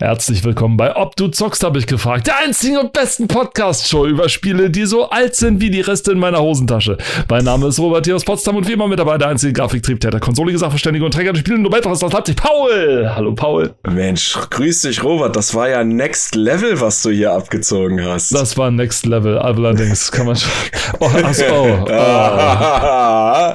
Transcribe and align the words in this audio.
Herzlich 0.00 0.44
willkommen 0.44 0.76
bei 0.76 0.94
Ob 0.94 1.16
du 1.16 1.26
zockst, 1.26 1.64
habe 1.64 1.80
ich 1.80 1.88
gefragt. 1.88 2.28
Der 2.28 2.38
einzigen 2.38 2.78
und 2.78 2.92
besten 2.92 3.26
Podcast-Show 3.26 4.06
über 4.06 4.28
Spiele, 4.28 4.70
die 4.70 4.86
so 4.86 5.10
alt 5.10 5.34
sind 5.34 5.60
wie 5.60 5.70
die 5.70 5.80
Reste 5.80 6.12
in 6.12 6.20
meiner 6.20 6.38
Hosentasche. 6.40 6.98
Mein 7.28 7.42
Name 7.42 7.66
ist 7.66 7.80
Robert 7.80 8.06
hier 8.06 8.14
aus 8.14 8.24
Potsdam 8.24 8.54
und 8.54 8.68
wie 8.68 8.74
immer 8.74 8.86
mit 8.86 9.00
dabei 9.00 9.18
der 9.18 9.26
einzige 9.26 9.52
Grafiktriebtäter, 9.54 10.20
konsolige 10.20 10.56
Sachverständige 10.56 11.04
und 11.04 11.12
Träger 11.12 11.32
des 11.32 11.40
Spielen 11.40 11.62
Nobelpreis 11.62 12.04
aus 12.04 12.12
Leipzig, 12.12 12.36
Paul. 12.36 13.10
Hallo, 13.12 13.34
Paul. 13.34 13.74
Mensch, 13.90 14.38
grüß 14.50 14.82
dich, 14.82 15.02
Robert. 15.02 15.34
Das 15.34 15.52
war 15.56 15.68
ja 15.68 15.82
Next 15.82 16.36
Level, 16.36 16.80
was 16.80 17.02
du 17.02 17.10
hier 17.10 17.32
abgezogen 17.32 18.00
hast. 18.04 18.32
Das 18.32 18.56
war 18.56 18.70
Next 18.70 19.04
Level, 19.04 19.36
allerdings 19.36 20.12
kann 20.12 20.26
man 20.26 20.36
schon. 20.36 20.52
Oh, 21.00 21.10
achso, 21.24 21.44
oh, 21.50 21.78
oh. 21.90 23.54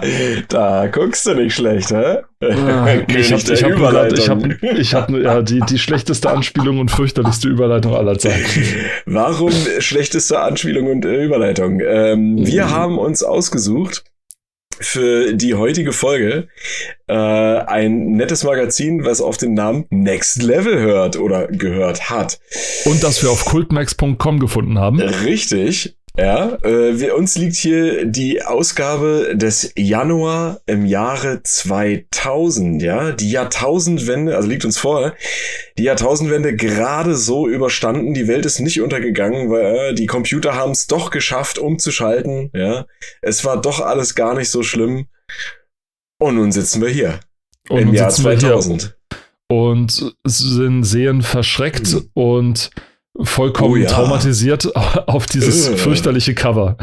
da 0.49 0.87
guckst 0.87 1.25
du 1.25 1.35
nicht 1.35 1.55
schlecht, 1.55 1.91
hä? 1.91 2.17
Ah, 2.51 2.87
ich 3.07 3.31
habe 3.31 3.53
ich 3.53 3.63
hab 3.63 3.75
grad, 3.75 4.17
ich 4.17 4.29
hab, 4.29 4.63
ich 4.63 4.93
hab, 4.93 5.09
ja, 5.09 5.41
die, 5.41 5.59
die 5.61 5.79
schlechteste 5.79 6.29
Anspielung 6.29 6.79
und 6.79 6.91
fürchterlichste 6.91 7.47
Überleitung 7.47 7.95
aller 7.95 8.17
Zeiten. 8.17 8.45
Warum 9.05 9.51
schlechteste 9.79 10.39
Anspielung 10.39 10.87
und 10.87 11.05
äh, 11.05 11.23
Überleitung? 11.23 11.79
Ähm, 11.79 12.35
mhm. 12.35 12.47
Wir 12.47 12.69
haben 12.69 12.97
uns 12.97 13.23
ausgesucht 13.23 14.03
für 14.79 15.33
die 15.33 15.55
heutige 15.55 15.93
Folge 15.93 16.47
äh, 17.07 17.13
ein 17.13 18.13
nettes 18.13 18.43
Magazin, 18.43 19.05
was 19.05 19.21
auf 19.21 19.37
den 19.37 19.53
Namen 19.53 19.85
Next 19.89 20.41
Level 20.41 20.79
hört 20.79 21.17
oder 21.17 21.47
gehört 21.47 22.09
hat. 22.09 22.39
Und 22.85 23.03
das 23.03 23.21
wir 23.23 23.31
auf 23.31 23.45
cultmax.com 23.45 24.39
gefunden 24.39 24.79
haben. 24.79 24.99
Richtig. 24.99 25.95
Ja, 26.15 26.59
äh, 26.63 26.99
wir, 26.99 27.15
uns 27.15 27.35
liegt 27.37 27.55
hier 27.55 28.05
die 28.05 28.43
Ausgabe 28.43 29.33
des 29.35 29.73
Januar 29.75 30.61
im 30.67 30.85
Jahre 30.85 31.41
2000, 31.41 32.83
ja, 32.83 33.11
die 33.11 33.31
Jahrtausendwende, 33.31 34.35
also 34.35 34.47
liegt 34.47 34.63
uns 34.63 34.77
vor, 34.77 35.15
die 35.79 35.83
Jahrtausendwende 35.83 36.55
gerade 36.55 37.15
so 37.15 37.47
überstanden, 37.47 38.13
die 38.13 38.27
Welt 38.27 38.45
ist 38.45 38.59
nicht 38.59 38.79
untergegangen, 38.79 39.49
weil 39.49 39.75
äh, 39.75 39.93
die 39.95 40.05
Computer 40.05 40.53
haben 40.53 40.73
es 40.73 40.85
doch 40.85 41.09
geschafft, 41.09 41.57
umzuschalten, 41.57 42.51
ja, 42.53 42.85
es 43.23 43.43
war 43.43 43.59
doch 43.59 43.79
alles 43.79 44.13
gar 44.13 44.35
nicht 44.35 44.51
so 44.51 44.61
schlimm. 44.61 45.07
Und 46.19 46.35
nun 46.35 46.51
sitzen 46.51 46.79
wir 46.83 46.89
hier 46.89 47.21
und 47.69 47.79
im 47.79 47.93
Jahr 47.93 48.11
2000 48.11 48.95
und 49.49 50.15
sind 50.25 50.83
sehen 50.83 51.23
verschreckt 51.23 51.93
mhm. 51.93 52.09
und 52.13 52.69
vollkommen 53.21 53.73
oh, 53.73 53.75
ja. 53.75 53.87
traumatisiert 53.87 54.75
auf 55.07 55.27
dieses 55.27 55.69
äh. 55.69 55.77
fürchterliche 55.77 56.33
Cover. 56.33 56.77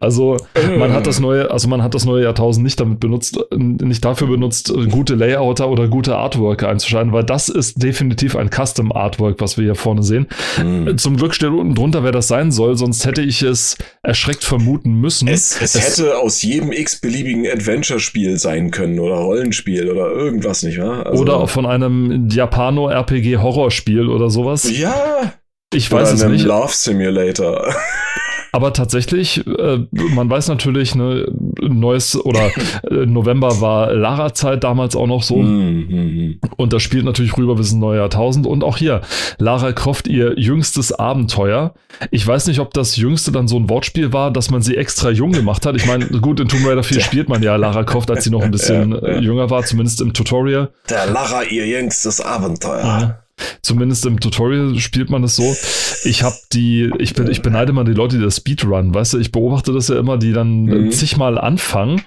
Also 0.00 0.36
äh. 0.54 0.76
man 0.76 0.92
hat 0.92 1.06
das 1.06 1.20
neue, 1.20 1.50
also 1.50 1.68
man 1.68 1.82
hat 1.82 1.94
das 1.94 2.04
neue 2.04 2.24
Jahrtausend 2.24 2.64
nicht 2.64 2.80
damit 2.80 2.98
benutzt, 2.98 3.38
nicht 3.54 4.04
dafür 4.04 4.26
benutzt, 4.26 4.72
gute 4.90 5.14
Layouter 5.14 5.68
oder 5.68 5.86
gute 5.86 6.16
Artwork 6.16 6.64
einzuschalten, 6.64 7.12
weil 7.12 7.22
das 7.22 7.48
ist 7.48 7.80
definitiv 7.82 8.34
ein 8.34 8.50
Custom 8.50 8.90
Artwork, 8.90 9.40
was 9.40 9.58
wir 9.58 9.64
hier 9.64 9.74
vorne 9.76 10.02
sehen. 10.02 10.26
Mhm. 10.60 10.98
Zum 10.98 11.16
Glück 11.16 11.34
steht 11.34 11.50
unten 11.50 11.76
drunter, 11.76 12.02
wer 12.02 12.12
das 12.12 12.26
sein 12.26 12.50
soll, 12.50 12.76
sonst 12.76 13.06
hätte 13.06 13.22
ich 13.22 13.42
es 13.42 13.78
erschreckt 14.02 14.42
vermuten 14.42 15.00
müssen. 15.00 15.28
Es, 15.28 15.60
es, 15.60 15.76
es 15.76 16.00
hätte 16.00 16.18
aus 16.18 16.42
jedem 16.42 16.72
x-beliebigen 16.72 17.46
Adventure-Spiel 17.46 18.38
sein 18.38 18.72
können 18.72 18.98
oder 18.98 19.16
Rollenspiel 19.16 19.88
oder 19.88 20.10
irgendwas, 20.10 20.64
nicht 20.64 20.78
wahr? 20.78 21.06
Also 21.06 21.22
oder 21.22 21.46
von 21.46 21.64
einem 21.64 22.28
Japano-RPG-Horrorspiel 22.28 24.08
oder 24.08 24.30
sowas. 24.30 24.68
Ja. 24.76 25.32
Ich 25.76 25.92
weiß 25.92 26.14
Oder 26.14 26.26
es 26.26 26.32
nicht. 26.32 26.44
Love 26.44 26.72
Simulator. 26.72 27.74
Aber 28.56 28.72
tatsächlich, 28.72 29.46
äh, 29.46 29.80
man 29.92 30.30
weiß 30.30 30.48
natürlich, 30.48 30.94
ne, 30.94 31.30
neues 31.60 32.16
oder 32.16 32.50
äh, 32.90 33.04
November 33.04 33.60
war 33.60 33.92
Lara-Zeit 33.92 34.64
damals 34.64 34.96
auch 34.96 35.06
noch 35.06 35.22
so. 35.22 35.36
Mm, 35.36 36.40
Und 36.56 36.72
das 36.72 36.82
spielt 36.82 37.04
natürlich 37.04 37.36
rüber 37.36 37.56
bis 37.56 37.72
ins 37.72 37.80
neue 37.80 37.98
Jahrtausend. 37.98 38.46
Und 38.46 38.64
auch 38.64 38.78
hier, 38.78 39.02
Lara 39.36 39.72
Croft, 39.72 40.08
ihr 40.08 40.38
jüngstes 40.38 40.90
Abenteuer. 40.92 41.74
Ich 42.10 42.26
weiß 42.26 42.46
nicht, 42.46 42.60
ob 42.60 42.72
das 42.72 42.96
jüngste 42.96 43.30
dann 43.30 43.46
so 43.46 43.58
ein 43.58 43.68
Wortspiel 43.68 44.14
war, 44.14 44.30
dass 44.30 44.50
man 44.50 44.62
sie 44.62 44.78
extra 44.78 45.10
jung 45.10 45.32
gemacht 45.32 45.66
hat. 45.66 45.76
Ich 45.76 45.84
meine, 45.84 46.06
gut, 46.06 46.40
in 46.40 46.48
Tomb 46.48 46.66
Raider 46.66 46.82
4 46.82 47.00
spielt 47.02 47.28
man 47.28 47.42
ja 47.42 47.56
Lara 47.56 47.84
Croft, 47.84 48.10
als 48.10 48.24
sie 48.24 48.30
noch 48.30 48.40
ein 48.40 48.52
bisschen 48.52 48.92
ja, 48.92 49.06
ja. 49.06 49.18
jünger 49.20 49.50
war, 49.50 49.64
zumindest 49.64 50.00
im 50.00 50.14
Tutorial. 50.14 50.70
Der 50.88 51.04
Lara, 51.08 51.42
ihr 51.42 51.66
jüngstes 51.66 52.22
Abenteuer. 52.22 52.80
Ja. 52.82 53.25
Zumindest 53.62 54.06
im 54.06 54.20
Tutorial 54.20 54.78
spielt 54.78 55.10
man 55.10 55.24
es 55.24 55.36
so. 55.36 55.54
Ich 56.04 56.22
habe 56.22 56.36
die, 56.52 56.90
ich, 56.98 57.14
bin, 57.14 57.30
ich 57.30 57.42
beneide 57.42 57.72
mal 57.72 57.84
die 57.84 57.92
Leute, 57.92 58.16
die 58.18 58.24
das 58.24 58.36
Speedrun, 58.36 58.94
weißt 58.94 59.14
du, 59.14 59.18
ich 59.18 59.32
beobachte 59.32 59.72
das 59.72 59.88
ja 59.88 59.98
immer, 59.98 60.18
die 60.18 60.32
dann 60.32 60.64
mhm. 60.64 60.90
zigmal 60.90 61.38
anfangen 61.38 62.02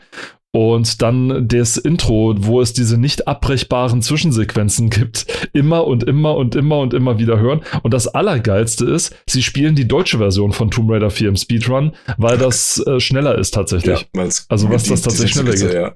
und 0.51 1.01
dann 1.01 1.47
das 1.47 1.77
Intro, 1.77 2.35
wo 2.37 2.59
es 2.61 2.73
diese 2.73 2.97
nicht 2.97 3.27
abbrechbaren 3.27 4.01
Zwischensequenzen 4.01 4.89
gibt, 4.89 5.27
immer 5.53 5.85
und 5.85 6.03
immer 6.03 6.35
und 6.35 6.55
immer 6.55 6.79
und 6.79 6.93
immer 6.93 7.19
wieder 7.19 7.39
hören. 7.39 7.61
Und 7.83 7.93
das 7.93 8.07
Allergeilste 8.07 8.85
ist, 8.85 9.15
sie 9.27 9.43
spielen 9.43 9.75
die 9.75 9.87
deutsche 9.87 10.17
Version 10.17 10.51
von 10.51 10.71
Tomb 10.71 10.89
Raider 10.91 11.11
4 11.11 11.29
im 11.29 11.35
Speedrun, 11.35 11.91
weil 12.17 12.37
das 12.37 12.83
äh, 12.87 12.99
schneller 12.99 13.37
ist 13.37 13.53
tatsächlich. 13.53 14.07
Ja, 14.15 14.23
also 14.23 14.69
was 14.69 14.85
das 14.85 15.01
tatsächlich 15.01 15.33
schneller 15.33 15.55
geht. 15.55 15.73
Ja. 15.73 15.93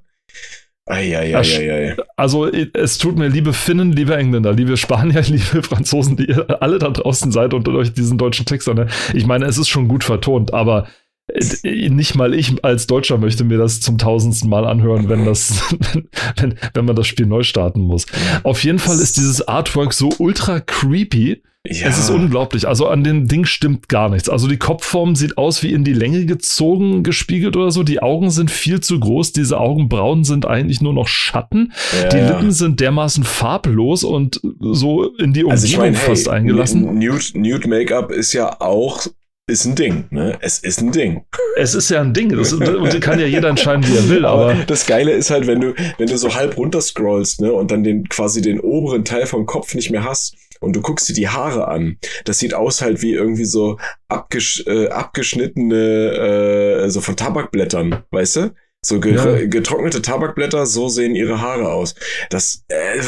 Eieieiei. 0.86 1.96
Also 2.18 2.48
es 2.48 2.98
tut 2.98 3.18
mir, 3.18 3.30
liebe 3.30 3.54
Finnen, 3.54 3.94
liebe 3.94 4.18
Engländer, 4.18 4.52
liebe 4.52 4.76
Spanier, 4.76 5.22
liebe 5.28 5.64
Franzosen, 5.64 6.18
die 6.18 6.26
ihr 6.26 6.62
alle 6.62 6.80
da 6.80 6.90
draußen 6.90 7.32
seid 7.32 7.54
und 7.54 7.68
euch 7.70 7.94
diesen 7.94 8.18
deutschen 8.18 8.46
Text 8.46 8.68
an. 8.68 8.90
Ich 9.14 9.26
meine, 9.26 9.46
es 9.46 9.58
ist 9.58 9.70
schon 9.70 9.88
gut 9.88 10.04
vertont, 10.04 10.54
aber 10.54 10.88
äh, 11.28 11.90
nicht 11.90 12.16
mal 12.16 12.34
ich 12.34 12.64
als 12.66 12.86
Deutscher 12.88 13.18
möchte 13.18 13.46
mir 13.46 13.58
das 13.58 13.80
zum 13.80 13.98
tausendsten 13.98 14.50
Mal 14.50 14.66
anhören, 14.66 15.08
wenn 15.08 15.26
das, 15.26 15.74
wenn, 16.36 16.56
wenn 16.74 16.86
man 16.86 16.96
das 16.96 17.08
Spiel 17.08 17.28
neu 17.28 17.44
starten 17.44 17.80
muss. 17.80 18.06
Auf 18.44 18.64
jeden 18.64 18.80
Fall 18.80 19.00
ist 19.00 19.16
dieses 19.16 19.48
Artwork 19.48 19.94
so 19.94 20.10
ultra 20.20 20.60
creepy 20.60 21.42
ja. 21.66 21.88
Es 21.88 21.98
ist 21.98 22.10
unglaublich. 22.10 22.68
Also 22.68 22.88
an 22.88 23.06
dem 23.06 23.30
Ding 23.30 23.46
stimmt 23.46 23.88
gar 23.88 24.10
nichts. 24.10 24.28
Also 24.28 24.50
die 24.50 24.58
Kopfform 24.58 25.16
sieht 25.16 25.38
aus 25.38 25.64
wie 25.64 25.72
in 25.72 25.86
die 25.86 25.94
Länge 25.94 26.26
gezogen, 26.26 27.04
gespiegelt 27.04 27.56
oder 27.56 27.72
so. 27.72 27.84
Die 27.84 28.02
Augen 28.02 28.32
sind 28.32 28.52
viel 28.52 28.82
zu 28.82 29.00
groß. 29.00 29.32
Diese 29.32 29.58
Augenbrauen 29.58 30.26
sind 30.26 30.46
eigentlich 30.46 30.82
nur 30.82 30.92
noch 30.92 31.08
Schatten. 31.08 31.72
Ja, 32.02 32.10
die 32.10 32.18
Lippen 32.18 32.52
sind 32.52 32.82
dermaßen 32.82 33.24
farblos 33.24 34.04
und 34.04 34.42
so 34.60 35.06
in 35.16 35.32
die 35.32 35.46
Umgebung 35.46 35.52
also 35.52 35.66
ich 35.66 35.78
mein, 35.78 35.94
hey, 35.94 36.10
fast 36.10 36.28
eingelassen. 36.28 37.00
Nude, 37.00 37.24
Nude 37.36 37.70
Make-up 37.70 38.12
ist 38.12 38.34
ja 38.34 38.60
auch 38.60 39.08
ist 39.46 39.66
ein 39.66 39.76
Ding, 39.76 40.06
ne? 40.10 40.38
Es 40.40 40.60
ist 40.60 40.82
ein 40.82 40.94
Ding. 40.94 41.26
Es 41.58 41.76
ist 41.76 41.90
ja 41.90 42.00
ein 42.00 42.14
Ding. 42.14 42.30
Das, 42.30 42.54
und 42.54 43.02
kann 43.02 43.20
ja 43.20 43.26
jeder 43.26 43.50
entscheiden, 43.50 43.86
wie 43.86 43.96
er 43.96 44.08
will. 44.08 44.26
Aber, 44.26 44.52
aber, 44.52 44.64
das 44.66 44.86
Geile 44.86 45.12
ist 45.12 45.32
halt, 45.32 45.48
wenn 45.48 45.60
du, 45.60 45.74
wenn 45.98 46.08
du 46.08 46.18
so 46.18 46.34
halb 46.34 46.56
runter 46.56 46.80
scrollst, 46.80 47.42
ne, 47.42 47.52
und 47.52 47.70
dann 47.70 47.84
den 47.84 48.08
quasi 48.08 48.42
den 48.42 48.62
oberen 48.62 49.04
Teil 49.04 49.26
vom 49.26 49.46
Kopf 49.46 49.76
nicht 49.76 49.92
mehr 49.92 50.06
hast 50.06 50.38
und 50.64 50.76
du 50.76 50.82
guckst 50.82 51.10
dir 51.10 51.14
die 51.14 51.30
Haare 51.30 51.68
an. 51.68 51.98
Das 52.26 52.40
sieht 52.40 52.54
aus 52.54 52.82
halt 52.82 53.02
wie 53.02 53.14
irgendwie 53.14 53.46
so 53.46 53.78
abgesch 54.08 54.64
äh, 54.68 54.88
abgeschnittene, 54.88 56.86
äh, 56.86 56.90
so 56.90 57.02
von 57.02 57.16
Tabakblättern, 57.16 58.04
weißt 58.12 58.36
du? 58.38 58.54
So 58.86 59.00
ge 59.00 59.16
ja. 59.16 59.46
getrocknete 59.48 60.02
Tabakblätter, 60.02 60.66
so 60.66 60.90
sehen 60.90 61.16
ihre 61.16 61.40
Haare 61.40 61.72
aus. 61.72 61.96
Das, 62.30 62.66
äh, 62.68 63.02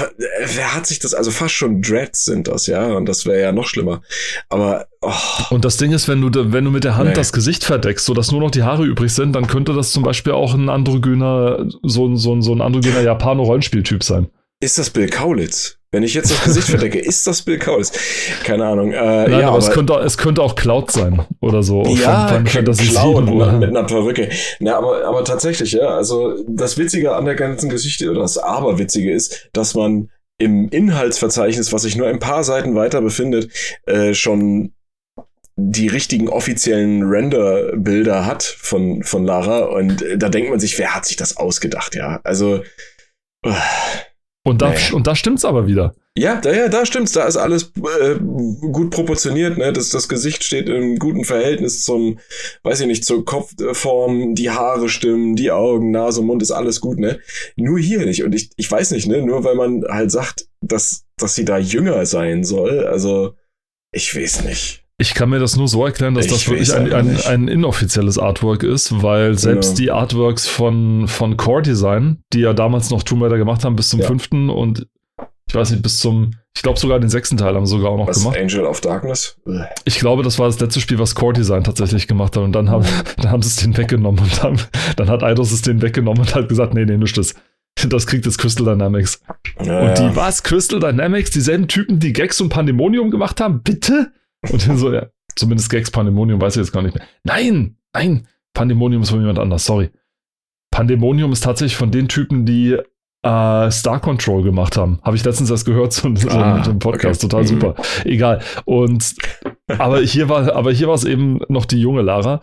wer 0.55 0.73
hat 0.73 0.87
sich 0.87 0.99
das, 0.99 1.13
also 1.13 1.31
fast 1.31 1.53
schon 1.53 1.81
Dreads 1.81 2.23
sind 2.23 2.47
das, 2.47 2.67
ja, 2.67 2.93
und 2.93 3.07
das 3.07 3.25
wäre 3.25 3.41
ja 3.41 3.51
noch 3.51 3.67
schlimmer. 3.67 4.01
Aber, 4.47 4.87
oh. 5.01 5.11
Und 5.49 5.65
das 5.65 5.75
Ding 5.75 5.91
ist, 5.91 6.07
wenn 6.07 6.21
du, 6.21 6.53
wenn 6.53 6.63
du 6.63 6.71
mit 6.71 6.85
der 6.85 6.95
Hand 6.95 7.09
nee. 7.09 7.15
das 7.15 7.33
Gesicht 7.33 7.65
verdeckst, 7.65 8.05
sodass 8.05 8.31
nur 8.31 8.39
noch 8.39 8.51
die 8.51 8.63
Haare 8.63 8.85
übrig 8.85 9.13
sind, 9.13 9.33
dann 9.33 9.47
könnte 9.47 9.73
das 9.73 9.91
zum 9.91 10.03
Beispiel 10.03 10.31
auch 10.31 10.53
ein 10.53 10.69
androgyner, 10.69 11.67
so, 11.83 12.15
so, 12.15 12.39
so 12.39 12.53
ein 12.53 12.61
androgyner 12.61 13.01
Japano-Rollenspieltyp 13.01 14.01
sein. 14.01 14.29
Ist 14.61 14.77
das 14.77 14.89
Bill 14.89 15.09
Kaulitz? 15.09 15.77
Wenn 15.91 16.03
ich 16.03 16.13
jetzt 16.13 16.29
das 16.29 16.43
Gesicht 16.43 16.67
verdecke, 16.67 16.99
ist 16.99 17.25
das 17.25 17.41
Bill 17.41 17.57
Kaulitz? 17.57 17.91
Keine 18.43 18.65
Ahnung. 18.65 18.91
Äh, 18.91 18.95
Nein, 18.95 19.31
ja, 19.31 19.37
aber, 19.37 19.47
aber 19.47 19.57
es, 19.59 19.69
könnte, 19.69 19.93
es 19.93 20.17
könnte 20.17 20.41
auch 20.41 20.55
Cloud 20.55 20.91
sein 20.91 21.25
oder 21.39 21.63
so. 21.63 21.85
Ja, 21.85 22.27
von, 22.27 22.45
von 22.47 22.75
Cloud 22.75 23.25
mit, 23.25 23.59
mit 23.59 23.69
einer 23.69 23.83
Perücke. 23.83 24.29
Na, 24.59 24.77
aber, 24.77 25.05
aber 25.05 25.23
tatsächlich, 25.23 25.71
ja. 25.73 25.87
Also 25.87 26.43
das 26.49 26.77
Witzige 26.77 27.15
an 27.15 27.25
der 27.25 27.35
ganzen 27.35 27.69
Geschichte, 27.69 28.09
oder 28.11 28.21
das 28.21 28.37
Aberwitzige 28.37 29.11
ist, 29.13 29.49
dass 29.53 29.73
man 29.73 30.09
im 30.37 30.67
Inhaltsverzeichnis, 30.67 31.71
was 31.71 31.83
sich 31.83 31.95
nur 31.95 32.07
ein 32.07 32.19
paar 32.19 32.43
Seiten 32.43 32.75
weiter 32.75 33.01
befindet, 33.01 33.51
äh, 33.85 34.13
schon 34.13 34.73
die 35.55 35.87
richtigen 35.87 36.27
offiziellen 36.27 37.03
Render-Bilder 37.03 38.25
hat 38.25 38.43
von, 38.43 39.03
von 39.03 39.25
Lara. 39.25 39.59
Und 39.59 40.03
da 40.17 40.27
denkt 40.27 40.49
man 40.49 40.59
sich, 40.59 40.77
wer 40.77 40.93
hat 40.93 41.05
sich 41.05 41.15
das 41.15 41.37
ausgedacht, 41.37 41.95
ja? 41.95 42.19
Also. 42.23 42.63
Uh. 43.45 43.53
Und 44.47 44.61
da, 44.61 44.69
nee. 44.69 44.93
und 44.93 45.07
da 45.07 45.15
stimmt's 45.15 45.43
aber 45.43 45.65
wieder. 45.65 45.95
Ja, 46.15 46.39
da, 46.39 46.53
ja, 46.53 46.69
da 46.69 46.85
stimmt's. 46.85 47.13
Da 47.13 47.25
ist 47.25 47.35
alles 47.35 47.73
äh, 47.99 48.15
gut 48.19 48.91
proportioniert. 48.91 49.57
Ne? 49.57 49.73
Das, 49.73 49.89
das 49.89 50.07
Gesicht 50.07 50.43
steht 50.43 50.69
im 50.69 50.99
guten 50.99 51.25
Verhältnis 51.25 51.83
zum, 51.83 52.19
weiß 52.61 52.81
ich 52.81 52.87
nicht, 52.87 53.05
zur 53.05 53.25
Kopfform. 53.25 54.35
Die 54.35 54.51
Haare 54.51 54.87
stimmen, 54.87 55.35
die 55.35 55.49
Augen, 55.49 55.89
Nase, 55.89 56.21
Mund 56.21 56.43
ist 56.43 56.51
alles 56.51 56.79
gut. 56.79 56.99
Ne? 56.99 57.19
Nur 57.55 57.79
hier 57.79 58.05
nicht. 58.05 58.23
Und 58.23 58.35
ich, 58.35 58.51
ich 58.55 58.71
weiß 58.71 58.91
nicht, 58.91 59.07
ne? 59.07 59.23
nur 59.23 59.43
weil 59.43 59.55
man 59.55 59.83
halt 59.89 60.11
sagt, 60.11 60.47
dass, 60.61 61.05
dass 61.17 61.33
sie 61.33 61.43
da 61.43 61.57
jünger 61.57 62.05
sein 62.05 62.43
soll. 62.43 62.85
Also, 62.85 63.33
ich 63.91 64.15
weiß 64.15 64.43
nicht. 64.43 64.84
Ich 64.97 65.13
kann 65.13 65.29
mir 65.29 65.39
das 65.39 65.57
nur 65.57 65.67
so 65.67 65.85
erklären, 65.85 66.13
dass 66.13 66.25
ich 66.25 66.31
das 66.31 66.47
wirklich 66.47 66.73
ein, 66.73 66.93
ein, 66.93 67.19
ein, 67.25 67.47
inoffizielles 67.49 68.17
Artwork 68.17 68.63
ist, 68.63 69.01
weil 69.03 69.37
selbst 69.37 69.69
genau. 69.69 69.77
die 69.77 69.91
Artworks 69.91 70.47
von, 70.47 71.07
von 71.09 71.35
Core 71.35 71.63
Design, 71.63 72.19
die 72.31 72.39
ja 72.39 72.53
damals 72.53 72.91
noch 72.91 73.03
Tomb 73.03 73.23
Raider 73.23 73.37
gemacht 73.37 73.65
haben 73.65 73.75
bis 73.75 73.89
zum 73.89 73.99
ja. 73.99 74.07
fünften 74.07 74.49
und 74.49 74.87
ich 75.47 75.53
weiß 75.53 75.71
nicht, 75.71 75.83
bis 75.83 75.99
zum, 75.99 76.31
ich 76.55 76.63
glaube 76.63 76.79
sogar 76.79 76.99
den 76.99 77.09
sechsten 77.09 77.37
Teil 77.37 77.55
haben 77.55 77.65
sie 77.65 77.71
sogar 77.75 77.91
auch 77.91 77.97
noch 77.97 78.07
Was, 78.07 78.19
gemacht. 78.19 78.37
Angel 78.37 78.65
of 78.65 78.81
Darkness? 78.81 79.37
Ich 79.83 79.99
glaube, 79.99 80.23
das 80.23 80.39
war 80.39 80.47
das 80.47 80.59
letzte 80.59 80.79
Spiel, 80.79 80.97
was 80.97 81.13
Core 81.13 81.33
Design 81.33 81.63
tatsächlich 81.63 82.07
gemacht 82.07 82.35
hat. 82.35 82.43
Und 82.43 82.53
dann 82.53 82.69
haben, 82.69 82.83
Mhm. 82.83 83.03
dann 83.21 83.31
haben 83.31 83.41
sie 83.41 83.49
es 83.49 83.55
den 83.57 83.77
weggenommen 83.77 84.19
und 84.21 84.43
haben, 84.43 84.57
dann 84.95 85.09
hat 85.09 85.23
Eidos 85.23 85.51
es 85.51 85.61
den 85.61 85.81
weggenommen 85.81 86.21
und 86.21 86.35
hat 86.35 86.49
gesagt, 86.49 86.73
nee, 86.73 86.85
nee, 86.85 86.97
nicht 86.97 87.17
das. 87.17 87.35
Das 87.89 88.07
kriegt 88.07 88.25
jetzt 88.25 88.37
Crystal 88.37 88.65
Dynamics. 88.65 89.21
Ja, 89.61 89.81
Und 89.81 89.99
ja. 89.99 90.09
die, 90.09 90.15
was? 90.15 90.43
Crystal 90.43 90.79
Dynamics? 90.79 91.31
Dieselben 91.31 91.67
Typen, 91.67 91.99
die 91.99 92.13
Gags 92.13 92.39
und 92.39 92.49
Pandemonium 92.49 93.11
gemacht 93.11 93.41
haben? 93.41 93.61
Bitte? 93.61 94.13
Und 94.51 94.67
dann 94.67 94.77
so, 94.77 94.93
ja, 94.93 95.07
zumindest 95.35 95.69
Gags, 95.69 95.91
Pandemonium 95.91 96.39
weiß 96.41 96.55
ich 96.55 96.61
jetzt 96.61 96.71
gar 96.71 96.81
nicht 96.81 96.95
mehr. 96.95 97.05
Nein, 97.23 97.77
nein, 97.93 98.27
Pandemonium 98.53 99.01
ist 99.03 99.09
von 99.09 99.19
jemand 99.19 99.39
anders, 99.39 99.65
sorry. 99.65 99.89
Pandemonium 100.71 101.31
ist 101.31 101.43
tatsächlich 101.43 101.77
von 101.77 101.91
den 101.91 102.07
Typen, 102.07 102.45
die 102.45 102.77
äh, 103.23 103.71
Star 103.71 103.99
Control 103.99 104.43
gemacht 104.43 104.77
haben. 104.77 104.99
Habe 105.03 105.15
ich 105.15 105.23
letztens 105.23 105.49
erst 105.49 105.65
gehört 105.65 105.93
so, 105.93 106.13
so 106.15 106.29
Ah, 106.29 106.57
mit 106.57 106.65
dem 106.67 106.79
Podcast. 106.79 107.23
okay. 107.23 107.29
Total 107.29 107.43
Mhm. 107.43 107.47
super. 107.47 107.75
Egal. 108.03 108.41
Und 108.65 109.15
aber 109.67 110.01
hier 110.01 110.29
war, 110.29 110.53
aber 110.55 110.71
hier 110.71 110.87
war 110.87 110.95
es 110.95 111.05
eben 111.05 111.39
noch 111.47 111.65
die 111.65 111.79
junge 111.81 112.01
Lara. 112.01 112.41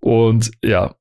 Und 0.00 0.50
ja, 0.64 0.94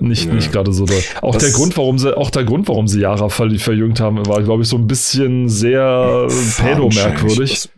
nicht, 0.00 0.26
Ja. 0.26 0.34
nicht 0.34 0.52
gerade 0.52 0.72
so 0.72 0.86
doll. 0.86 0.96
Auch 1.20 1.34
Das- 1.34 1.42
der 1.44 1.52
Grund, 1.52 1.76
warum 1.76 1.98
sie, 1.98 2.16
auch 2.16 2.30
der 2.30 2.44
Grund, 2.44 2.68
warum 2.68 2.86
sie 2.88 3.00
Yara 3.00 3.28
ver 3.28 3.50
verjüngt 3.58 4.00
haben, 4.00 4.24
war, 4.26 4.42
glaube 4.42 4.62
ich, 4.62 4.68
so 4.68 4.76
ein 4.76 4.86
bisschen 4.86 5.48
sehr 5.48 6.26
pedo-merkwürdig. 6.58 7.68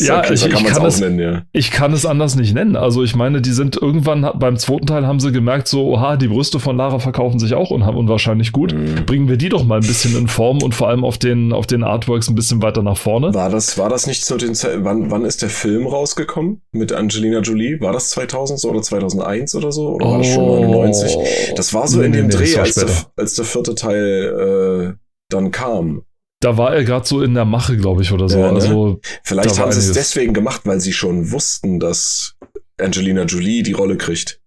Ja, 0.00 0.18
okay, 0.20 0.34
ich- 0.34 0.40
kann 0.42 0.52
ich 0.52 0.64
kann 0.64 0.82
auch 0.82 0.86
es- 0.86 1.00
nennen, 1.00 1.18
ja. 1.18 1.42
Ich 1.52 1.70
kann 1.70 1.92
es 1.92 2.06
anders 2.06 2.36
nicht 2.36 2.54
nennen. 2.54 2.76
Also 2.76 3.02
ich 3.02 3.16
meine, 3.16 3.40
die 3.42 3.52
sind 3.52 3.76
irgendwann 3.76 4.28
beim 4.38 4.56
zweiten 4.56 4.86
Teil 4.86 5.06
haben 5.06 5.20
sie 5.20 5.32
gemerkt, 5.32 5.68
so, 5.68 5.86
oha, 5.94 6.16
die 6.16 6.28
Brüste 6.28 6.60
von 6.60 6.76
Lara 6.76 6.98
verkaufen 6.98 7.38
sich 7.38 7.54
auch 7.54 7.70
unwahrscheinlich 7.70 8.52
gut. 8.52 8.74
Mhm. 8.74 9.04
Bringen 9.06 9.28
wir 9.28 9.36
die 9.36 9.48
doch 9.48 9.64
mal 9.64 9.80
ein 9.80 9.86
bisschen 9.86 10.16
in 10.16 10.28
Form 10.28 10.62
und 10.62 10.74
vor 10.74 10.88
allem 10.88 11.04
auf 11.04 11.18
den, 11.18 11.52
auf 11.52 11.66
den 11.66 11.82
Artworks 11.82 12.28
ein 12.28 12.34
bisschen 12.34 12.62
weiter 12.62 12.82
nach 12.82 12.96
vorne. 12.96 13.34
War 13.34 13.50
das, 13.50 13.76
war 13.78 13.88
das 13.88 14.06
nicht 14.06 14.24
zu 14.24 14.36
den 14.36 14.54
Ze 14.54 14.78
wann, 14.82 15.10
wann 15.10 15.24
ist 15.24 15.42
der 15.42 15.50
Film 15.50 15.86
rausgekommen 15.86 16.60
mit 16.72 16.92
Angelina 16.92 17.40
Jolie? 17.40 17.80
War 17.80 17.92
das 17.92 18.10
2000 18.10 18.60
so 18.60 18.70
oder 18.70 18.82
2001 18.82 19.54
oder 19.54 19.72
so? 19.72 19.88
Oder 19.94 20.06
war 20.06 20.18
das 20.18 20.27
schon 20.34 20.44
99? 20.70 21.54
Das 21.56 21.72
war 21.74 21.86
so. 21.88 21.98
Nee, 21.98 22.06
in 22.06 22.12
dem 22.12 22.26
nee, 22.28 22.34
Dreh, 22.34 22.56
als 22.58 22.74
der, 22.74 22.88
als 23.16 23.34
der 23.34 23.44
vierte 23.44 23.74
Teil 23.74 24.94
äh, 24.94 24.98
dann 25.30 25.50
kam. 25.50 26.02
Da 26.40 26.56
war 26.56 26.74
er 26.74 26.84
gerade 26.84 27.06
so 27.06 27.20
in 27.22 27.34
der 27.34 27.44
Mache, 27.44 27.76
glaube 27.76 28.02
ich, 28.02 28.12
oder 28.12 28.28
so. 28.28 28.38
Ja, 28.38 28.48
ne? 28.48 28.54
Also 28.54 29.00
Vielleicht 29.24 29.58
haben 29.58 29.72
sie 29.72 29.80
es 29.80 29.92
deswegen 29.92 30.32
gemacht, 30.34 30.62
weil 30.64 30.78
sie 30.80 30.92
schon 30.92 31.32
wussten, 31.32 31.80
dass 31.80 32.34
Angelina 32.80 33.24
Jolie 33.24 33.62
die 33.64 33.72
Rolle 33.72 33.96
kriegt. 33.96 34.40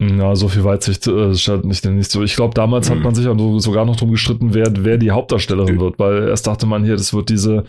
Ja, 0.00 0.34
so 0.36 0.48
viel 0.48 0.62
Weitsicht 0.64 1.06
äh, 1.08 1.34
scheint 1.34 1.64
nicht, 1.64 1.84
nicht 1.84 2.10
so. 2.10 2.22
Ich 2.22 2.36
glaube, 2.36 2.54
damals 2.54 2.88
hat 2.88 2.98
Mhm. 2.98 3.02
man 3.04 3.14
sich 3.14 3.26
sogar 3.64 3.84
noch 3.84 3.96
drum 3.96 4.10
gestritten, 4.12 4.54
wer, 4.54 4.72
wer 4.78 4.96
die 4.96 5.10
Hauptdarstellerin 5.10 5.76
Mhm. 5.76 5.80
wird, 5.80 5.98
weil 5.98 6.28
erst 6.28 6.46
dachte 6.46 6.66
man 6.66 6.84
hier, 6.84 6.96
das 6.96 7.12
wird 7.14 7.28
diese 7.30 7.64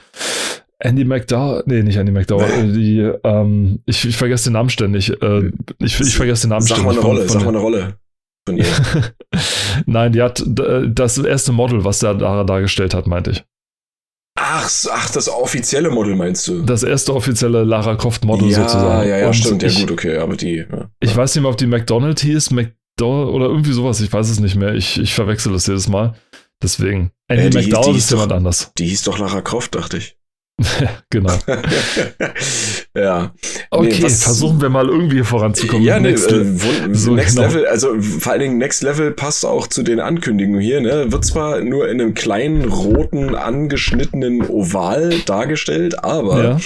Andy 0.81 1.04
McDowell, 1.04 1.64
nee, 1.66 1.84
nicht 1.84 1.98
Andy 1.98 2.12
McDowell, 2.12 2.50
äh, 2.70 2.74
die, 2.74 3.00
ähm, 3.24 3.80
ich, 3.86 4.06
ich 4.06 4.16
vergesse 4.16 4.46
den 4.46 4.54
Namen 4.54 4.70
ständig, 4.70 5.10
äh, 5.22 5.52
ich, 5.80 6.00
ich 6.00 6.16
vergesse 6.16 6.44
den 6.48 6.52
Namen 6.52 6.62
Sag 6.66 6.78
mal 6.84 6.94
ständig. 6.94 7.00
eine 7.00 7.02
von- 7.02 7.10
Rolle, 7.12 7.22
von 7.22 7.30
sag 7.30 7.42
mal 7.44 7.50
eine 7.50 7.60
Rolle 7.60 7.98
von 8.48 8.58
ihr. 8.58 8.66
Nein, 9.86 10.12
die 10.14 10.22
hat 10.22 10.40
äh, 10.42 10.90
das 10.90 11.18
erste 11.18 11.52
Model, 11.52 11.84
was 11.84 12.00
der 12.00 12.14
da 12.16 12.44
dargestellt 12.44 12.94
hat, 12.94 13.08
meinte 13.08 13.31
ich. 13.31 13.44
ach, 14.40 14.70
ach, 14.92 15.10
das 15.12 15.28
offizielle 15.28 15.90
Model 15.90 16.16
meinst 16.16 16.48
du? 16.48 16.62
Das 16.64 16.84
erste 16.84 17.14
offizielle 17.14 17.64
Lara 17.64 17.96
Croft 17.96 18.24
Model 18.24 18.50
ja, 18.50 18.62
sozusagen. 18.62 19.10
ja, 19.10 19.18
ja, 19.18 19.28
Und 19.28 19.34
stimmt. 19.34 19.62
Ja, 19.64 19.68
ich, 19.68 19.80
gut, 19.81 19.92
okay, 19.92 20.16
aber 20.18 20.36
die. 20.38 20.66
Ja. 20.72 20.90
Ich 21.02 21.16
weiß 21.16 21.36
nicht 21.36 21.42
mehr, 21.42 21.52
ob 21.52 21.58
die 21.58 21.68
McDonald 21.68 22.22
hieß, 22.22 22.52
McDowell 22.52 23.28
oder 23.34 23.48
irgendwie 23.48 23.74
sowas. 23.74 24.00
Ich 24.02 24.12
weiß 24.14 24.30
es 24.30 24.40
nicht 24.40 24.56
mehr. 24.56 24.74
Ich, 24.76 24.98
ich 24.98 25.14
verwechsel 25.14 25.52
das 25.52 25.68
jedes 25.68 25.90
Mal. 25.90 26.14
Deswegen. 26.64 27.12
Andy 27.28 27.44
Äh, 27.46 27.50
hieß- 27.50 27.64
McDowell 27.70 27.96
ist 27.98 28.12
jemand 28.12 28.31
doch- 28.31 28.38
anders. 28.38 28.72
Die 28.78 28.86
hieß 28.88 29.04
doch 29.04 29.20
Lara 29.20 29.42
Croft, 29.42 29.76
dachte 29.76 29.98
ich. 29.98 30.16
genau. 31.10 31.34
ja. 32.96 33.34
Okay, 33.72 34.04
was- 34.04 34.24
versuchen 34.24 34.62
wir 34.62 34.70
mal 34.70 34.88
irgendwie 34.88 35.24
voranzukommen. 35.24 35.84
Ja, 35.86 36.00
nee, 36.00 36.10
Next- 36.12 36.32
äh, 36.32 36.44
wun- 36.46 36.94
so 36.96 37.14
Next 37.14 37.36
genau. 37.36 37.48
Level, 37.48 37.66
also 37.68 38.00
vor 38.02 38.32
allen 38.32 38.42
Dingen 38.42 38.58
Next 38.58 38.84
Level 38.84 39.12
passt 39.12 39.46
auch 39.46 39.68
zu 39.68 39.84
den 39.84 40.00
Ankündigungen 40.00 40.62
hier, 40.62 40.82
ne? 40.82 41.12
Wird 41.12 41.26
zwar 41.26 41.62
nur 41.62 41.90
in 41.90 42.02
einem 42.02 42.14
kleinen, 42.14 42.66
roten, 42.66 43.36
angeschnittenen 43.36 44.46
Oval 44.48 45.14
dargestellt, 45.26 46.04
aber 46.04 46.44
ja. 46.44 46.60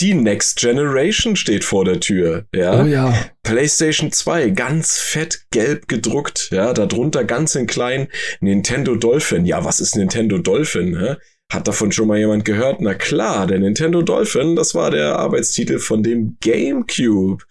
die 0.00 0.14
Next 0.14 0.58
Generation 0.58 1.36
steht 1.36 1.64
vor 1.64 1.84
der 1.84 2.00
Tür, 2.00 2.44
ja? 2.54 2.82
Oh 2.82 2.86
ja. 2.86 3.14
PlayStation 3.42 4.10
2, 4.10 4.50
ganz 4.50 4.98
fett 4.98 5.42
gelb 5.52 5.86
gedruckt, 5.88 6.48
ja, 6.50 6.72
darunter 6.72 7.24
ganz 7.24 7.54
in 7.54 7.66
klein 7.66 8.08
Nintendo 8.40 8.96
Dolphin. 8.96 9.46
Ja, 9.46 9.64
was 9.64 9.78
ist 9.80 9.94
Nintendo 9.94 10.38
Dolphin, 10.38 10.98
hä? 10.98 11.14
Hat 11.52 11.68
davon 11.68 11.92
schon 11.92 12.08
mal 12.08 12.18
jemand 12.18 12.44
gehört? 12.44 12.80
Na 12.80 12.94
klar, 12.94 13.46
der 13.46 13.60
Nintendo 13.60 14.02
Dolphin, 14.02 14.56
das 14.56 14.74
war 14.74 14.90
der 14.90 15.16
Arbeitstitel 15.18 15.78
von 15.78 16.02
dem 16.02 16.36
GameCube. 16.40 17.44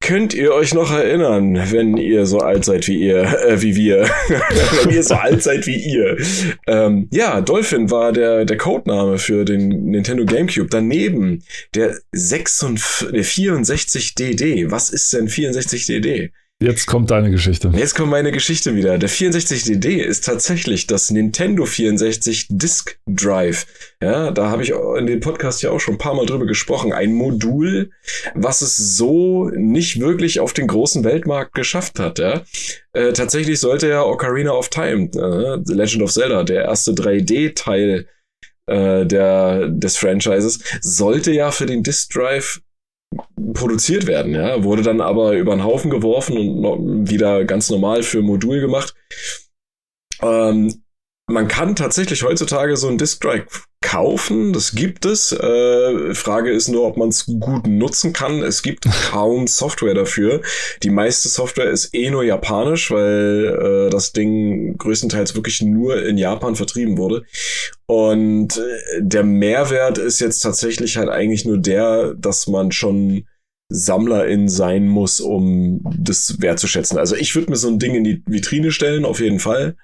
Könnt 0.00 0.34
ihr 0.34 0.52
euch 0.52 0.74
noch 0.74 0.92
erinnern, 0.92 1.58
wenn 1.72 1.96
ihr 1.96 2.26
so 2.26 2.38
alt 2.38 2.66
seid 2.66 2.86
wie 2.88 3.02
ihr, 3.02 3.22
äh, 3.22 3.62
wie 3.62 3.74
wir, 3.74 4.02
wenn 4.82 4.94
ihr 4.94 5.02
so 5.02 5.14
alt 5.14 5.42
seid 5.42 5.66
wie 5.66 5.76
ihr? 5.76 6.18
Ähm, 6.66 7.08
ja, 7.10 7.40
Dolphin 7.40 7.90
war 7.90 8.12
der, 8.12 8.44
der 8.44 8.58
Codename 8.58 9.18
für 9.18 9.46
den 9.46 9.86
Nintendo 9.86 10.26
GameCube. 10.26 10.68
Daneben 10.70 11.42
der 11.74 11.96
66, 12.12 13.12
der 13.12 13.24
64DD. 13.24 14.70
Was 14.70 14.90
ist 14.90 15.10
denn 15.14 15.26
64DD? 15.26 16.30
Jetzt 16.62 16.86
kommt 16.86 17.10
deine 17.10 17.30
Geschichte. 17.30 17.70
Jetzt 17.74 17.94
kommt 17.94 18.10
meine 18.10 18.32
Geschichte 18.32 18.74
wieder. 18.74 18.96
Der 18.96 19.10
64DD 19.10 19.98
ist 19.98 20.24
tatsächlich 20.24 20.86
das 20.86 21.10
Nintendo 21.10 21.66
64 21.66 22.46
Disk 22.48 22.98
Drive. 23.06 23.66
Ja, 24.00 24.30
da 24.30 24.50
habe 24.50 24.62
ich 24.62 24.70
in 24.70 25.06
dem 25.06 25.20
Podcast 25.20 25.62
ja 25.62 25.70
auch 25.70 25.80
schon 25.80 25.96
ein 25.96 25.98
paar 25.98 26.14
Mal 26.14 26.24
drüber 26.24 26.46
gesprochen. 26.46 26.92
Ein 26.92 27.12
Modul, 27.12 27.90
was 28.34 28.62
es 28.62 28.76
so 28.96 29.50
nicht 29.50 30.00
wirklich 30.00 30.40
auf 30.40 30.52
den 30.52 30.68
großen 30.68 31.04
Weltmarkt 31.04 31.54
geschafft 31.54 31.98
hat. 31.98 32.18
Ja. 32.18 32.42
Äh, 32.94 33.12
tatsächlich 33.12 33.60
sollte 33.60 33.88
ja 33.88 34.02
Ocarina 34.02 34.52
of 34.52 34.70
Time, 34.70 35.10
äh, 35.14 35.60
The 35.62 35.74
Legend 35.74 36.02
of 36.04 36.12
Zelda, 36.12 36.44
der 36.44 36.64
erste 36.64 36.92
3D-Teil 36.92 38.06
äh, 38.66 39.04
der, 39.04 39.68
des 39.68 39.96
Franchises, 39.98 40.60
sollte 40.80 41.32
ja 41.32 41.50
für 41.50 41.66
den 41.66 41.82
Disk 41.82 42.10
Drive 42.12 42.62
produziert 43.54 44.06
werden, 44.06 44.34
ja, 44.34 44.62
wurde 44.64 44.82
dann 44.82 45.00
aber 45.00 45.32
über 45.32 45.54
den 45.54 45.64
Haufen 45.64 45.90
geworfen 45.90 46.64
und 46.64 47.10
wieder 47.10 47.44
ganz 47.44 47.70
normal 47.70 48.02
für 48.02 48.22
Modul 48.22 48.60
gemacht. 48.60 48.94
Ähm, 50.22 50.83
man 51.26 51.48
kann 51.48 51.74
tatsächlich 51.74 52.22
heutzutage 52.22 52.76
so 52.76 52.88
ein 52.88 52.98
Disk 52.98 53.22
Drive 53.22 53.66
kaufen, 53.80 54.52
das 54.52 54.72
gibt 54.72 55.04
es. 55.04 55.32
Äh, 55.32 56.14
Frage 56.14 56.50
ist 56.50 56.68
nur, 56.68 56.86
ob 56.86 56.96
man 56.96 57.08
es 57.08 57.26
gut 57.26 57.66
nutzen 57.66 58.12
kann. 58.12 58.42
Es 58.42 58.62
gibt 58.62 58.86
kaum 59.10 59.46
Software 59.46 59.94
dafür. 59.94 60.42
Die 60.82 60.90
meiste 60.90 61.28
Software 61.28 61.70
ist 61.70 61.94
eh 61.94 62.10
nur 62.10 62.24
japanisch, 62.24 62.90
weil 62.90 63.86
äh, 63.86 63.90
das 63.90 64.12
Ding 64.12 64.76
größtenteils 64.76 65.34
wirklich 65.34 65.62
nur 65.62 66.04
in 66.04 66.18
Japan 66.18 66.56
vertrieben 66.56 66.98
wurde. 66.98 67.24
Und 67.86 68.58
äh, 68.58 69.00
der 69.00 69.22
Mehrwert 69.22 69.98
ist 69.98 70.20
jetzt 70.20 70.40
tatsächlich 70.40 70.96
halt 70.96 71.08
eigentlich 71.08 71.44
nur 71.44 71.58
der, 71.58 72.14
dass 72.14 72.46
man 72.46 72.72
schon 72.72 73.26
Sammlerin 73.70 74.48
sein 74.48 74.88
muss, 74.88 75.20
um 75.20 75.82
das 75.98 76.36
wertzuschätzen. 76.40 76.98
Also 76.98 77.16
ich 77.16 77.34
würde 77.34 77.50
mir 77.50 77.56
so 77.56 77.68
ein 77.68 77.78
Ding 77.78 77.94
in 77.94 78.04
die 78.04 78.22
Vitrine 78.26 78.70
stellen, 78.72 79.04
auf 79.06 79.20
jeden 79.20 79.40
Fall. 79.40 79.76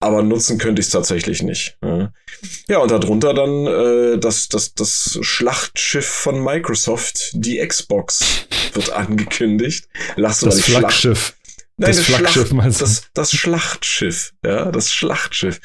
Aber 0.00 0.22
nutzen 0.22 0.58
könnte 0.58 0.80
ich 0.80 0.86
es 0.86 0.92
tatsächlich 0.92 1.42
nicht. 1.42 1.76
Ja. 1.82 2.12
ja, 2.68 2.78
und 2.78 2.90
darunter 2.90 3.34
dann 3.34 3.66
äh, 3.66 4.18
das, 4.18 4.48
das, 4.48 4.74
das 4.74 5.18
Schlachtschiff 5.22 6.06
von 6.06 6.42
Microsoft, 6.42 7.30
die 7.32 7.58
Xbox, 7.58 8.46
wird 8.74 8.92
angekündigt. 8.92 9.88
Lass 10.14 10.40
Das 10.40 10.60
Flaggschiff. 10.60 11.34
Nein, 11.80 11.90
das 11.92 12.00
Flaggschiff 12.00 12.32
Schlacht, 12.48 12.52
meinst 12.52 12.80
du? 12.80 12.84
das, 12.84 13.02
das 13.14 13.30
Schlachtschiff, 13.32 14.32
ja, 14.44 14.70
das 14.72 14.92
Schlachtschiff. 14.92 15.60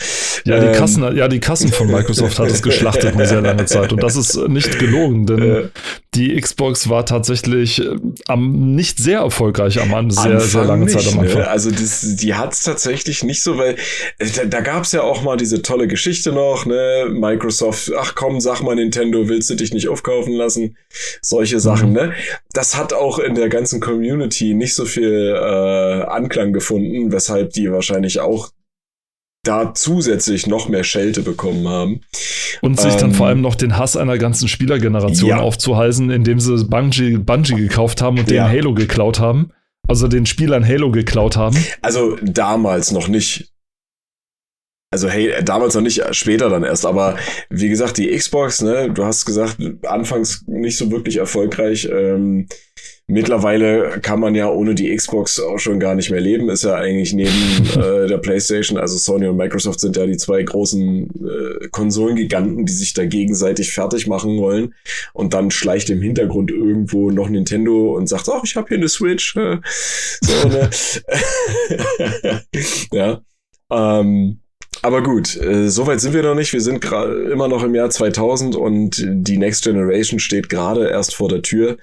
Ja, 0.46 0.60
die 0.60 0.68
Ähm, 0.68 0.74
Kassen, 0.74 1.18
ja, 1.18 1.28
die 1.28 1.40
Kassen 1.40 1.72
von 1.72 1.88
Microsoft 1.92 2.38
hat 2.40 2.50
es 2.50 2.62
geschlachtet 2.62 3.14
eine 3.16 3.26
sehr 3.28 3.42
lange 3.42 3.66
Zeit. 3.66 3.92
Und 3.92 4.02
das 4.04 4.16
ist 4.16 4.36
nicht 4.48 4.78
gelogen, 4.80 5.26
denn 5.26 5.42
Äh, 5.42 5.70
die 6.14 6.40
Xbox 6.40 6.90
war 6.90 7.08
tatsächlich 7.08 7.82
äh, 7.84 7.96
am, 8.28 8.76
nicht 8.76 9.00
sehr 9.00 9.20
erfolgreich 9.20 9.82
am 9.82 9.92
Anfang, 9.96 10.30
sehr, 10.30 10.40
sehr 10.40 10.66
lange 10.66 10.86
nicht, 10.86 10.94
Zeit 11.00 11.12
am 11.12 11.20
Anfang. 11.22 11.42
Ne? 11.42 11.48
Also 11.48 11.72
das, 11.72 12.16
die 12.18 12.36
hat's 12.36 12.62
tatsächlich 12.62 13.24
nicht 13.24 13.42
so, 13.42 13.58
weil 13.58 13.76
äh, 14.20 14.28
da, 14.36 14.46
da 14.46 14.62
gab's 14.62 14.92
ja 14.92 15.02
auch 15.02 15.24
mal 15.24 15.38
diese 15.38 15.64
tolle 15.64 15.88
Geschichte 15.88 16.32
noch, 16.32 16.68
ne? 16.68 17.08
Microsoft, 17.10 17.92
ach 18.00 18.14
komm, 18.14 18.40
sag 18.40 18.62
mal 18.62 18.76
Nintendo, 18.76 19.28
willst 19.28 19.50
du 19.50 19.56
dich 19.56 19.74
nicht 19.74 19.88
aufkaufen 19.90 20.34
lassen? 20.34 20.78
Solche 21.22 21.60
Sachen, 21.60 21.90
Mhm. 21.90 21.96
ne? 21.96 22.14
Das 22.54 22.78
hat 22.78 22.94
auch 22.94 23.18
in 23.18 23.34
der 23.34 23.50
ganzen 23.50 23.80
Community 23.80 24.54
nicht 24.54 24.76
so 24.76 24.86
viel 24.86 25.36
äh, 25.36 26.03
Anklang 26.12 26.54
gefunden, 26.54 27.12
weshalb 27.12 27.52
die 27.52 27.72
wahrscheinlich 27.72 28.20
auch 28.20 28.50
da 29.46 29.74
zusätzlich 29.74 30.48
noch 30.48 30.70
mehr 30.70 30.84
Schelte 30.86 31.22
bekommen 31.22 31.68
haben. 31.68 32.02
Und 32.62 32.80
sich 32.80 32.96
dann 32.96 33.10
Ähm, 33.10 33.16
vor 33.16 33.28
allem 33.28 33.42
noch 33.42 33.56
den 33.56 33.78
Hass 33.78 33.98
einer 33.98 34.18
ganzen 34.18 34.48
Spielergeneration 34.48 35.30
Ja. 35.30 35.40
aufzuhalsen, 35.40 36.10
indem 36.12 36.40
sie 36.40 36.64
Bungie, 36.64 37.18
Bungie 37.18 37.56
gekauft 37.56 38.02
haben 38.02 38.20
und 38.20 38.32
Ja. 38.32 38.48
den 38.48 38.58
Halo 38.58 38.74
geklaut 38.74 39.20
haben. 39.20 39.52
Also 39.86 40.08
den 40.08 40.26
Spielern 40.26 40.66
Halo 40.66 40.92
geklaut 40.92 41.36
haben. 41.36 41.58
Also 41.82 42.16
damals 42.22 42.92
noch 42.94 43.10
nicht. 43.10 43.53
Also 44.94 45.10
hey, 45.10 45.34
damals 45.44 45.74
noch 45.74 45.82
nicht, 45.82 46.04
später 46.12 46.50
dann 46.50 46.64
erst, 46.64 46.86
aber 46.86 47.18
wie 47.50 47.68
gesagt, 47.68 47.98
die 47.98 48.16
Xbox, 48.16 48.62
ne, 48.62 48.92
du 48.94 49.04
hast 49.04 49.26
gesagt, 49.26 49.58
anfangs 49.88 50.44
nicht 50.46 50.78
so 50.78 50.92
wirklich 50.92 51.18
erfolgreich. 51.18 51.90
Ähm, 51.92 52.48
mittlerweile 53.08 54.00
kann 54.04 54.20
man 54.20 54.36
ja 54.36 54.52
ohne 54.52 54.76
die 54.76 54.96
Xbox 54.96 55.40
auch 55.40 55.58
schon 55.58 55.80
gar 55.80 55.96
nicht 55.96 56.12
mehr 56.12 56.22
leben. 56.22 56.48
Ist 56.48 56.64
ja 56.64 56.76
eigentlich 56.76 57.12
neben 57.12 57.32
äh, 57.76 58.06
der 58.08 58.20
PlayStation, 58.20 58.78
also 58.78 58.96
Sony 59.00 59.26
und 59.26 59.36
Microsoft 59.36 59.80
sind 59.80 59.98
ja 59.98 60.06
die 60.06 60.18
zwei 60.18 60.44
großen 60.44 61.10
äh, 61.10 61.68
Konsolengiganten, 61.70 62.68
die 62.68 62.74
sich 62.74 62.94
da 62.94 63.04
gegenseitig 63.06 63.74
fertig 63.74 64.06
machen 64.06 64.38
wollen. 64.38 64.76
Und 65.14 65.34
dann 65.34 65.50
schleicht 65.50 65.90
im 65.90 66.04
Hintergrund 66.04 66.52
irgendwo 66.52 67.10
noch 67.10 67.30
Nintendo 67.30 67.96
und 67.96 68.08
sagt, 68.08 68.30
ach, 68.30 68.44
ich 68.44 68.56
habe 68.56 68.68
hier 68.68 68.78
eine 68.78 68.90
Switch. 68.90 69.34
so, 70.22 70.50
ne? 70.50 70.70
ja. 72.92 73.22
Ähm, 73.72 74.43
aber 74.84 75.02
gut, 75.02 75.38
äh, 75.38 75.70
soweit 75.70 76.02
sind 76.02 76.14
wir 76.14 76.24
noch 76.24 76.36
nicht. 76.36 76.52
Wir 76.52 76.60
sind 76.60 76.82
gerade 76.82 77.32
immer 77.32 77.48
noch 77.48 77.64
im 77.64 77.74
Jahr 77.74 77.90
2000 77.90 78.58
und 78.58 79.02
die 79.02 79.38
Next 79.38 79.64
Generation 79.64 80.20
steht 80.20 80.50
gerade 80.50 80.90
erst 80.90 81.16
vor 81.16 81.30
der 81.30 81.42
Tür. 81.42 81.78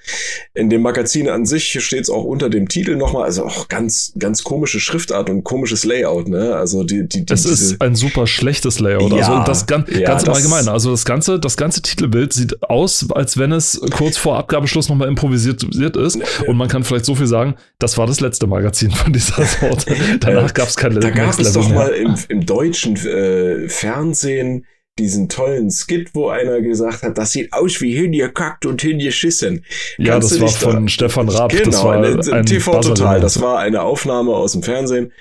In 0.53 0.69
dem 0.69 0.83
Magazin 0.83 1.27
an 1.27 1.47
sich 1.47 1.83
steht 1.83 2.01
es 2.01 2.11
auch 2.11 2.23
unter 2.23 2.47
dem 2.49 2.69
Titel 2.69 2.95
nochmal, 2.95 3.23
also 3.23 3.43
auch 3.43 3.67
ganz, 3.69 4.13
ganz 4.19 4.43
komische 4.43 4.79
Schriftart 4.79 5.31
und 5.31 5.43
komisches 5.43 5.83
Layout, 5.83 6.27
ne? 6.27 6.55
Also 6.55 6.83
die, 6.83 7.07
die, 7.07 7.25
die 7.25 7.33
Es 7.33 7.45
ist 7.45 7.81
ein 7.81 7.95
super 7.95 8.27
schlechtes 8.27 8.79
Layout. 8.79 9.11
Ja, 9.13 9.17
also 9.17 9.43
das 9.45 9.65
ganz, 9.65 9.89
ja, 9.89 10.05
ganz 10.05 10.23
im 10.23 10.33
Allgemeinen. 10.33 10.69
Also 10.69 10.91
das 10.91 11.03
ganze, 11.03 11.39
das 11.39 11.57
ganze 11.57 11.81
Titelbild 11.81 12.33
sieht 12.33 12.61
aus, 12.61 13.07
als 13.11 13.35
wenn 13.39 13.51
es 13.51 13.81
kurz 13.97 14.17
vor 14.17 14.37
Abgabeschluss 14.37 14.89
nochmal 14.89 15.07
improvisiert 15.07 15.63
ist. 15.97 16.19
Und 16.45 16.55
man 16.55 16.67
kann 16.67 16.83
vielleicht 16.83 17.05
so 17.05 17.15
viel 17.15 17.25
sagen, 17.25 17.55
das 17.79 17.97
war 17.97 18.05
das 18.05 18.19
letzte 18.19 18.45
Magazin 18.45 18.91
von 18.91 19.11
dieser 19.11 19.43
Sorte. 19.43 19.95
Danach 20.19 20.53
gab 20.53 20.67
es 20.67 20.75
kein 20.75 20.93
Da 20.99 21.09
gab 21.09 21.39
es 21.39 21.53
doch 21.53 21.67
mal 21.69 21.89
im, 21.89 22.15
im 22.29 22.45
deutschen 22.45 22.90
äh, 22.97 23.67
Fernsehen 23.69 24.65
diesen 24.99 25.29
tollen 25.29 25.71
Skit, 25.71 26.09
wo 26.13 26.27
einer 26.29 26.61
gesagt 26.61 27.03
hat, 27.03 27.17
das 27.17 27.31
sieht 27.31 27.53
aus 27.53 27.79
wie 27.81 27.95
hingekackt 27.95 28.65
und 28.65 28.81
hingeschissen. 28.81 29.63
Ja, 29.97 30.13
Kannst 30.13 30.31
das 30.33 30.39
war 30.41 30.47
dich 30.49 30.57
da- 30.59 30.69
von 30.71 30.89
Stefan 30.89 31.29
Raab. 31.29 31.51
Genau, 31.51 31.63
das 31.65 31.83
war 31.83 31.93
eine, 31.95 32.19
ein 32.39 32.45
TV 32.45 32.71
Buzzer, 32.73 32.89
Total. 32.93 33.19
Das 33.21 33.41
war 33.41 33.59
eine 33.59 33.81
Aufnahme 33.83 34.31
aus 34.33 34.51
dem 34.51 34.63
Fernsehen. 34.63 35.11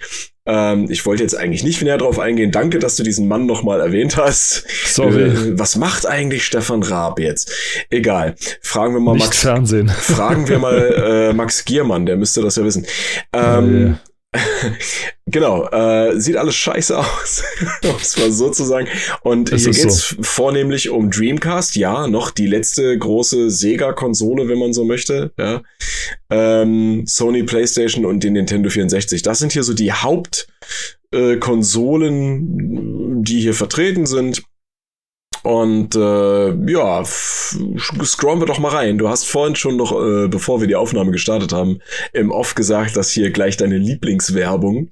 Ähm, 0.45 0.87
ich 0.91 1.07
wollte 1.07 1.23
jetzt 1.23 1.37
eigentlich 1.37 1.63
nicht 1.63 1.81
näher 1.83 1.99
drauf 1.99 2.19
eingehen. 2.19 2.51
Danke, 2.51 2.79
dass 2.81 2.97
du 2.97 3.05
diesen 3.05 3.29
Mann 3.29 3.47
nochmal 3.47 3.81
erwähnt 3.81 4.17
hast. 4.17 4.65
Sorry. 4.87 5.23
Äh, 5.23 5.59
was 5.59 5.77
macht 5.77 6.05
eigentlich 6.05 6.45
Stefan 6.45 6.83
Raab 6.83 7.21
jetzt? 7.21 7.53
Egal. 7.91 8.35
Fragen 8.61 8.95
wir 8.95 9.01
mal 9.01 9.13
Nicht 9.15 9.27
Max. 9.27 9.39
Fernsehen. 9.41 9.89
Fragen 9.89 10.49
wir 10.49 10.59
mal 10.59 11.29
äh, 11.31 11.33
Max 11.33 11.65
Giermann, 11.65 12.07
der 12.07 12.17
müsste 12.17 12.43
das 12.43 12.57
ja 12.57 12.65
wissen. 12.65 12.87
Ähm, 13.33 13.99
genau, 15.27 15.69
äh, 15.71 16.21
sieht 16.21 16.37
alles 16.37 16.55
scheiße 16.55 16.97
aus, 16.97 17.43
um 17.83 17.97
es 18.01 18.17
mal 18.17 18.31
so 18.31 18.51
zu 18.51 18.65
sagen. 18.65 18.87
Und 19.23 19.51
Es 19.53 19.65
hier 19.65 19.73
geht's 19.73 20.17
vornehmlich 20.21 20.91
um 20.91 21.11
Dreamcast, 21.11 21.75
ja, 21.77 22.07
noch 22.07 22.31
die 22.31 22.47
letzte 22.47 22.97
große 22.97 23.51
Sega-Konsole, 23.51 24.49
wenn 24.49 24.59
man 24.59 24.73
so 24.73 24.85
möchte, 24.85 25.33
ja. 25.37 25.63
Ähm, 26.31 27.05
Sony 27.07 27.43
PlayStation 27.43 28.05
und 28.05 28.23
den 28.23 28.35
Nintendo 28.35 28.71
64. 28.71 29.23
Das 29.23 29.41
sind 29.41 29.53
hier 29.53 29.65
so 29.65 29.75
die 29.75 29.93
Haupt 29.93 30.47
äh, 31.13 31.37
die 33.25 33.41
hier 33.41 33.55
vertreten 33.55 34.07
sind. 34.07 34.43
Und 35.43 35.95
äh, 35.97 36.51
ja, 36.71 37.03
scrollen 37.05 38.41
wir 38.41 38.47
doch 38.47 38.59
mal 38.59 38.69
rein. 38.71 38.99
Du 38.99 39.09
hast 39.09 39.25
vorhin 39.27 39.57
schon 39.57 39.77
noch, 39.77 39.93
äh, 39.93 40.29
bevor 40.29 40.61
wir 40.61 40.69
die 40.69 40.77
Aufnahme 40.77 41.11
gestartet 41.13 41.53
haben, 41.53 41.79
im 42.13 42.31
Off 42.31 42.55
gesagt, 42.55 42.97
dass 42.97 43.11
hier 43.11 43.31
gleich 43.31 43.57
deine 43.57 43.79
Lieblingswerbung. 43.79 44.89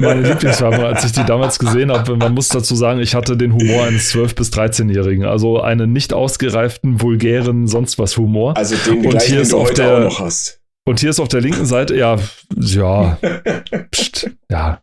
Meine 0.00 0.22
Lieblingswerbung, 0.28 0.84
als 0.84 1.04
ich 1.04 1.12
die 1.12 1.24
damals 1.24 1.58
gesehen 1.58 1.92
habe, 1.92 2.16
man 2.16 2.34
muss 2.34 2.48
dazu 2.48 2.74
sagen, 2.74 3.00
ich 3.00 3.14
hatte 3.14 3.36
den 3.36 3.52
Humor 3.54 3.84
eines 3.84 4.12
12- 4.12 4.34
bis 4.34 4.50
13-Jährigen. 4.50 5.24
Also 5.24 5.60
einen 5.60 5.92
nicht 5.92 6.12
ausgereiften, 6.12 7.00
vulgären, 7.00 7.66
sonst 7.68 7.98
was 7.98 8.16
Humor. 8.16 8.56
Also 8.56 8.74
den 8.76 9.04
Und 9.04 9.10
gleichen, 9.10 9.26
hier 9.26 9.36
den 9.36 9.42
ist 9.42 9.52
du 9.52 9.58
auf 9.58 9.68
heute 9.70 9.82
der- 9.82 9.96
auch 9.98 10.00
noch 10.00 10.20
hast. 10.20 10.58
Und 10.84 10.98
hier 10.98 11.10
ist 11.10 11.20
auf 11.20 11.28
der 11.28 11.40
linken 11.40 11.64
Seite, 11.64 11.94
ja, 11.94 12.16
ja, 12.56 13.16
pst, 13.92 14.30
ja. 14.50 14.82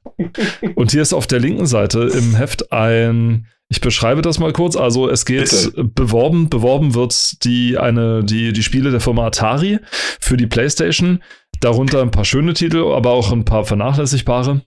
Und 0.75 0.91
hier 0.91 1.01
ist 1.01 1.11
auf 1.11 1.27
der 1.27 1.39
linken 1.41 1.65
Seite 1.65 1.99
im 2.03 2.35
Heft 2.35 2.71
ein, 2.71 3.47
ich 3.69 3.81
beschreibe 3.81 4.23
das 4.23 4.39
mal 4.39 4.51
kurz. 4.51 4.75
Also 4.75 5.09
es 5.09 5.25
geht 5.25 5.49
Bitte. 5.49 5.83
beworben, 5.83 6.49
beworben 6.49 6.95
wird 6.95 7.43
die 7.43 7.77
eine, 7.77 8.23
die, 8.23 8.51
die 8.51 8.63
Spiele 8.63 8.89
der 8.89 8.99
Firma 8.99 9.27
Atari 9.27 9.79
für 10.19 10.37
die 10.37 10.47
PlayStation. 10.47 11.21
Darunter 11.61 12.01
ein 12.01 12.11
paar 12.11 12.25
schöne 12.25 12.53
Titel, 12.53 12.91
aber 12.93 13.11
auch 13.11 13.31
ein 13.31 13.45
paar 13.45 13.65
vernachlässigbare. 13.65 14.61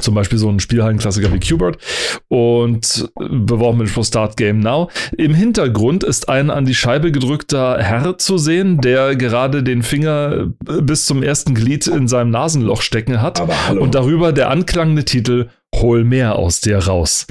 Zum 0.00 0.14
Beispiel 0.14 0.36
so 0.36 0.48
ein 0.48 0.58
Spielhallenklassiker 0.58 1.32
wie 1.32 1.38
Qbert 1.38 1.78
und 2.26 3.08
beworben 3.14 3.78
mit 3.78 3.88
Start 3.88 4.36
Game 4.36 4.58
Now. 4.58 4.90
Im 5.16 5.32
Hintergrund 5.32 6.02
ist 6.02 6.28
ein 6.28 6.50
an 6.50 6.64
die 6.64 6.74
Scheibe 6.74 7.12
gedrückter 7.12 7.78
Herr 7.80 8.18
zu 8.18 8.36
sehen, 8.36 8.80
der 8.80 9.14
gerade 9.14 9.62
den 9.62 9.84
Finger 9.84 10.48
bis 10.82 11.06
zum 11.06 11.22
ersten 11.22 11.54
Glied 11.54 11.86
in 11.86 12.08
seinem 12.08 12.30
Nasenloch 12.30 12.82
stecken 12.82 13.22
hat. 13.22 13.40
Und 13.70 13.94
darüber 13.94 14.32
der 14.32 14.50
anklangende 14.50 15.04
Titel 15.04 15.48
Hol 15.74 16.04
mehr 16.04 16.36
aus 16.36 16.60
dir 16.60 16.78
raus. 16.78 17.26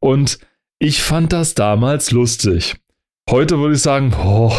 Und 0.00 0.38
ich 0.78 1.02
fand 1.02 1.32
das 1.32 1.54
damals 1.54 2.10
lustig. 2.10 2.76
Heute 3.30 3.58
würde 3.58 3.74
ich 3.74 3.82
sagen, 3.82 4.14
oh, 4.22 4.52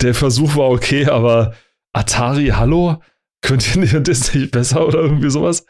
der 0.00 0.14
Versuch 0.14 0.56
war 0.56 0.70
okay, 0.70 1.06
aber 1.06 1.54
Atari, 1.92 2.48
hallo? 2.48 3.02
Könnt 3.42 3.74
ihr 3.74 3.80
nicht, 3.80 4.08
das 4.08 4.34
nicht 4.34 4.50
besser 4.50 4.86
oder 4.86 5.00
irgendwie 5.00 5.30
sowas? 5.30 5.66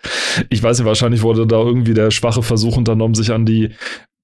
Ich 0.50 0.62
weiß 0.62 0.78
nicht, 0.78 0.86
wahrscheinlich 0.86 1.22
wurde 1.22 1.46
da 1.46 1.56
irgendwie 1.56 1.94
der 1.94 2.10
schwache 2.10 2.42
Versuch 2.42 2.76
unternommen, 2.76 3.14
sich 3.14 3.32
an 3.32 3.44
die 3.44 3.70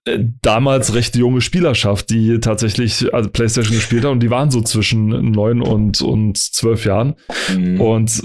äh, 0.05 0.19
damals 0.43 0.95
recht 0.95 1.17
junge 1.17 1.41
Spielerschaft, 1.41 2.11
die 2.11 2.41
tatsächlich 2.41 3.12
also 3.12 3.31
PlayStation 3.31 3.75
gespielt 3.75 4.05
hat 4.05 4.12
und 4.12 4.21
die 4.21 4.31
waren 4.31 4.50
so 4.50 4.61
zwischen 4.62 5.33
neun 5.33 5.61
und, 5.61 6.02
und 6.02 6.38
zwölf 6.38 6.85
Jahren. 6.85 7.14
Mhm. 7.55 7.81
Und 7.81 8.23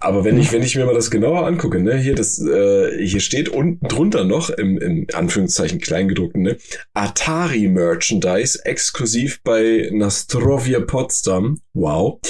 Aber 0.00 0.24
wenn 0.24 0.38
ich, 0.38 0.52
wenn 0.52 0.62
ich 0.62 0.76
mir 0.76 0.84
mal 0.84 0.94
das 0.94 1.10
genauer 1.10 1.46
angucke, 1.46 1.80
ne, 1.80 1.96
hier 1.96 2.14
das, 2.14 2.40
äh, 2.40 3.04
hier 3.04 3.20
steht 3.20 3.48
unten 3.48 3.86
drunter 3.86 4.24
noch 4.24 4.50
im, 4.50 4.78
im 4.78 5.06
Anführungszeichen 5.12 5.80
Kleingedruckten, 5.80 6.42
ne, 6.42 6.56
Atari 6.94 7.68
Merchandise 7.68 8.64
exklusiv 8.64 9.40
bei 9.42 9.88
Nastrovia 9.92 10.80
Potsdam. 10.80 11.60
Wow. 11.74 12.20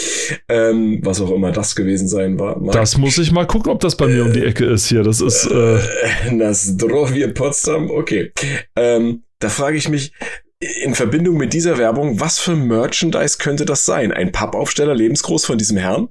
Ähm, 0.49 1.01
was 1.03 1.21
auch 1.21 1.31
immer 1.31 1.53
das 1.53 1.77
gewesen 1.77 2.09
sein 2.09 2.39
war. 2.39 2.59
mag. 2.59 2.73
das 2.73 2.99
muss 2.99 3.19
ich 3.19 3.31
mal 3.31 3.47
gucken, 3.47 3.71
ob 3.71 3.81
das 3.81 3.97
bei 3.97 4.07
mir 4.07 4.25
um 4.25 4.33
die 4.33 4.45
Ecke 4.45 4.65
ist 4.67 4.89
hier. 4.89 5.03
Das 5.03 5.21
ist, 5.21 5.47
äh, 5.47 5.77
Äh, 5.77 6.33
Nastrovia 6.33 7.29
Potsdam, 7.29 7.91
okay. 7.91 8.33
Ähm, 8.75 9.23
da 9.39 9.49
frage 9.49 9.77
ich 9.77 9.89
mich, 9.89 10.13
in 10.59 10.95
Verbindung 10.95 11.37
mit 11.37 11.53
dieser 11.53 11.77
Werbung, 11.77 12.19
was 12.19 12.39
für 12.39 12.57
Merchandise 12.57 13.37
könnte 13.39 13.67
das 13.67 13.85
sein? 13.85 14.13
Ein 14.13 14.33
Pappaufsteller 14.33 14.95
lebensgroß 14.95 15.45
von 15.45 15.59
diesem 15.59 15.77
Herrn? 15.77 16.09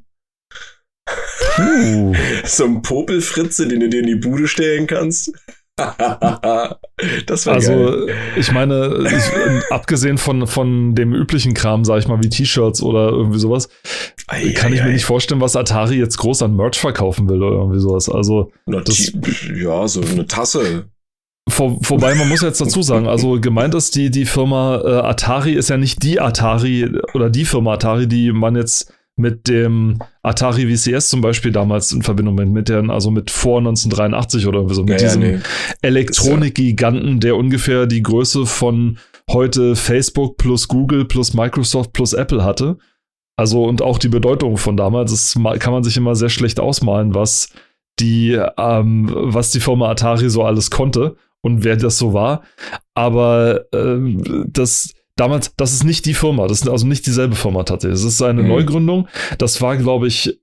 Uh, 1.60 2.14
So 2.46 2.66
ein 2.66 2.82
Popelfritze, 2.82 3.68
den 3.68 3.80
du 3.82 3.90
dir 3.90 4.02
in 4.02 4.08
die 4.08 4.16
Bude 4.16 4.48
stellen 4.48 4.88
kannst? 4.88 5.32
das 5.78 7.46
war 7.46 7.60
geil. 7.60 7.70
also 7.78 8.08
ich 8.38 8.52
meine, 8.54 9.06
ich, 9.10 9.72
abgesehen 9.72 10.18
von, 10.18 10.48
von 10.48 10.96
dem 10.96 11.14
üblichen 11.14 11.54
Kram, 11.54 11.84
sag 11.84 12.00
ich 12.00 12.08
mal, 12.08 12.24
wie 12.24 12.30
T-Shirts 12.30 12.82
oder 12.82 13.10
irgendwie 13.10 13.40
sowas, 13.40 13.68
Ei, 14.28 14.54
kann 14.54 14.72
ei, 14.72 14.76
ich 14.76 14.82
mir 14.84 14.90
ei. 14.90 14.94
nicht 14.94 15.04
vorstellen, 15.06 15.42
was 15.42 15.58
Atari 15.58 15.96
jetzt 15.98 16.16
groß 16.18 16.44
an 16.44 16.56
Merch 16.56 16.80
verkaufen 16.80 17.28
will 17.28 17.44
oder 17.44 17.58
irgendwie 17.58 17.80
sowas. 17.80 18.08
Also 18.10 18.52
Na, 18.66 18.80
das- 18.80 19.12
die- 19.14 19.64
ja, 19.64 19.86
so 19.88 20.02
eine 20.02 20.26
Tasse. 20.26 20.86
Vor, 21.50 21.78
wobei 21.82 22.16
man 22.16 22.28
muss 22.30 22.42
jetzt 22.42 22.60
dazu 22.62 22.82
sagen, 22.82 23.08
also 23.08 23.40
gemeint 23.40 23.76
ist 23.76 23.96
die, 23.96 24.10
die 24.10 24.26
Firma 24.26 24.82
äh, 24.84 25.06
Atari 25.06 25.54
ist 25.54 25.70
ja 25.70 25.78
nicht 25.78 26.02
die 26.04 26.20
Atari 26.20 26.90
oder 27.14 27.30
die 27.30 27.46
Firma 27.46 27.74
Atari, 27.74 28.08
die 28.08 28.32
man 28.32 28.56
jetzt 28.56 28.92
mit 29.18 29.48
dem 29.48 30.00
Atari 30.24 30.76
VCS 30.76 31.10
zum 31.10 31.22
Beispiel 31.22 31.52
damals 31.52 31.92
in 31.92 32.02
Verbindung 32.02 32.36
mit, 32.36 32.50
mit 32.50 32.70
der, 32.70 32.90
also 32.90 33.12
mit 33.12 33.32
vor 33.32 33.60
1983 33.60 34.46
oder 34.48 34.68
so, 34.74 34.82
mit 34.82 34.90
Ja, 34.90 34.98
ja, 34.98 35.04
diesem 35.04 35.22
nee. 35.22 35.40
Elektronikgiganten, 35.82 37.20
der 37.20 37.38
ungefähr 37.38 37.86
die 37.86 38.04
Größe 38.04 38.46
von 38.46 38.98
heute 39.32 39.76
Facebook 39.76 40.38
plus 40.38 40.68
Google 40.68 41.06
plus 41.06 41.34
Microsoft 41.34 41.94
plus 41.94 42.14
Apple 42.14 42.44
hatte. 42.44 42.78
Also 43.38 43.64
und 43.64 43.82
auch 43.82 44.00
die 44.00 44.10
Bedeutung 44.10 44.58
von 44.58 44.78
damals, 44.78 45.12
das 45.12 45.42
kann 45.60 45.74
man 45.74 45.84
sich 45.84 45.98
immer 45.98 46.16
sehr 46.16 46.30
schlecht 46.30 46.60
ausmalen, 46.60 47.16
was 47.16 47.50
die, 48.00 48.40
ähm, 48.58 49.10
was 49.14 49.52
die 49.52 49.60
Firma 49.60 49.90
Atari 49.90 50.30
so 50.30 50.44
alles 50.44 50.72
konnte 50.72 51.16
und 51.42 51.64
wer 51.64 51.78
das 51.78 51.98
so 51.98 52.14
war. 52.14 52.44
Aber 52.94 53.66
ähm, 53.74 54.46
das 54.48 54.94
damals, 55.16 55.54
das 55.58 55.74
ist 55.74 55.84
nicht 55.84 56.06
die 56.06 56.14
Firma, 56.14 56.48
das 56.48 56.62
ist 56.62 56.70
also 56.70 56.86
nicht 56.88 57.06
dieselbe 57.06 57.36
Firma 57.36 57.64
tatsächlich. 57.64 58.02
Das 58.02 58.12
ist 58.14 58.22
eine 58.22 58.42
Mhm. 58.44 58.50
Neugründung. 58.50 59.08
Das 59.38 59.62
war, 59.62 59.78
glaube 59.78 60.08
ich, 60.08 60.40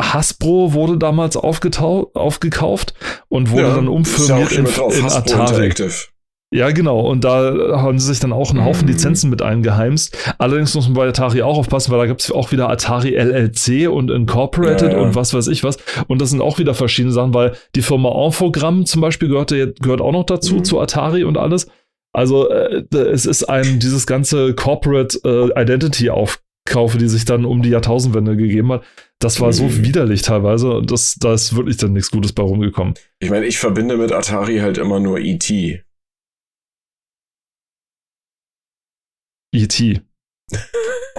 Hasbro 0.00 0.72
wurde 0.72 0.96
damals 0.98 1.36
aufgekauft 1.36 2.94
und 3.28 3.50
wurde 3.50 3.62
dann 3.74 3.84
ja 3.84 3.90
auch 3.90 3.94
umfirmiert 3.94 4.52
in, 4.52 4.66
in 4.66 5.04
Atari. 5.04 5.72
Ja, 6.54 6.70
genau. 6.70 7.00
Und 7.00 7.24
da 7.24 7.78
haben 7.80 7.98
sie 7.98 8.08
sich 8.08 8.20
dann 8.20 8.32
auch 8.32 8.50
einen 8.50 8.62
Haufen 8.64 8.82
Mhm. 8.86 8.92
Lizenzen 8.92 9.30
mit 9.30 9.40
eingeheimst. 9.40 10.14
Allerdings 10.36 10.74
muss 10.74 10.84
man 10.86 10.94
bei 10.94 11.08
Atari 11.08 11.40
auch 11.40 11.56
aufpassen, 11.56 11.92
weil 11.92 11.98
da 12.00 12.06
gibt 12.06 12.20
es 12.20 12.30
auch 12.30 12.52
wieder 12.52 12.68
Atari 12.68 13.14
LLC 13.16 13.88
und 13.88 14.10
Incorporated 14.10 14.92
Ja, 14.92 14.98
ja. 14.98 15.02
und 15.02 15.14
was 15.14 15.32
weiß 15.32 15.46
ich 15.48 15.64
was. 15.64 15.78
Und 16.08 16.20
das 16.20 16.28
sind 16.28 16.42
auch 16.42 16.58
wieder 16.58 16.74
verschiedene 16.74 17.12
Sachen, 17.12 17.32
weil 17.32 17.54
die 17.74 17.80
Firma 17.80 18.10
Infogramm 18.26 18.84
zum 18.84 19.00
Beispiel 19.00 19.28
gehört, 19.28 19.50
ja- 19.52 19.66
gehört 19.80 20.02
auch 20.02 20.12
noch 20.12 20.24
dazu, 20.26 20.56
Mhm. 20.56 20.64
zu 20.64 20.78
Atari 20.78 21.24
und 21.24 21.38
alles. 21.38 21.68
Also 22.14 22.50
äh, 22.50 22.84
es 22.96 23.26
ist 23.26 23.44
ein, 23.44 23.78
dieses 23.78 24.06
ganze 24.06 24.54
Corporate 24.54 25.18
äh, 25.24 25.60
Identity 25.62 26.10
Aufkaufe, 26.10 26.98
die 26.98 27.08
sich 27.08 27.24
dann 27.24 27.44
um 27.44 27.62
die 27.62 27.70
Jahrtausendwende 27.70 28.36
gegeben 28.36 28.72
hat. 28.72 28.84
Das 29.18 29.40
war 29.40 29.52
so 29.52 29.64
Mhm. 29.64 29.84
widerlich 29.84 30.22
teilweise. 30.22 30.72
und 30.72 30.90
Das, 30.90 31.14
da 31.18 31.32
ist 31.34 31.56
wirklich 31.56 31.76
dann 31.78 31.92
nichts 31.94 32.10
Gutes 32.10 32.32
bei 32.32 32.42
rumgekommen. 32.42 32.94
Ich 33.20 33.30
meine, 33.30 33.46
ich 33.46 33.58
verbinde 33.58 33.96
mit 33.96 34.12
Atari 34.12 34.58
halt 34.58 34.78
immer 34.78 35.00
nur 35.00 35.18
E.T. 35.20 35.82
E.T. 39.54 40.00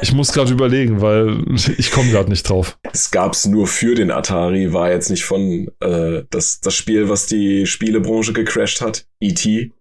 Ich 0.01 0.11
muss 0.13 0.33
gerade 0.33 0.51
überlegen, 0.51 1.01
weil 1.01 1.43
ich 1.77 1.91
komme 1.91 2.11
gerade 2.11 2.29
nicht 2.29 2.47
drauf. 2.49 2.77
Es 2.91 3.09
gab's 3.11 3.45
nur 3.47 3.67
für 3.67 3.95
den 3.95 4.11
Atari, 4.11 4.73
war 4.73 4.91
jetzt 4.91 5.09
nicht 5.09 5.23
von 5.23 5.71
äh, 5.79 6.23
das, 6.29 6.59
das 6.59 6.75
Spiel, 6.75 7.09
was 7.09 7.25
die 7.27 7.65
Spielebranche 7.65 8.33
gecrashed 8.33 8.81
hat. 8.81 9.07
E.T. 9.21 9.71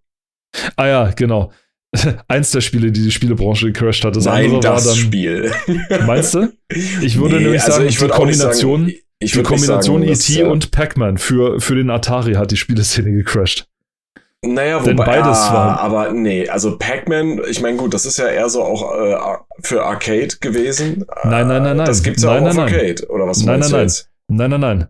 Ah 0.77 0.87
ja, 0.87 1.11
genau. 1.17 1.53
Eins 2.29 2.51
der 2.53 2.61
Spiele, 2.63 2.91
die 2.91 3.03
die 3.03 3.11
Spielebranche 3.11 3.67
gecrashed 3.73 4.05
hat. 4.05 4.17
Das 4.17 4.25
Nein, 4.25 4.45
andere 4.47 4.61
das 4.61 4.87
war 4.87 4.93
dann. 4.95 5.03
Spiel. 5.03 5.53
Meinst 6.07 6.35
du? 6.35 6.53
Ich 7.03 7.19
würde 7.21 7.37
Nee, 7.37 7.43
nämlich 7.45 7.63
also 7.63 7.73
sagen, 7.79 7.89
ich 7.89 7.99
die 7.99 8.09
Kombination, 8.09 8.87
sagen- 8.87 8.99
ich 9.19 9.33
die 9.33 9.43
Kombination 9.43 10.03
E.T. 10.03 10.41
äh, 10.41 10.45
und 10.45 10.71
Pac-Man 10.71 11.19
für, 11.19 11.61
für 11.61 11.75
den 11.75 11.91
Atari 11.91 12.35
hat 12.35 12.51
die 12.51 12.57
Spieleszene 12.57 13.13
gecrashed. 13.13 13.67
Naja, 14.45 14.81
Denn 14.81 14.99
wobei, 14.99 15.05
beides 15.21 15.39
ah, 15.39 15.55
war- 15.55 15.81
aber 15.81 16.13
nee, 16.13 16.49
also 16.49 16.77
Pac-Man, 16.77 17.43
ich 17.49 17.61
meine, 17.61 17.77
gut, 17.77 17.95
das 17.95 18.07
ist 18.07 18.19
ja 18.19 18.27
eher 18.27 18.49
so 18.49 18.63
auch 18.65 18.93
äh, 18.99 19.17
für 19.63 19.85
Arcade 19.85 20.31
gewesen. 20.41 21.05
Nein, 21.23 21.47
nein, 21.47 21.63
nein, 21.63 21.77
nein. 21.77 21.87
Das 21.87 22.03
gibt's 22.03 22.23
ja 22.25 22.31
Nein, 22.35 22.43
auch 22.45 22.49
auf 22.49 22.57
nein, 22.57 22.67
nein. 22.67 22.75
Arcade, 22.75 23.09
oder 23.11 23.27
was 23.29 23.45
Nein, 23.45 23.61
meinst 23.61 23.71
nein, 23.71 23.71
du 23.71 23.77
nein. 23.77 23.87
jetzt? 23.87 24.11
Nein, 24.29 24.51
nein, 24.51 24.61
nein. 24.61 24.89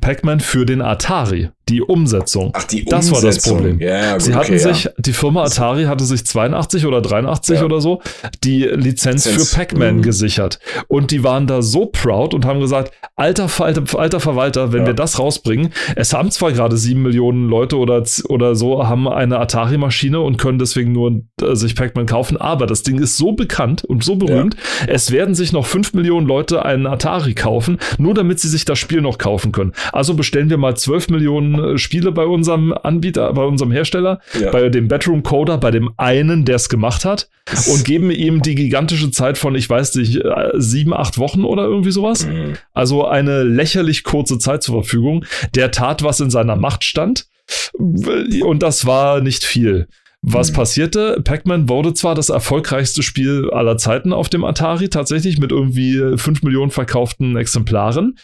Pac-Man 0.00 0.40
für 0.40 0.66
den 0.66 0.82
Atari. 0.82 1.50
Die 1.68 1.82
Umsetzung. 1.82 2.50
Ach, 2.54 2.64
die 2.64 2.84
Das 2.84 3.10
war 3.10 3.20
das 3.20 3.24
Umsetzung. 3.36 3.56
Problem. 3.58 3.80
Ja, 3.80 3.88
ja, 3.88 4.12
gut, 4.14 4.22
Sie 4.22 4.34
hatten 4.34 4.46
okay, 4.54 4.58
sich, 4.58 4.84
ja. 4.84 4.90
die 4.98 5.12
Firma 5.12 5.42
Atari 5.44 5.84
hatte 5.84 6.04
sich 6.04 6.24
82 6.24 6.86
oder 6.86 7.00
83 7.02 7.58
Ja. 7.60 7.64
oder 7.64 7.80
so 7.80 8.00
die 8.44 8.62
Lizenz, 8.64 9.24
Lizenz. 9.26 9.50
für 9.50 9.56
Pac-Man 9.56 9.96
Mhm. 9.98 10.02
gesichert. 10.02 10.58
Und 10.88 11.10
die 11.10 11.22
waren 11.24 11.46
da 11.46 11.62
so 11.62 11.86
proud 11.86 12.34
und 12.34 12.44
haben 12.44 12.60
gesagt, 12.60 12.92
alter, 13.16 13.48
Ver- 13.48 13.66
alter 13.98 14.20
Verwalter, 14.20 14.72
wenn 14.72 14.80
Ja. 14.82 14.86
wir 14.88 14.94
das 14.94 15.18
rausbringen, 15.18 15.70
es 15.96 16.12
haben 16.12 16.30
zwar 16.30 16.52
gerade 16.52 16.76
sieben 16.76 17.02
Millionen 17.02 17.48
Leute 17.48 17.76
oder, 17.78 18.02
oder 18.28 18.54
so, 18.54 18.86
haben 18.86 19.08
eine 19.08 19.38
Atari-Maschine 19.38 20.20
und 20.20 20.36
können 20.38 20.58
deswegen 20.58 20.92
nur 20.92 21.20
äh, 21.42 21.54
sich 21.54 21.74
Pac-Man 21.74 22.06
kaufen, 22.06 22.36
aber 22.36 22.66
das 22.66 22.82
Ding 22.82 22.98
ist 22.98 23.16
so 23.16 23.32
bekannt 23.32 23.84
und 23.84 24.04
so 24.04 24.16
berühmt, 24.16 24.56
es 24.86 25.10
werden 25.10 25.34
sich 25.34 25.52
noch 25.52 25.66
fünf 25.66 25.94
Millionen 25.94 26.26
Leute 26.26 26.64
einen 26.64 26.86
Atari 26.86 27.34
kaufen, 27.34 27.78
nur 27.98 28.14
damit 28.14 28.40
sie 28.40 28.48
sich 28.48 28.64
das 28.64 28.78
Spiel 28.78 29.00
noch 29.00 29.18
kaufen 29.18 29.52
können. 29.52 29.72
Also 29.92 30.14
bestellen 30.14 30.50
wir 30.50 30.56
mal 30.58 30.76
zwölf 30.76 31.08
Millionen 31.08 31.57
äh, 31.58 31.78
Spiele 31.78 32.12
bei 32.12 32.24
unserem 32.24 32.72
Anbieter, 32.72 33.32
bei 33.32 33.44
unserem 33.44 33.70
Hersteller, 33.72 34.20
Ja. 34.40 34.50
bei 34.50 34.68
dem 34.68 34.88
Bedroom 34.88 35.22
Coder, 35.22 35.58
bei 35.58 35.70
dem 35.70 35.90
einen, 35.96 36.44
der 36.44 36.56
es 36.56 36.68
gemacht 36.68 37.04
hat, 37.04 37.28
und 37.72 37.84
geben 37.84 38.10
ihm 38.10 38.42
die 38.42 38.54
gigantische 38.54 39.10
Zeit 39.10 39.38
von, 39.38 39.54
ich 39.54 39.68
weiß 39.68 39.94
nicht, 39.96 40.16
äh, 40.16 40.50
sieben, 40.54 40.92
acht 40.94 41.18
Wochen 41.18 41.44
oder 41.44 41.64
irgendwie 41.64 41.90
sowas. 41.90 42.26
Mhm. 42.26 42.54
Also 42.72 43.06
eine 43.06 43.42
lächerlich 43.42 44.04
kurze 44.04 44.38
Zeit 44.38 44.62
zur 44.62 44.82
Verfügung. 44.82 45.24
Der 45.54 45.70
tat, 45.70 46.02
was 46.02 46.20
in 46.20 46.30
seiner 46.30 46.56
Macht 46.56 46.84
stand. 46.84 47.26
Und 47.78 48.62
das 48.62 48.86
war 48.86 49.20
nicht 49.20 49.44
viel. 49.44 49.88
Was 50.20 50.50
Mhm. 50.50 50.56
passierte? 50.56 51.20
Pac-Man 51.22 51.68
wurde 51.68 51.94
zwar 51.94 52.14
das 52.16 52.28
erfolgreichste 52.28 53.02
Spiel 53.04 53.50
aller 53.52 53.76
Zeiten 53.78 54.12
auf 54.12 54.28
dem 54.28 54.44
Atari, 54.44 54.88
tatsächlich 54.88 55.38
mit 55.38 55.52
irgendwie 55.52 56.16
5 56.16 56.42
Millionen 56.42 56.72
verkauften 56.72 57.36
Exemplaren. 57.36 58.18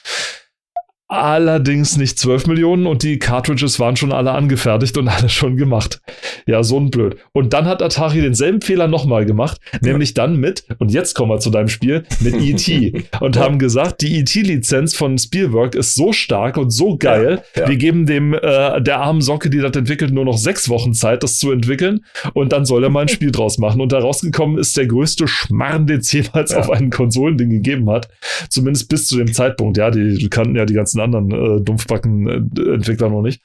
Allerdings 1.14 1.97
nicht 1.97 2.18
12 2.18 2.47
Millionen 2.47 2.87
und 2.87 3.02
die 3.02 3.18
Cartridges 3.18 3.78
waren 3.80 3.97
schon 3.97 4.12
alle 4.12 4.33
angefertigt 4.33 4.97
und 4.99 5.09
alle 5.14 5.28
schon 5.28 5.56
gemacht. 5.56 6.00
Ja, 6.47 6.62
so 6.62 6.78
ein 6.78 6.90
Blöd. 6.90 7.16
Und 7.33 7.52
dann 7.52 7.66
hat 7.66 7.83
Atari 7.83 8.21
denselben 8.21 8.61
Fehler 8.61 8.89
nochmal 8.89 9.25
gemacht, 9.25 9.60
nämlich 9.80 10.15
dann 10.15 10.36
mit, 10.36 10.65
und 10.78 10.91
jetzt 10.93 11.15
kommen 11.15 11.30
wir 11.30 11.39
zu 11.39 11.50
deinem 11.50 11.69
Spiel, 11.69 12.04
mit 12.21 12.34
E.T. 12.34 13.04
und 13.21 13.39
haben 13.39 13.58
gesagt, 13.58 14.02
die 14.02 14.19
E.T.-Lizenz 14.19 14.97
von 14.97 15.17
Spielberg 15.19 15.75
ist 15.75 15.95
so 15.95 16.12
stark 16.12 16.56
und 16.56 16.71
so 16.71 16.97
geil, 16.97 17.43
Ja, 17.56 17.62
ja. 17.62 17.69
wir 17.69 17.76
geben 17.76 18.06
dem 18.06 18.34
äh, 18.34 18.80
der 18.82 19.00
armen 19.00 19.21
Socke, 19.21 19.50
die 19.50 19.58
das 19.58 19.75
entwickelt, 19.76 20.12
nur 20.12 20.25
noch 20.25 20.36
sechs 20.39 20.69
Wochen 20.69 20.93
Zeit, 20.95 21.23
das 21.23 21.39
zu 21.39 21.50
entwickeln 21.52 22.04
und 22.34 22.52
dann 22.52 22.65
soll 22.65 22.82
er 22.84 22.91
mal 22.91 23.02
ein 23.02 23.08
Spiel 23.15 23.30
draus 23.30 23.58
machen. 23.58 23.80
Und 23.80 23.93
da 23.93 23.99
rausgekommen 23.99 24.58
ist 24.58 24.76
der 24.76 24.86
größte 24.86 25.26
Schmarrn, 25.28 25.86
den 25.86 26.00
es 26.00 26.12
jemals 26.12 26.52
Ja. 26.52 26.58
auf 26.58 26.71
einen 26.71 26.91
Konsolending 26.91 27.50
gegeben 27.50 27.89
hat. 27.91 28.08
Zumindest 28.49 28.89
bis 28.89 29.06
zu 29.06 29.17
dem 29.17 29.32
Zeitpunkt. 29.32 29.76
Ja, 29.78 29.91
die 29.91 30.28
kannten 30.28 30.56
ja 30.56 30.65
die 30.67 30.75
ganzen 30.75 31.00
anderen 31.04 31.30
äh, 31.30 31.60
Dumpfbacken-Entwickler 31.60 33.08
noch 33.08 33.23
nicht. 33.23 33.43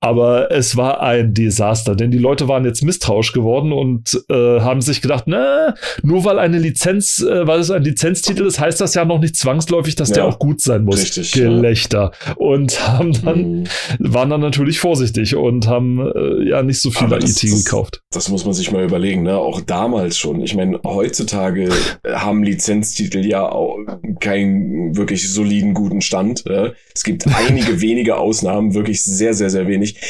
Aber 0.00 0.50
es 0.50 0.76
war 0.76 1.00
ein 1.02 1.34
Desaster, 1.34 1.94
denn 1.96 2.10
die 2.10 2.18
Leute 2.18 2.48
waren 2.48 2.64
jetzt 2.64 2.82
misstrauisch 2.82 3.32
geworden 3.32 3.72
und 3.72 4.22
äh, 4.30 4.60
haben 4.60 4.80
sich 4.80 5.00
gedacht, 5.02 5.24
na, 5.26 5.74
nur 6.02 6.24
weil 6.24 6.38
eine 6.38 6.58
Lizenz, 6.58 7.20
äh, 7.22 7.46
weil 7.46 7.60
es 7.60 7.70
ein 7.70 7.82
Lizenztitel 7.82 8.44
ist, 8.46 8.60
heißt 8.60 8.80
das 8.80 8.94
ja 8.94 9.04
noch 9.04 9.18
nicht 9.20 9.36
zwangsläufig, 9.36 9.94
dass 9.94 10.10
der 10.12 10.24
Ja, 10.24 10.28
auch 10.28 10.38
gut 10.38 10.60
sein 10.60 10.84
muss. 10.84 11.00
richtig, 11.02 11.34
ja. 11.34 11.44
Gelächter. 11.48 12.12
Und 12.36 12.86
haben 12.88 13.12
dann, 13.24 13.42
Mhm. 13.52 13.64
waren 13.98 14.30
dann 14.30 14.40
natürlich 14.40 14.78
vorsichtig 14.78 15.34
und 15.36 15.66
haben 15.66 16.00
äh, 16.14 16.48
ja 16.48 16.62
nicht 16.62 16.80
so 16.80 16.90
viel 16.90 17.06
Aber 17.06 17.16
IT 17.18 17.24
das- 17.50 17.64
gekauft. 17.64 18.00
Das 18.12 18.28
muss 18.28 18.44
man 18.44 18.54
sich 18.54 18.70
mal 18.72 18.84
überlegen, 18.84 19.22
ne? 19.22 19.36
Auch 19.36 19.60
damals 19.60 20.18
schon. 20.18 20.40
Ich 20.42 20.54
meine, 20.54 20.80
heutzutage 20.84 21.68
haben 22.06 22.42
Lizenztitel 22.44 23.18
ja 23.24 23.48
auch 23.50 23.78
keinen 24.20 24.96
wirklich 24.96 25.32
soliden, 25.32 25.74
guten 25.74 26.00
Stand. 26.00 26.46
Äh? 26.46 26.72
Es 26.94 27.04
gibt 27.04 27.26
einige 27.48 27.80
wenige 27.80 28.16
Ausnahmen, 28.16 28.74
wirklich 28.74 29.02
sehr, 29.02 29.34
sehr, 29.34 29.50
sehr 29.50 29.61
wenig. 29.66 30.00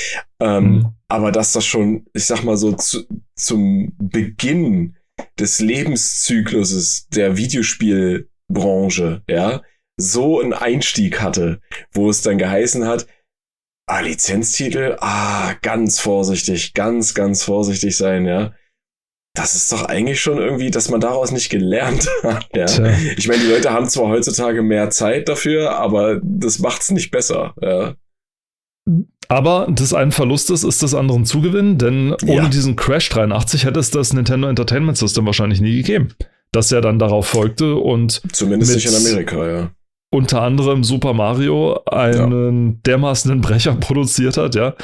Ähm, 0.41 0.65
Mhm. 0.65 0.93
Aber 1.09 1.31
dass 1.33 1.53
das 1.53 1.67
schon, 1.67 2.07
ich 2.15 2.25
sag 2.25 2.43
mal 2.43 2.57
so, 2.57 2.73
zu, 2.73 3.07
zum 3.37 3.93
Beginn 3.99 4.97
des 5.39 5.61
Lebenszykluses 5.61 7.09
der 7.09 7.37
Videospielbranche, 7.37 9.23
ja, 9.29 9.63
so 10.01 10.41
einen 10.41 10.55
Einstieg 10.55 11.21
hatte, 11.21 11.61
wo 11.93 12.09
es 12.11 12.23
dann 12.23 12.39
geheißen 12.39 12.87
hat, 12.87 13.07
Ah, 13.91 14.01
Lizenztitel? 14.01 14.97
Ah, 15.01 15.55
ganz 15.61 15.99
vorsichtig, 15.99 16.73
ganz, 16.73 17.15
ganz 17.15 17.43
vorsichtig 17.43 17.97
sein, 17.97 18.25
ja. 18.27 18.55
Das 19.35 19.55
ist 19.57 19.73
doch 19.73 19.85
eigentlich 19.85 20.21
schon 20.21 20.39
irgendwie, 20.39 20.71
dass 20.71 20.89
man 20.89 21.01
daraus 21.01 21.33
nicht 21.33 21.51
gelernt 21.51 22.09
hat, 22.23 22.49
ja. 22.55 22.67
Tja. 22.67 22.91
Ich 23.17 23.27
meine, 23.29 23.43
die 23.43 23.51
Leute 23.51 23.73
haben 23.73 23.89
zwar 23.89 24.09
heutzutage 24.09 24.63
mehr 24.63 24.91
Zeit 24.91 25.29
dafür, 25.29 25.73
aber 25.77 26.21
das 26.23 26.61
macht's 26.61 26.91
nicht 26.91 27.11
besser, 27.11 27.55
ja. 27.61 27.95
Aber 29.29 29.67
des 29.71 29.95
einen 29.95 30.13
Verlustes 30.13 30.65
ist 30.65 30.83
des 30.83 30.95
anderen 30.95 31.25
Zugewinn, 31.25 31.79
denn 31.79 32.15
ohne 32.27 32.43
Ja. 32.45 32.49
diesen 32.49 32.77
Crash 32.77 33.09
83 33.09 33.65
hätte 33.65 33.81
es 33.81 33.91
das 33.91 34.13
Nintendo 34.13 34.49
Entertainment 34.49 34.99
System 34.99 35.25
wahrscheinlich 35.27 35.61
nie 35.61 35.77
gegeben. 35.77 36.09
Das 36.53 36.71
ja 36.71 36.81
dann 36.83 36.99
darauf 36.99 37.27
folgte 37.27 37.77
und 37.77 38.21
Zumindest 38.33 38.75
nicht 38.75 38.87
in 38.87 38.95
Amerika, 38.95 39.47
ja. 39.49 39.71
unter 40.11 40.43
anderem 40.43 40.85
Super 40.85 41.15
Mario 41.15 41.81
einen 41.87 42.83
dermaßenen 42.83 43.41
Brecher 43.41 43.73
produziert 43.81 44.37
hat, 44.37 44.55
ja. 44.55 44.75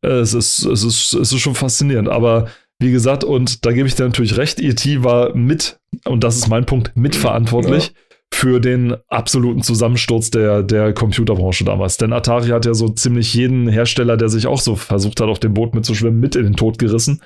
Es 0.00 0.32
ist, 0.32 0.64
es 0.64 0.84
ist, 0.84 1.12
es 1.12 1.32
ist 1.32 1.40
schon 1.40 1.54
faszinierend, 1.54 2.08
aber 2.08 2.46
wie 2.80 2.90
gesagt, 2.92 3.24
und 3.24 3.66
da 3.66 3.72
gebe 3.72 3.88
ich 3.88 3.96
dir 3.96 4.04
natürlich 4.04 4.36
recht, 4.38 4.60
E.T. 4.60 5.02
war 5.04 5.34
mit, 5.34 5.78
und 6.06 6.24
das 6.24 6.36
ist 6.36 6.48
mein 6.48 6.64
Punkt, 6.64 6.92
mitverantwortlich 6.96 7.92
für 8.32 8.60
den 8.60 8.94
absoluten 9.08 9.62
Zusammensturz 9.62 10.30
der, 10.30 10.62
der 10.62 10.92
Computerbranche 10.92 11.64
damals. 11.64 11.96
Denn 11.96 12.12
Atari 12.12 12.48
hat 12.48 12.66
ja 12.66 12.74
so 12.74 12.88
ziemlich 12.88 13.34
jeden 13.34 13.68
Hersteller, 13.68 14.16
der 14.16 14.28
sich 14.28 14.46
auch 14.46 14.60
so 14.60 14.76
versucht 14.76 15.20
hat, 15.20 15.28
auf 15.28 15.40
dem 15.40 15.54
Boot 15.54 15.74
mitzuschwimmen, 15.74 16.20
mit 16.20 16.36
in 16.36 16.44
den 16.44 16.56
Tod 16.56 16.78
gerissen. 16.78 17.20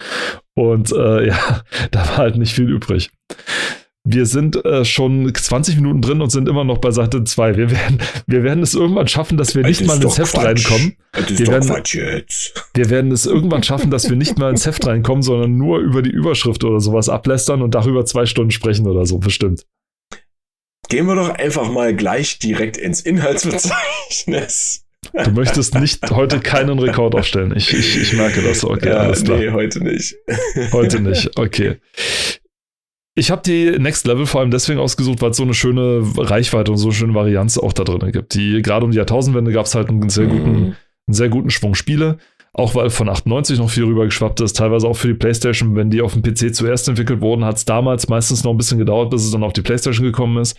Und 0.54 0.92
äh, 0.92 1.26
ja, 1.28 1.62
da 1.90 2.00
war 2.00 2.16
halt 2.16 2.36
nicht 2.36 2.54
viel 2.54 2.70
übrig. 2.70 3.10
Wir 4.04 4.26
sind 4.26 4.64
äh, 4.64 4.84
schon 4.84 5.32
20 5.32 5.76
Minuten 5.76 6.02
drin 6.02 6.20
und 6.22 6.30
sind 6.30 6.48
immer 6.48 6.64
noch 6.64 6.78
bei 6.78 6.90
Seite 6.90 7.22
2. 7.22 7.56
Wir 7.56 7.70
werden, 7.70 7.98
wir 8.26 8.42
werden 8.42 8.62
es 8.62 8.74
irgendwann 8.74 9.06
schaffen, 9.06 9.38
dass 9.38 9.54
wir 9.54 9.62
nicht 9.62 9.80
Das 9.82 9.86
mal 9.86 9.98
ist 9.98 10.04
ins 10.04 10.18
Heft 10.18 10.32
Quatsch. 10.32 10.44
reinkommen. 10.44 10.96
Wir 11.28 11.46
werden-. 11.46 11.82
Wir 12.74 12.90
werden 12.90 13.12
es 13.12 13.26
irgendwann 13.26 13.62
schaffen, 13.62 13.92
dass 13.92 14.08
wir 14.08 14.16
nicht 14.16 14.38
mal 14.38 14.50
ins 14.50 14.66
Heft 14.66 14.84
reinkommen, 14.86 15.22
sondern 15.22 15.56
nur 15.56 15.78
über 15.78 16.02
die 16.02 16.10
Überschrift 16.10 16.64
oder 16.64 16.80
sowas 16.80 17.08
ablästern 17.08 17.62
und 17.62 17.76
darüber 17.76 18.04
zwei 18.04 18.26
Stunden 18.26 18.50
sprechen 18.50 18.88
oder 18.88 19.06
so, 19.06 19.18
bestimmt. 19.18 19.66
Gehen 20.92 21.06
wir 21.06 21.14
doch 21.14 21.30
einfach 21.30 21.70
mal 21.70 21.96
gleich 21.96 22.38
direkt 22.38 22.76
ins 22.76 23.00
Inhaltsverzeichnis. 23.00 24.84
Du 25.24 25.30
möchtest 25.30 25.74
nicht 25.74 26.10
heute 26.10 26.38
keinen 26.38 26.78
Rekord 26.78 27.14
aufstellen. 27.14 27.54
Ich, 27.56 27.72
ich, 27.72 27.96
ich 27.98 28.12
merke 28.12 28.42
das. 28.42 28.62
Okay, 28.62 28.90
ja, 28.90 28.96
alles 28.98 29.24
klar. 29.24 29.38
nee, 29.38 29.50
heute 29.50 29.82
nicht. 29.82 30.14
Heute 30.72 31.00
nicht. 31.00 31.30
Okay. 31.38 31.76
Ich 33.14 33.30
habe 33.30 33.40
die 33.40 33.70
Next 33.78 34.06
Level 34.06 34.26
vor 34.26 34.42
allem 34.42 34.50
deswegen 34.50 34.78
ausgesucht, 34.80 35.22
weil 35.22 35.30
es 35.30 35.38
so 35.38 35.44
eine 35.44 35.54
schöne 35.54 36.02
Reichweite 36.18 36.70
und 36.70 36.76
so 36.76 36.88
eine 36.88 36.94
schöne 36.94 37.14
Varianz 37.14 37.56
auch 37.56 37.72
da 37.72 37.84
drin 37.84 38.12
gibt. 38.12 38.34
Die 38.34 38.60
gerade 38.60 38.84
um 38.84 38.90
die 38.90 38.98
Jahrtausendwende 38.98 39.50
gab 39.50 39.64
es 39.64 39.74
halt 39.74 39.88
einen 39.88 40.10
sehr 40.10 40.26
guten, 40.26 40.50
Mhm. 40.52 40.76
einen 41.06 41.14
sehr 41.14 41.30
guten 41.30 41.48
Schwung 41.48 41.74
Spiele. 41.74 42.18
Auch 42.54 42.74
weil 42.74 42.90
von 42.90 43.08
98 43.08 43.58
noch 43.58 43.70
viel 43.70 43.84
rüber 43.84 44.04
geschwappt 44.04 44.42
ist, 44.42 44.58
teilweise 44.58 44.86
auch 44.86 44.96
für 44.96 45.08
die 45.08 45.14
PlayStation, 45.14 45.74
wenn 45.74 45.88
die 45.88 46.02
auf 46.02 46.12
dem 46.12 46.22
PC 46.22 46.54
zuerst 46.54 46.86
entwickelt 46.86 47.22
wurden, 47.22 47.46
hat 47.46 47.56
es 47.56 47.64
damals 47.64 48.08
meistens 48.08 48.44
noch 48.44 48.50
ein 48.50 48.58
bisschen 48.58 48.78
gedauert, 48.78 49.08
bis 49.08 49.24
es 49.24 49.30
dann 49.30 49.42
auf 49.42 49.54
die 49.54 49.62
PlayStation 49.62 50.04
gekommen 50.04 50.36
ist. 50.36 50.58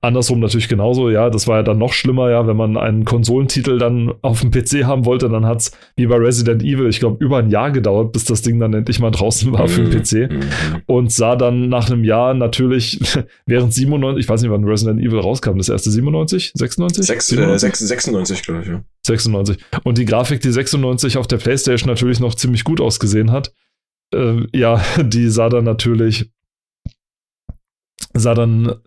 Andersrum 0.00 0.40
natürlich 0.40 0.68
genauso, 0.68 1.10
ja, 1.10 1.30
das 1.30 1.46
war 1.46 1.58
ja 1.58 1.62
dann 1.62 1.78
noch 1.78 1.92
schlimmer, 1.92 2.28
ja, 2.28 2.48
wenn 2.48 2.56
man 2.56 2.76
einen 2.76 3.04
Konsolentitel 3.04 3.78
dann 3.78 4.14
auf 4.22 4.40
dem 4.40 4.50
PC 4.50 4.84
haben 4.84 5.04
wollte, 5.04 5.28
dann 5.28 5.46
hat 5.46 5.60
es 5.60 5.70
wie 5.94 6.06
bei 6.06 6.16
Resident 6.16 6.64
Evil, 6.64 6.88
ich 6.88 6.98
glaube, 6.98 7.24
über 7.24 7.38
ein 7.38 7.50
Jahr 7.50 7.70
gedauert, 7.70 8.12
bis 8.12 8.24
das 8.24 8.42
Ding 8.42 8.58
dann 8.58 8.74
endlich 8.74 8.98
mal 8.98 9.12
draußen 9.12 9.52
war 9.52 9.68
für 9.68 9.84
den 9.84 9.96
mhm. 9.96 10.40
PC 10.80 10.84
und 10.86 11.12
sah 11.12 11.36
dann 11.36 11.68
nach 11.68 11.88
einem 11.88 12.02
Jahr 12.02 12.34
natürlich, 12.34 12.98
während 13.46 13.72
97, 13.72 14.24
ich 14.24 14.28
weiß 14.28 14.42
nicht, 14.42 14.50
wann 14.50 14.64
Resident 14.64 15.00
Evil 15.00 15.20
rauskam, 15.20 15.56
das 15.58 15.68
erste 15.68 15.92
97, 15.92 16.50
96? 16.56 17.06
6, 17.06 17.26
97, 17.28 17.80
äh, 17.80 17.86
96 17.86 18.42
glaube 18.42 18.62
ich, 18.62 18.68
ja. 18.68 18.82
96. 19.06 19.58
Und 19.84 19.98
die 19.98 20.04
Grafik, 20.04 20.40
die 20.40 20.50
96 20.50 21.16
auf 21.16 21.27
der 21.28 21.38
PlayStation 21.38 21.88
natürlich 21.88 22.20
noch 22.20 22.34
ziemlich 22.34 22.64
gut 22.64 22.80
ausgesehen 22.80 23.30
hat, 23.30 23.52
äh, 24.14 24.46
ja, 24.56 24.82
die 25.02 25.28
sah 25.28 25.48
dann 25.48 25.64
natürlich, 25.64 26.30
sah 28.14 28.34
dann, 28.34 28.80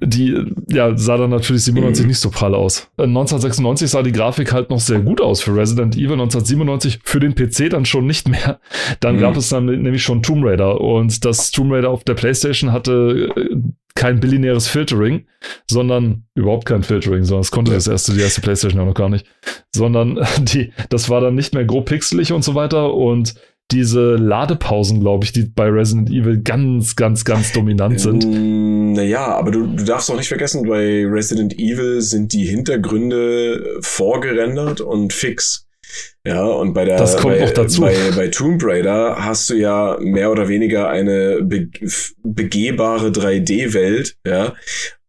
die, 0.00 0.44
ja, 0.68 0.96
sah 0.98 1.16
dann 1.16 1.30
natürlich 1.30 1.62
97 1.64 2.04
mhm. 2.04 2.08
nicht 2.08 2.18
so 2.18 2.30
prall 2.30 2.54
aus. 2.54 2.90
1996 2.98 3.84
äh, 3.84 3.88
sah 3.88 4.02
die 4.02 4.12
Grafik 4.12 4.52
halt 4.52 4.68
noch 4.68 4.80
sehr 4.80 5.00
gut 5.00 5.20
aus 5.20 5.40
für 5.40 5.56
Resident 5.56 5.96
Evil, 5.96 6.12
1997 6.12 7.00
für 7.04 7.20
den 7.20 7.34
PC 7.34 7.70
dann 7.70 7.86
schon 7.86 8.06
nicht 8.06 8.28
mehr. 8.28 8.60
Dann 9.00 9.16
mhm. 9.16 9.20
gab 9.20 9.36
es 9.36 9.48
dann 9.48 9.64
nämlich 9.64 10.02
schon 10.02 10.22
Tomb 10.22 10.44
Raider 10.44 10.80
und 10.80 11.24
das 11.24 11.50
Tomb 11.52 11.72
Raider 11.72 11.88
auf 11.88 12.04
der 12.04 12.14
PlayStation 12.14 12.72
hatte 12.72 13.30
äh, 13.34 13.56
kein 13.94 14.20
billinäres 14.20 14.68
Filtering, 14.68 15.26
sondern 15.68 16.24
überhaupt 16.34 16.66
kein 16.66 16.82
Filtering, 16.82 17.24
sondern 17.24 17.40
es 17.40 17.50
konnte 17.50 17.72
das 17.72 17.88
erste, 17.88 18.12
die 18.12 18.20
erste 18.20 18.42
PlayStation 18.42 18.80
auch 18.80 18.86
noch 18.86 18.94
gar 18.94 19.08
nicht, 19.08 19.26
sondern 19.74 20.20
die, 20.38 20.72
das 20.90 21.08
war 21.08 21.20
dann 21.20 21.34
nicht 21.34 21.54
mehr 21.54 21.64
grob 21.64 21.86
pixelig 21.86 22.32
und 22.32 22.44
so 22.44 22.54
weiter 22.54 22.94
und 22.94 23.34
diese 23.70 24.14
Ladepausen, 24.16 25.00
glaube 25.00 25.24
ich, 25.24 25.32
die 25.32 25.42
bei 25.42 25.68
Resident 25.68 26.10
Evil 26.10 26.40
ganz, 26.42 26.96
ganz, 26.96 27.24
ganz 27.24 27.52
dominant 27.52 28.00
sind. 28.00 28.24
Mm, 28.24 28.92
naja, 28.94 29.26
aber 29.26 29.50
du, 29.50 29.66
du 29.66 29.84
darfst 29.84 30.10
auch 30.10 30.16
nicht 30.16 30.28
vergessen, 30.28 30.66
bei 30.66 31.04
Resident 31.06 31.58
Evil 31.58 32.00
sind 32.00 32.32
die 32.32 32.44
Hintergründe 32.44 33.78
vorgerendert 33.80 34.80
und 34.80 35.12
fix. 35.12 35.66
Ja, 36.26 36.44
und 36.44 36.74
bei 36.74 36.84
der 36.84 36.98
das 36.98 37.16
kommt 37.16 37.34
bei, 37.34 37.44
noch 37.44 37.50
dazu. 37.50 37.82
Bei, 37.82 37.94
bei 38.14 38.28
Tomb 38.28 38.62
Raider 38.62 39.16
hast 39.18 39.48
du 39.50 39.54
ja 39.54 39.96
mehr 40.00 40.30
oder 40.30 40.48
weniger 40.48 40.88
eine 40.88 41.42
be 41.42 41.68
begehbare 42.22 43.08
3D-Welt, 43.08 44.16
ja. 44.26 44.54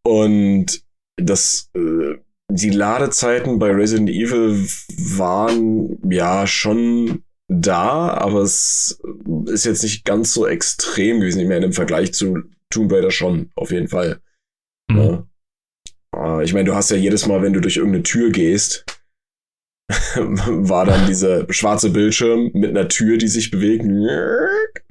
Und 0.04 0.82
das 1.17 1.69
äh, 1.76 2.15
die 2.52 2.72
Ladezeiten 2.72 3.60
bei 3.60 3.72
Resident 3.72 4.10
Evil 4.10 4.65
waren 5.17 5.98
ja 6.10 6.48
schon 6.48 7.24
da, 7.49 8.09
aber 8.09 8.41
es 8.41 9.01
ist 9.47 9.65
jetzt 9.65 9.83
nicht 9.83 10.05
ganz 10.05 10.33
so 10.33 10.47
extrem 10.47 11.19
gewesen. 11.19 11.41
Ich 11.41 11.47
meine, 11.47 11.65
im 11.65 11.73
Vergleich 11.73 12.13
zu 12.13 12.43
Tomb 12.69 12.91
Raider 12.93 13.12
schon, 13.12 13.49
auf 13.55 13.71
jeden 13.71 13.88
Fall. 13.88 14.19
Mhm. 14.89 15.25
Ja. 16.15 16.39
Äh, 16.39 16.43
ich 16.43 16.53
meine, 16.53 16.65
du 16.65 16.75
hast 16.75 16.91
ja 16.91 16.97
jedes 16.97 17.25
Mal, 17.25 17.41
wenn 17.41 17.53
du 17.53 17.59
durch 17.59 17.77
irgendeine 17.77 18.03
Tür 18.03 18.29
gehst, 18.29 18.85
war 20.15 20.85
dann 20.85 21.07
dieser 21.07 21.51
schwarze 21.51 21.89
Bildschirm 21.89 22.51
mit 22.53 22.69
einer 22.69 22.88
Tür, 22.88 23.17
die 23.17 23.27
sich 23.27 23.49
bewegt. 23.49 23.85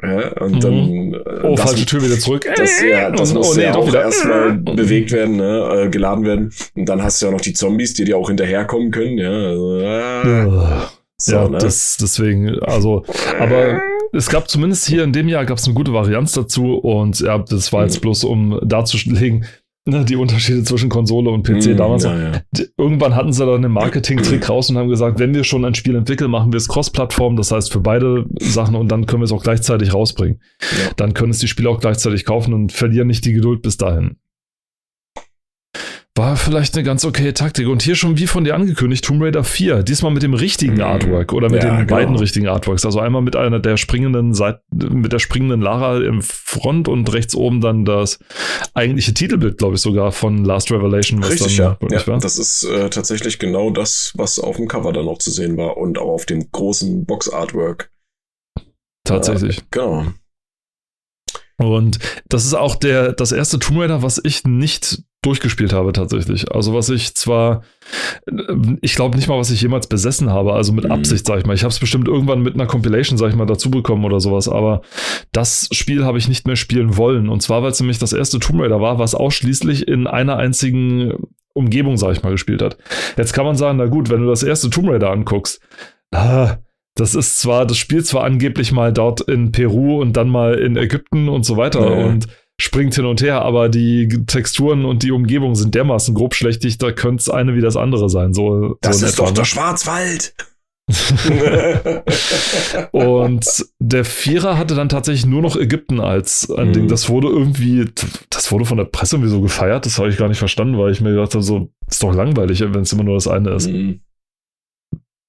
Ja, 0.02 0.32
und 0.42 0.56
mhm. 0.56 0.60
dann. 0.60 1.14
Äh, 1.14 1.46
oh, 1.46 1.54
das, 1.54 1.70
falsche 1.70 1.86
Tür 1.86 2.02
wieder 2.02 2.18
zurück. 2.18 2.44
Das, 2.56 2.82
ja, 2.82 3.10
das 3.12 3.32
muss 3.32 3.52
oh, 3.52 3.54
nee, 3.54 3.62
ja 3.62 3.76
auch 3.76 3.94
erstmal 3.94 4.52
bewegt 4.58 5.12
werden, 5.12 5.36
ne, 5.36 5.84
äh, 5.84 5.88
geladen 5.88 6.24
werden. 6.24 6.52
Und 6.74 6.88
dann 6.88 7.04
hast 7.04 7.22
du 7.22 7.26
ja 7.26 7.32
noch 7.32 7.40
die 7.40 7.52
Zombies, 7.52 7.94
die 7.94 8.04
dir 8.04 8.16
auch 8.16 8.26
hinterherkommen 8.26 8.90
können. 8.90 9.18
Ja, 9.18 9.30
also, 9.30 9.78
äh, 9.78 10.97
so, 11.20 11.32
ja 11.32 11.48
ne? 11.48 11.58
das, 11.58 11.96
deswegen, 12.00 12.58
also, 12.60 13.04
aber 13.38 13.80
es 14.12 14.28
gab 14.28 14.48
zumindest 14.48 14.86
hier 14.86 15.04
in 15.04 15.12
dem 15.12 15.28
Jahr 15.28 15.44
gab 15.44 15.58
es 15.58 15.64
eine 15.64 15.74
gute 15.74 15.92
Varianz 15.92 16.32
dazu 16.32 16.74
und 16.76 17.20
ja, 17.20 17.38
das 17.38 17.72
war 17.72 17.84
jetzt 17.84 17.96
mhm. 17.96 18.02
bloß, 18.02 18.24
um 18.24 18.60
darzulegen, 18.62 19.44
ne, 19.88 20.04
die 20.04 20.16
Unterschiede 20.16 20.62
zwischen 20.62 20.88
Konsole 20.88 21.30
und 21.30 21.42
PC 21.42 21.74
mm, 21.74 21.76
damals. 21.76 22.04
Ja, 22.04 22.16
ja. 22.16 22.42
Irgendwann 22.76 23.16
hatten 23.16 23.32
sie 23.32 23.44
dann 23.44 23.64
einen 23.64 23.72
Marketing-Trick 23.72 24.48
raus 24.48 24.70
und 24.70 24.78
haben 24.78 24.88
gesagt, 24.88 25.18
wenn 25.18 25.34
wir 25.34 25.44
schon 25.44 25.64
ein 25.64 25.74
Spiel 25.74 25.96
entwickeln, 25.96 26.30
machen 26.30 26.52
wir 26.52 26.58
es 26.58 26.68
Cross-Plattform, 26.68 27.36
das 27.36 27.50
heißt 27.50 27.72
für 27.72 27.80
beide 27.80 28.26
Sachen 28.38 28.74
und 28.74 28.88
dann 28.88 29.06
können 29.06 29.22
wir 29.22 29.24
es 29.24 29.32
auch 29.32 29.42
gleichzeitig 29.42 29.92
rausbringen. 29.92 30.40
Ja. 30.60 30.90
Dann 30.96 31.14
können 31.14 31.30
es 31.30 31.38
die 31.38 31.48
Spieler 31.48 31.70
auch 31.70 31.80
gleichzeitig 31.80 32.24
kaufen 32.24 32.54
und 32.54 32.72
verlieren 32.72 33.08
nicht 33.08 33.24
die 33.24 33.32
Geduld 33.32 33.62
bis 33.62 33.76
dahin. 33.76 34.16
War 36.18 36.36
vielleicht 36.36 36.74
eine 36.74 36.82
ganz 36.82 37.04
okay 37.04 37.32
Taktik. 37.32 37.68
Und 37.68 37.80
hier 37.80 37.94
schon 37.94 38.18
wie 38.18 38.26
von 38.26 38.42
dir 38.42 38.56
angekündigt, 38.56 39.04
Tomb 39.04 39.22
Raider 39.22 39.44
4. 39.44 39.84
Diesmal 39.84 40.10
mit 40.10 40.24
dem 40.24 40.34
richtigen 40.34 40.74
mhm. 40.74 40.80
Artwork 40.80 41.32
oder 41.32 41.48
mit 41.48 41.62
ja, 41.62 41.70
den 41.70 41.86
genau. 41.86 41.94
beiden 41.94 42.16
richtigen 42.16 42.48
Artworks. 42.48 42.84
Also 42.84 42.98
einmal 42.98 43.22
mit 43.22 43.36
einer 43.36 43.60
der 43.60 43.76
springenden 43.76 44.34
Seite, 44.34 44.60
mit 44.72 45.12
der 45.12 45.20
springenden 45.20 45.60
Lara 45.60 45.98
im 46.00 46.20
Front 46.20 46.88
und 46.88 47.12
rechts 47.12 47.36
oben 47.36 47.60
dann 47.60 47.84
das 47.84 48.18
eigentliche 48.74 49.14
Titelbild, 49.14 49.58
glaube 49.58 49.76
ich, 49.76 49.80
sogar 49.80 50.10
von 50.10 50.44
Last 50.44 50.72
Revelation. 50.72 51.22
Richtig, 51.22 51.56
ja. 51.56 51.78
ja 51.88 52.06
war. 52.08 52.18
Das 52.18 52.36
ist 52.36 52.64
äh, 52.64 52.90
tatsächlich 52.90 53.38
genau 53.38 53.70
das, 53.70 54.12
was 54.16 54.40
auf 54.40 54.56
dem 54.56 54.66
Cover 54.66 54.92
dann 54.92 55.06
auch 55.06 55.18
zu 55.18 55.30
sehen 55.30 55.56
war 55.56 55.76
und 55.76 55.98
auch 55.98 56.08
auf 56.08 56.26
dem 56.26 56.50
großen 56.50 57.06
Box-Artwork. 57.06 57.92
Tatsächlich. 59.04 59.58
Äh, 59.58 59.64
genau. 59.70 60.06
Und 61.58 62.00
das 62.28 62.44
ist 62.44 62.54
auch 62.54 62.74
der, 62.74 63.12
das 63.12 63.30
erste 63.30 63.60
Tomb 63.60 63.78
Raider, 63.78 64.02
was 64.02 64.20
ich 64.24 64.44
nicht 64.44 65.04
durchgespielt 65.28 65.72
habe 65.72 65.92
tatsächlich. 65.92 66.50
Also 66.52 66.74
was 66.74 66.88
ich 66.88 67.14
zwar, 67.14 67.62
ich 68.80 68.94
glaube 68.94 69.16
nicht 69.16 69.28
mal, 69.28 69.38
was 69.38 69.50
ich 69.50 69.60
jemals 69.60 69.86
besessen 69.86 70.30
habe, 70.30 70.54
also 70.54 70.72
mit 70.72 70.84
mhm. 70.84 70.92
Absicht, 70.92 71.26
sag 71.26 71.38
ich 71.38 71.46
mal. 71.46 71.54
Ich 71.54 71.62
habe 71.62 71.70
es 71.70 71.78
bestimmt 71.78 72.08
irgendwann 72.08 72.42
mit 72.42 72.54
einer 72.54 72.66
Compilation, 72.66 73.18
sag 73.18 73.28
ich 73.28 73.36
mal, 73.36 73.46
dazu 73.46 73.70
bekommen 73.70 74.04
oder 74.04 74.20
sowas, 74.20 74.48
aber 74.48 74.80
das 75.32 75.68
Spiel 75.72 76.04
habe 76.04 76.18
ich 76.18 76.28
nicht 76.28 76.46
mehr 76.46 76.56
spielen 76.56 76.96
wollen. 76.96 77.28
Und 77.28 77.42
zwar, 77.42 77.62
weil 77.62 77.70
es 77.70 77.80
nämlich 77.80 77.98
das 77.98 78.14
erste 78.14 78.38
Tomb 78.38 78.62
Raider 78.62 78.80
war, 78.80 78.98
was 78.98 79.14
ausschließlich 79.14 79.86
in 79.86 80.06
einer 80.06 80.36
einzigen 80.36 81.12
Umgebung, 81.52 81.98
sag 81.98 82.12
ich 82.12 82.22
mal, 82.22 82.30
gespielt 82.30 82.62
hat. 82.62 82.78
Jetzt 83.16 83.34
kann 83.34 83.44
man 83.44 83.56
sagen, 83.56 83.78
na 83.78 83.86
gut, 83.86 84.08
wenn 84.08 84.22
du 84.22 84.28
das 84.28 84.42
erste 84.42 84.70
Tomb 84.70 84.88
Raider 84.88 85.10
anguckst, 85.10 85.60
ah, 86.12 86.56
das 86.94 87.14
ist 87.14 87.38
zwar, 87.38 87.66
das 87.66 87.76
Spiel 87.76 88.02
zwar 88.02 88.24
angeblich 88.24 88.72
mal 88.72 88.92
dort 88.92 89.20
in 89.20 89.52
Peru 89.52 90.00
und 90.00 90.16
dann 90.16 90.28
mal 90.28 90.54
in 90.54 90.76
Ägypten 90.76 91.28
und 91.28 91.44
so 91.44 91.56
weiter 91.56 91.80
ja. 91.80 92.06
und 92.06 92.26
springt 92.60 92.94
hin 92.94 93.04
und 93.04 93.22
her, 93.22 93.42
aber 93.42 93.68
die 93.68 94.08
Texturen 94.26 94.84
und 94.84 95.02
die 95.02 95.12
Umgebung 95.12 95.54
sind 95.54 95.74
dermaßen 95.74 96.14
grobschlächtig, 96.14 96.78
da 96.78 96.92
könnte 96.92 97.20
es 97.20 97.30
eine 97.30 97.54
wie 97.54 97.60
das 97.60 97.76
andere 97.76 98.10
sein. 98.10 98.34
So, 98.34 98.76
das 98.80 99.00
so 99.00 99.06
ist 99.06 99.12
etwa, 99.12 99.22
doch 99.22 99.30
ne? 99.30 99.36
der 99.36 99.44
Schwarzwald. 99.44 100.34
und 102.92 103.66
der 103.78 104.04
Vierer 104.04 104.56
hatte 104.56 104.74
dann 104.74 104.88
tatsächlich 104.88 105.26
nur 105.26 105.42
noch 105.42 105.56
Ägypten 105.56 106.00
als 106.00 106.50
ein 106.50 106.68
mhm. 106.68 106.72
Ding. 106.72 106.88
Das 106.88 107.08
wurde 107.08 107.28
irgendwie, 107.28 107.86
das 108.30 108.50
wurde 108.50 108.64
von 108.64 108.78
der 108.78 108.86
Presse 108.86 109.16
irgendwie 109.16 109.30
so 109.30 109.40
gefeiert. 109.40 109.86
Das 109.86 109.98
habe 109.98 110.08
ich 110.08 110.16
gar 110.16 110.28
nicht 110.28 110.38
verstanden, 110.38 110.78
weil 110.78 110.90
ich 110.90 111.00
mir 111.00 111.10
gedacht 111.10 111.34
habe, 111.34 111.44
so, 111.44 111.70
ist 111.86 112.02
doch 112.02 112.14
langweilig, 112.14 112.60
wenn 112.60 112.80
es 112.80 112.92
immer 112.92 113.04
nur 113.04 113.14
das 113.14 113.28
eine 113.28 113.50
ist. 113.50 113.68
Mhm. 113.68 114.00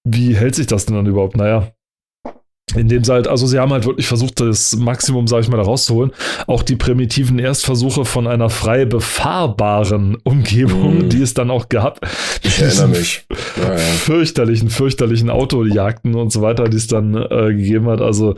Wie 0.07 0.35
hält 0.35 0.55
sich 0.55 0.65
das 0.65 0.85
denn 0.85 0.95
dann 0.95 1.05
überhaupt? 1.05 1.35
Naja, 1.35 1.73
in 2.75 2.87
dem 2.87 3.03
sie 3.03 3.11
halt, 3.11 3.27
also 3.27 3.47
sie 3.47 3.59
haben 3.59 3.71
halt 3.71 3.85
wirklich 3.85 4.07
versucht, 4.07 4.39
das 4.39 4.75
Maximum, 4.75 5.27
sage 5.27 5.43
ich 5.43 5.49
mal, 5.49 5.57
da 5.57 5.63
rauszuholen. 5.63 6.11
Auch 6.47 6.63
die 6.63 6.75
primitiven 6.75 7.39
Erstversuche 7.39 8.05
von 8.05 8.27
einer 8.27 8.49
frei 8.49 8.85
befahrbaren 8.85 10.17
Umgebung, 10.23 11.05
mm. 11.05 11.09
die 11.09 11.21
es 11.21 11.33
dann 11.33 11.51
auch 11.51 11.69
gab. 11.69 11.99
Ich 12.43 12.61
erinnere 12.61 12.89
mich. 12.89 13.25
Ja, 13.57 13.73
ja. 13.73 13.77
Fürchterlichen, 13.77 14.69
fürchterlichen 14.69 15.29
Autojagden 15.29 16.15
und 16.15 16.31
so 16.31 16.41
weiter, 16.41 16.69
die 16.69 16.77
es 16.77 16.87
dann 16.87 17.15
äh, 17.15 17.53
gegeben 17.53 17.87
hat. 17.87 18.01
Also 18.01 18.35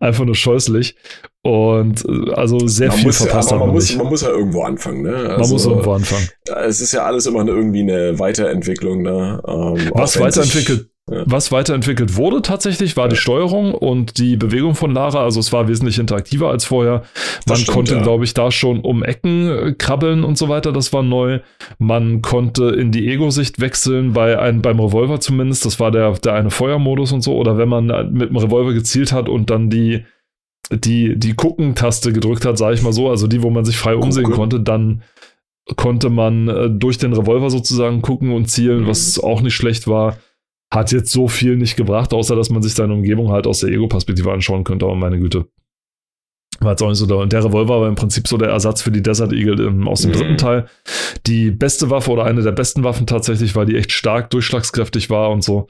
einfach 0.00 0.24
nur 0.24 0.34
scheußlich. 0.34 0.96
Und 1.42 2.04
äh, 2.08 2.32
also 2.32 2.66
sehr 2.66 2.88
man 2.88 2.96
viel 2.96 3.06
muss, 3.06 3.18
verpasst 3.18 3.50
man, 3.52 3.60
man, 3.60 3.70
muss, 3.70 3.94
man 3.94 4.06
muss 4.06 4.22
ja 4.22 4.30
irgendwo 4.30 4.62
anfangen, 4.62 5.02
ne? 5.02 5.14
Also, 5.14 5.38
man 5.38 5.50
muss 5.50 5.66
irgendwo 5.66 5.92
anfangen. 5.92 6.28
Es 6.66 6.80
ist 6.80 6.92
ja 6.92 7.04
alles 7.04 7.26
immer 7.26 7.46
irgendwie 7.46 7.82
eine 7.82 8.18
Weiterentwicklung, 8.18 9.02
ne? 9.02 9.40
Ähm, 9.46 9.90
Was 9.94 10.18
weiterentwickelt 10.18 10.88
was 11.08 11.52
weiterentwickelt 11.52 12.16
wurde 12.16 12.42
tatsächlich, 12.42 12.96
war 12.96 13.08
die 13.08 13.14
Steuerung 13.14 13.74
und 13.74 14.18
die 14.18 14.36
Bewegung 14.36 14.74
von 14.74 14.92
Lara. 14.92 15.22
Also 15.22 15.38
es 15.38 15.52
war 15.52 15.68
wesentlich 15.68 16.00
interaktiver 16.00 16.50
als 16.50 16.64
vorher. 16.64 17.04
Man 17.46 17.58
stimmt, 17.58 17.74
konnte, 17.74 17.94
ja. 17.94 18.02
glaube 18.02 18.24
ich, 18.24 18.34
da 18.34 18.50
schon 18.50 18.80
um 18.80 19.04
Ecken 19.04 19.48
äh, 19.48 19.72
krabbeln 19.72 20.24
und 20.24 20.36
so 20.36 20.48
weiter. 20.48 20.72
Das 20.72 20.92
war 20.92 21.04
neu. 21.04 21.38
Man 21.78 22.22
konnte 22.22 22.70
in 22.70 22.90
die 22.90 23.08
Ego-Sicht 23.08 23.60
wechseln, 23.60 24.14
bei 24.14 24.36
einem, 24.36 24.62
beim 24.62 24.80
Revolver 24.80 25.20
zumindest. 25.20 25.64
Das 25.64 25.78
war 25.78 25.92
der, 25.92 26.10
der 26.14 26.34
eine 26.34 26.50
Feuermodus 26.50 27.12
und 27.12 27.22
so. 27.22 27.36
Oder 27.36 27.56
wenn 27.56 27.68
man 27.68 27.86
mit 28.12 28.30
dem 28.30 28.36
Revolver 28.36 28.72
gezielt 28.72 29.12
hat 29.12 29.28
und 29.28 29.48
dann 29.48 29.70
die, 29.70 30.04
die, 30.72 31.16
die 31.16 31.34
Gucken-Taste 31.34 32.12
gedrückt 32.12 32.44
hat, 32.44 32.58
sage 32.58 32.74
ich 32.74 32.82
mal 32.82 32.92
so, 32.92 33.08
also 33.08 33.28
die, 33.28 33.44
wo 33.44 33.50
man 33.50 33.64
sich 33.64 33.76
frei 33.76 33.94
umsehen 33.94 34.24
Gucke. 34.24 34.36
konnte, 34.38 34.58
dann 34.58 35.02
konnte 35.76 36.10
man 36.10 36.48
äh, 36.48 36.68
durch 36.68 36.98
den 36.98 37.12
Revolver 37.12 37.50
sozusagen 37.50 38.02
gucken 38.02 38.32
und 38.32 38.50
zielen, 38.50 38.82
mhm. 38.82 38.86
was 38.88 39.20
auch 39.20 39.40
nicht 39.40 39.54
schlecht 39.54 39.86
war 39.86 40.16
hat 40.76 40.92
jetzt 40.92 41.10
so 41.10 41.26
viel 41.26 41.56
nicht 41.56 41.76
gebracht, 41.76 42.12
außer 42.12 42.36
dass 42.36 42.50
man 42.50 42.62
sich 42.62 42.74
seine 42.74 42.94
Umgebung 42.94 43.30
halt 43.30 43.46
aus 43.46 43.60
der 43.60 43.70
Ego-Perspektive 43.70 44.32
anschauen 44.32 44.62
könnte, 44.62 44.86
aber 44.86 44.94
meine 44.94 45.18
Güte. 45.18 45.46
War 46.60 46.70
jetzt 46.70 46.82
auch 46.82 46.88
nicht 46.88 46.98
so 46.98 47.06
da. 47.06 47.16
Und 47.16 47.32
der 47.32 47.44
Revolver 47.44 47.80
war 47.80 47.88
im 47.88 47.96
Prinzip 47.96 48.26
so 48.28 48.38
der 48.38 48.48
Ersatz 48.48 48.80
für 48.80 48.90
die 48.90 49.02
Desert 49.02 49.32
Eagle 49.32 49.60
im, 49.60 49.88
aus 49.88 50.02
dem 50.02 50.10
mhm. 50.10 50.14
dritten 50.14 50.38
Teil. 50.38 50.66
Die 51.26 51.50
beste 51.50 51.90
Waffe 51.90 52.10
oder 52.10 52.24
eine 52.24 52.42
der 52.42 52.52
besten 52.52 52.82
Waffen 52.84 53.06
tatsächlich, 53.06 53.54
weil 53.56 53.66
die 53.66 53.76
echt 53.76 53.92
stark 53.92 54.30
durchschlagskräftig 54.30 55.10
war 55.10 55.30
und 55.30 55.44
so. 55.44 55.68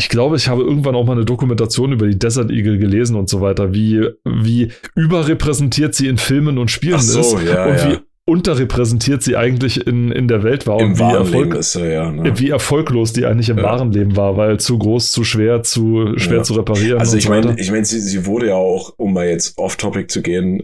ich 0.00 0.08
glaube, 0.08 0.36
ich 0.36 0.48
habe 0.48 0.62
irgendwann 0.62 0.94
auch 0.94 1.04
mal 1.04 1.12
eine 1.12 1.24
Dokumentation 1.26 1.92
über 1.92 2.06
die 2.06 2.18
Desert 2.18 2.50
Eagle 2.50 2.78
gelesen 2.78 3.16
und 3.16 3.28
so 3.28 3.40
weiter, 3.40 3.74
wie, 3.74 4.08
wie 4.24 4.72
überrepräsentiert 4.94 5.94
sie 5.94 6.08
in 6.08 6.16
Filmen 6.16 6.56
und 6.56 6.70
Spielen 6.70 7.00
so, 7.00 7.20
ist 7.20 7.32
ja, 7.44 7.66
und 7.66 7.76
ja. 7.76 7.92
wie 7.92 7.98
unterrepräsentiert 8.30 9.22
sie 9.24 9.36
eigentlich 9.36 9.86
in, 9.86 10.12
in 10.12 10.28
der 10.28 10.42
Welt 10.44 10.66
war 10.66 10.78
Im 10.80 10.92
und 10.92 10.98
wie, 10.98 11.02
Erfolg, 11.02 11.58
er, 11.74 11.90
ja. 11.92 12.10
Ne? 12.12 12.38
wie 12.38 12.50
erfolglos 12.50 13.12
die 13.12 13.26
eigentlich 13.26 13.48
im 13.48 13.58
Ja. 13.58 13.64
wahren 13.64 13.90
Leben 13.92 14.16
war, 14.16 14.36
weil 14.36 14.60
zu 14.60 14.78
groß, 14.78 15.10
zu 15.10 15.24
schwer, 15.24 15.62
zu 15.64 16.14
schwer 16.16 16.38
Ja. 16.38 16.42
zu 16.44 16.54
reparieren. 16.54 17.00
Also 17.00 17.16
ich 17.16 17.24
so 17.24 17.30
meine, 17.30 17.58
ich 17.58 17.70
meine, 17.70 17.84
sie, 17.84 18.00
sie 18.00 18.24
wurde 18.26 18.48
ja 18.48 18.54
auch, 18.54 18.94
um 18.96 19.12
mal 19.12 19.26
jetzt 19.26 19.58
off-topic 19.58 20.06
zu 20.08 20.22
gehen, 20.22 20.62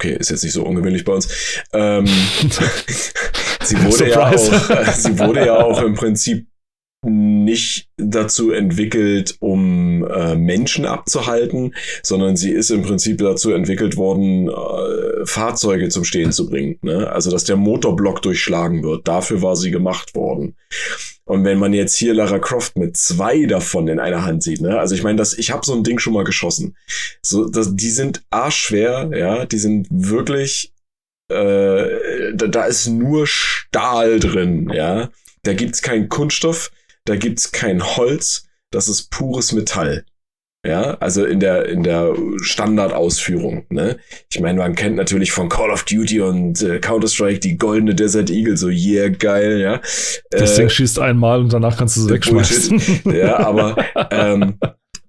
okay, 0.00 0.16
ist 0.18 0.30
jetzt 0.30 0.42
nicht 0.42 0.52
so 0.52 0.64
ungewöhnlich 0.64 1.04
bei 1.04 1.12
uns, 1.12 1.28
ähm, 1.72 2.06
sie 3.62 3.82
wurde 3.84 4.10
ja 4.10 4.28
auch, 4.28 4.70
äh, 4.70 4.92
sie 4.92 5.18
wurde 5.18 5.46
ja 5.46 5.62
auch 5.62 5.80
im 5.82 5.94
Prinzip 5.94 6.46
nicht 7.02 7.88
dazu 7.96 8.50
entwickelt, 8.50 9.36
um 9.40 10.06
äh, 10.06 10.34
Menschen 10.34 10.84
abzuhalten, 10.84 11.74
sondern 12.02 12.36
sie 12.36 12.50
ist 12.52 12.70
im 12.70 12.82
Prinzip 12.82 13.18
dazu 13.18 13.52
entwickelt 13.52 13.96
worden, 13.96 14.48
äh, 14.48 15.24
Fahrzeuge 15.24 15.88
zum 15.88 16.04
Stehen 16.04 16.32
zu 16.32 16.48
bringen. 16.48 16.78
Ne? 16.82 17.10
Also 17.10 17.30
dass 17.30 17.44
der 17.44 17.56
Motorblock 17.56 18.20
durchschlagen 18.20 18.82
wird. 18.82 19.08
Dafür 19.08 19.40
war 19.40 19.56
sie 19.56 19.70
gemacht 19.70 20.14
worden. 20.14 20.56
Und 21.24 21.44
wenn 21.44 21.58
man 21.58 21.72
jetzt 21.72 21.94
hier 21.94 22.12
Lara 22.12 22.38
Croft 22.38 22.76
mit 22.76 22.96
zwei 22.96 23.46
davon 23.46 23.88
in 23.88 24.00
einer 24.00 24.24
Hand 24.24 24.42
sieht, 24.42 24.60
ne, 24.60 24.78
also 24.78 24.94
ich 24.94 25.02
meine, 25.04 25.16
das, 25.16 25.32
ich 25.38 25.52
habe 25.52 25.64
so 25.64 25.72
ein 25.74 25.84
Ding 25.84 26.00
schon 26.00 26.12
mal 26.12 26.24
geschossen. 26.24 26.76
So, 27.22 27.48
das, 27.48 27.76
die 27.76 27.90
sind 27.90 28.22
arschschwer, 28.30 29.10
ja, 29.16 29.46
die 29.46 29.58
sind 29.58 29.86
wirklich, 29.90 30.72
äh, 31.30 32.34
da, 32.34 32.46
da 32.48 32.64
ist 32.64 32.88
nur 32.88 33.26
Stahl 33.28 34.18
drin, 34.18 34.70
ja. 34.74 35.10
Da 35.44 35.54
gibt's 35.54 35.82
keinen 35.82 36.08
Kunststoff, 36.08 36.72
da 37.04 37.16
gibt's 37.16 37.52
kein 37.52 37.82
Holz, 37.82 38.46
das 38.70 38.88
ist 38.88 39.10
pures 39.10 39.52
Metall. 39.52 40.04
Ja, 40.66 40.98
also 41.00 41.24
in 41.24 41.40
der, 41.40 41.66
in 41.70 41.82
der 41.82 42.14
Standardausführung, 42.42 43.64
ne? 43.70 43.96
Ich 44.30 44.40
meine, 44.40 44.58
man 44.58 44.74
kennt 44.74 44.94
natürlich 44.96 45.32
von 45.32 45.48
Call 45.48 45.70
of 45.70 45.84
Duty 45.84 46.20
und 46.20 46.60
äh, 46.60 46.80
Counter-Strike 46.80 47.40
die 47.40 47.56
goldene 47.56 47.94
Desert 47.94 48.28
Eagle, 48.28 48.58
so 48.58 48.68
yeah, 48.68 49.08
geil, 49.08 49.58
ja. 49.58 49.80
Das 50.30 50.52
Äh, 50.52 50.56
Ding 50.62 50.68
schießt 50.68 50.98
einmal 50.98 51.40
und 51.40 51.52
danach 51.54 51.78
kannst 51.78 51.96
du 51.96 52.02
sie 52.02 52.10
wegschmeißen. 52.10 52.80
ja, 53.14 53.38
aber 53.38 53.74
ähm, 54.10 54.58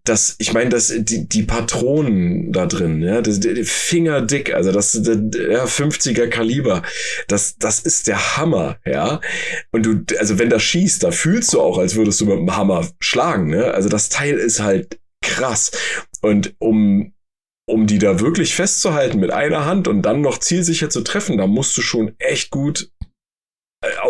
das, 0.03 0.35
ich 0.39 0.53
meine, 0.53 0.71
das, 0.71 0.91
die, 0.95 1.27
die 1.27 1.43
Patronen 1.43 2.51
da 2.51 2.65
drin, 2.65 3.03
ja, 3.03 3.21
das, 3.21 3.39
die, 3.39 3.53
die 3.53 3.63
Finger 3.63 4.21
dick, 4.21 4.53
also 4.53 4.71
das, 4.71 4.93
der, 4.93 5.15
ja, 5.51 5.65
50er 5.65 6.27
Kaliber, 6.27 6.81
das, 7.27 7.57
das 7.57 7.81
ist 7.81 8.07
der 8.07 8.37
Hammer, 8.37 8.77
ja. 8.85 9.21
Und 9.71 9.85
du, 9.85 10.03
also 10.17 10.39
wenn 10.39 10.49
das 10.49 10.63
schießt, 10.63 11.03
da 11.03 11.11
fühlst 11.11 11.53
du 11.53 11.61
auch, 11.61 11.77
als 11.77 11.95
würdest 11.95 12.19
du 12.19 12.25
mit 12.25 12.37
dem 12.37 12.55
Hammer 12.55 12.87
schlagen, 12.99 13.49
ne? 13.49 13.73
Also 13.73 13.89
das 13.89 14.09
Teil 14.09 14.37
ist 14.37 14.59
halt 14.59 14.99
krass. 15.23 15.71
Und 16.21 16.55
um, 16.57 17.13
um 17.67 17.85
die 17.85 17.99
da 17.99 18.19
wirklich 18.19 18.55
festzuhalten 18.55 19.19
mit 19.19 19.31
einer 19.31 19.65
Hand 19.65 19.87
und 19.87 20.01
dann 20.01 20.21
noch 20.21 20.39
zielsicher 20.39 20.89
zu 20.89 21.01
treffen, 21.01 21.37
da 21.37 21.45
musst 21.45 21.77
du 21.77 21.81
schon 21.81 22.15
echt 22.17 22.49
gut 22.49 22.91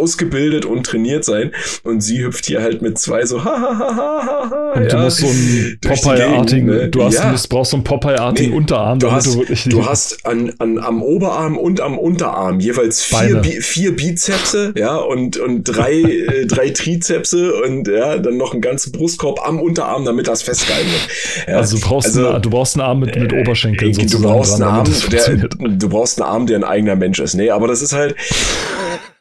ausgebildet 0.02 0.66
und 0.66 0.86
trainiert 0.86 1.24
sein 1.26 1.52
und 1.84 2.02
sie 2.02 2.24
hüpft 2.24 2.46
hier 2.46 2.62
halt 2.62 2.82
mit 2.82 2.98
zwei 2.98 3.26
so 3.26 3.44
ha 3.44 3.50
ha 3.52 3.78
ha 3.80 3.96
ha 3.96 4.26
ha 4.26 4.50
ha 4.50 4.72
Und 4.76 4.92
du 4.92 4.96
ja, 4.98 5.04
musst 5.04 5.18
so 5.20 5.28
einen 5.28 5.78
Popeye-artigen, 5.82 6.66
ne? 6.68 6.90
du 6.90 7.04
hast, 7.04 7.14
ja. 7.16 7.32
musst, 7.32 7.50
brauchst 7.50 7.72
so 7.72 7.78
einen 7.78 7.84
Popeye-artigen 7.84 8.52
Nee, 8.52 8.58
Unterarm, 8.58 9.00
du 9.00 9.12
hast- 9.12 9.28
du 9.28 9.40
wirklich 9.40 9.64
Du 9.66 9.86
hast 9.86 10.26
an, 10.26 10.54
an, 10.60 10.80
am 10.80 11.02
Oberarm 11.04 11.58
und 11.58 11.80
am 11.82 11.98
Unterarm 12.00 12.60
jeweils 12.60 13.04
vier. 13.04 13.38
Bi 13.38 13.62
vier 13.62 13.96
Bizepse, 13.96 14.74
ja, 14.76 14.96
und, 14.98 15.38
und 15.38 15.64
drei, 15.64 15.94
äh, 16.02 16.46
drei 16.46 16.70
Trizepse 16.72 17.54
und 17.64 17.88
ja, 17.88 18.18
dann 18.18 18.38
noch 18.38 18.54
einen 18.54 18.62
ganzen 18.62 18.92
Brustkorb 18.92 19.40
am 19.48 19.60
Unterarm, 19.60 20.06
damit 20.06 20.28
das 20.28 20.42
festgehalten 20.44 20.90
wird. 20.90 21.48
Ja, 21.48 21.58
also 21.58 21.78
du 21.78 21.84
brauchst, 21.84 22.08
also, 22.08 22.28
einen, 22.30 22.42
du 22.42 22.50
brauchst 22.50 22.76
einen 22.76 22.82
Arm 22.88 23.00
mit, 23.00 23.16
mit 23.16 23.34
Oberschenkeln 23.34 23.92
äh, 23.92 23.94
du 23.94 24.02
sozusagen. 24.02 24.24
brauchst 24.24 24.54
einen 24.54 24.62
dran, 24.62 24.70
Arm, 24.74 24.84
damit 24.86 25.14
das 25.14 25.26
der, 25.26 25.70
du 25.78 25.90
brauchst 25.90 26.22
einen 26.22 26.30
Arm, 26.30 26.48
der 26.48 26.58
ein 26.58 26.64
eigener 26.64 26.96
Mensch 26.96 27.20
ist. 27.20 27.34
Nee, 27.36 27.50
aber 27.52 27.68
das 27.68 27.82
ist 27.82 27.94
halt, 27.94 28.16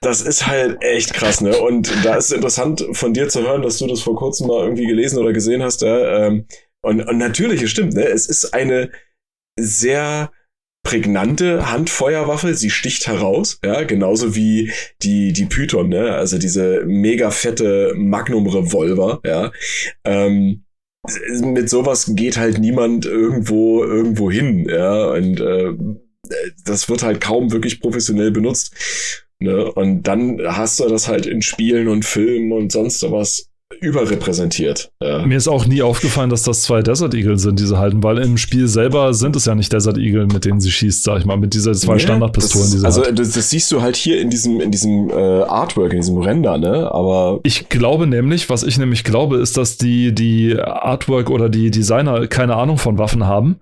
das 0.00 0.22
ist 0.22 0.46
halt 0.46 0.82
echt 0.82 1.12
krass, 1.12 1.40
ne? 1.40 1.58
Und 1.58 1.92
da 2.04 2.16
ist 2.16 2.26
es 2.26 2.32
interessant 2.32 2.84
von 2.92 3.12
dir 3.12 3.28
zu 3.28 3.42
hören, 3.42 3.62
dass 3.62 3.78
du 3.78 3.86
das 3.86 4.00
vor 4.00 4.16
kurzem 4.16 4.46
mal 4.46 4.62
irgendwie 4.64 4.86
gelesen 4.86 5.18
oder 5.18 5.32
gesehen 5.32 5.62
hast, 5.62 5.82
ja. 5.82 6.26
Ähm, 6.26 6.46
und, 6.82 7.02
und 7.02 7.18
natürlich, 7.18 7.62
es 7.62 7.70
stimmt, 7.70 7.94
ne? 7.94 8.04
Es 8.04 8.26
ist 8.26 8.54
eine 8.54 8.90
sehr 9.58 10.32
prägnante 10.82 11.70
Handfeuerwaffe, 11.70 12.54
sie 12.54 12.70
sticht 12.70 13.06
heraus, 13.06 13.58
ja, 13.62 13.82
genauso 13.82 14.34
wie 14.34 14.72
die, 15.02 15.34
die 15.34 15.44
Python, 15.44 15.90
ne? 15.90 16.14
Also 16.14 16.38
diese 16.38 16.84
mega 16.86 17.30
fette 17.30 17.92
Magnum-Revolver, 17.94 19.20
ja. 19.26 19.52
Ähm, 20.04 20.64
mit 21.42 21.68
sowas 21.68 22.12
geht 22.14 22.38
halt 22.38 22.58
niemand 22.58 23.04
irgendwo 23.04 23.84
irgendwo 23.84 24.30
hin, 24.30 24.66
ja, 24.66 25.10
und 25.10 25.40
äh, 25.40 25.74
das 26.64 26.88
wird 26.88 27.02
halt 27.02 27.20
kaum 27.20 27.52
wirklich 27.52 27.80
professionell 27.80 28.30
benutzt. 28.30 28.74
Ne? 29.40 29.70
Und 29.72 30.02
dann 30.04 30.38
hast 30.46 30.80
du 30.80 30.88
das 30.88 31.08
halt 31.08 31.26
in 31.26 31.42
Spielen 31.42 31.88
und 31.88 32.04
Filmen 32.04 32.52
und 32.52 32.70
sonst 32.72 33.02
was 33.10 33.46
überrepräsentiert. 33.80 34.90
Ja. 35.02 35.24
Mir 35.24 35.36
ist 35.36 35.48
auch 35.48 35.66
nie 35.66 35.80
aufgefallen, 35.82 36.28
dass 36.30 36.42
das 36.42 36.62
zwei 36.62 36.82
Desert 36.82 37.14
Eagle 37.14 37.38
sind, 37.38 37.58
die 37.60 37.66
sie 37.66 37.78
halten, 37.78 38.02
weil 38.02 38.18
im 38.18 38.36
Spiel 38.36 38.68
selber 38.68 39.14
sind 39.14 39.36
es 39.36 39.44
ja 39.46 39.54
nicht 39.54 39.72
Desert 39.72 39.96
Eagle, 39.98 40.26
mit 40.26 40.44
denen 40.44 40.60
sie 40.60 40.70
schießt, 40.70 41.02
sag 41.04 41.20
ich 41.20 41.24
mal, 41.24 41.36
mit 41.36 41.54
dieser 41.54 41.72
zwei 41.72 41.94
Ja, 41.94 41.98
Standardpistolen, 42.00 42.64
das, 42.64 42.72
die 42.72 42.78
sie 42.78 42.84
Also 42.86 43.04
hat. 43.06 43.18
das, 43.18 43.30
das 43.32 43.50
siehst 43.50 43.70
du 43.72 43.80
halt 43.80 43.96
hier 43.96 44.20
in 44.20 44.28
diesem 44.30 44.60
in 44.60 44.70
diesem 44.70 45.08
äh, 45.10 45.12
Artwork, 45.14 45.92
in 45.92 46.00
diesem 46.00 46.18
Render, 46.18 46.58
ne? 46.58 46.90
Aber 46.92 47.40
Ich 47.44 47.68
glaube 47.68 48.06
nämlich, 48.06 48.50
was 48.50 48.62
ich 48.64 48.76
nämlich 48.78 49.04
glaube, 49.04 49.36
ist, 49.38 49.56
dass 49.56 49.76
die, 49.78 50.12
die 50.14 50.58
Artwork 50.58 51.30
oder 51.30 51.48
die 51.48 51.70
Designer 51.70 52.26
keine 52.26 52.56
Ahnung 52.56 52.76
von 52.78 52.98
Waffen 52.98 53.26
haben 53.26 53.60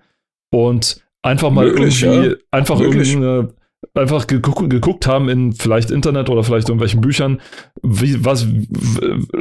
und 0.50 1.02
einfach 1.22 1.50
mal 1.50 1.66
Möglich, 1.66 2.02
irgendwie, 2.02 2.30
ja. 2.30 2.34
einfach 2.50 2.78
Möglich. 2.78 3.12
irgendeine, 3.12 3.50
einfach 3.94 4.26
geguckt, 4.26 4.68
geguckt 4.70 5.06
haben 5.06 5.28
in 5.28 5.52
vielleicht 5.52 5.90
Internet 5.90 6.28
oder 6.30 6.42
vielleicht 6.42 6.68
irgendwelchen 6.68 7.00
Büchern, 7.00 7.40
wie, 7.82 8.24
was, 8.24 8.46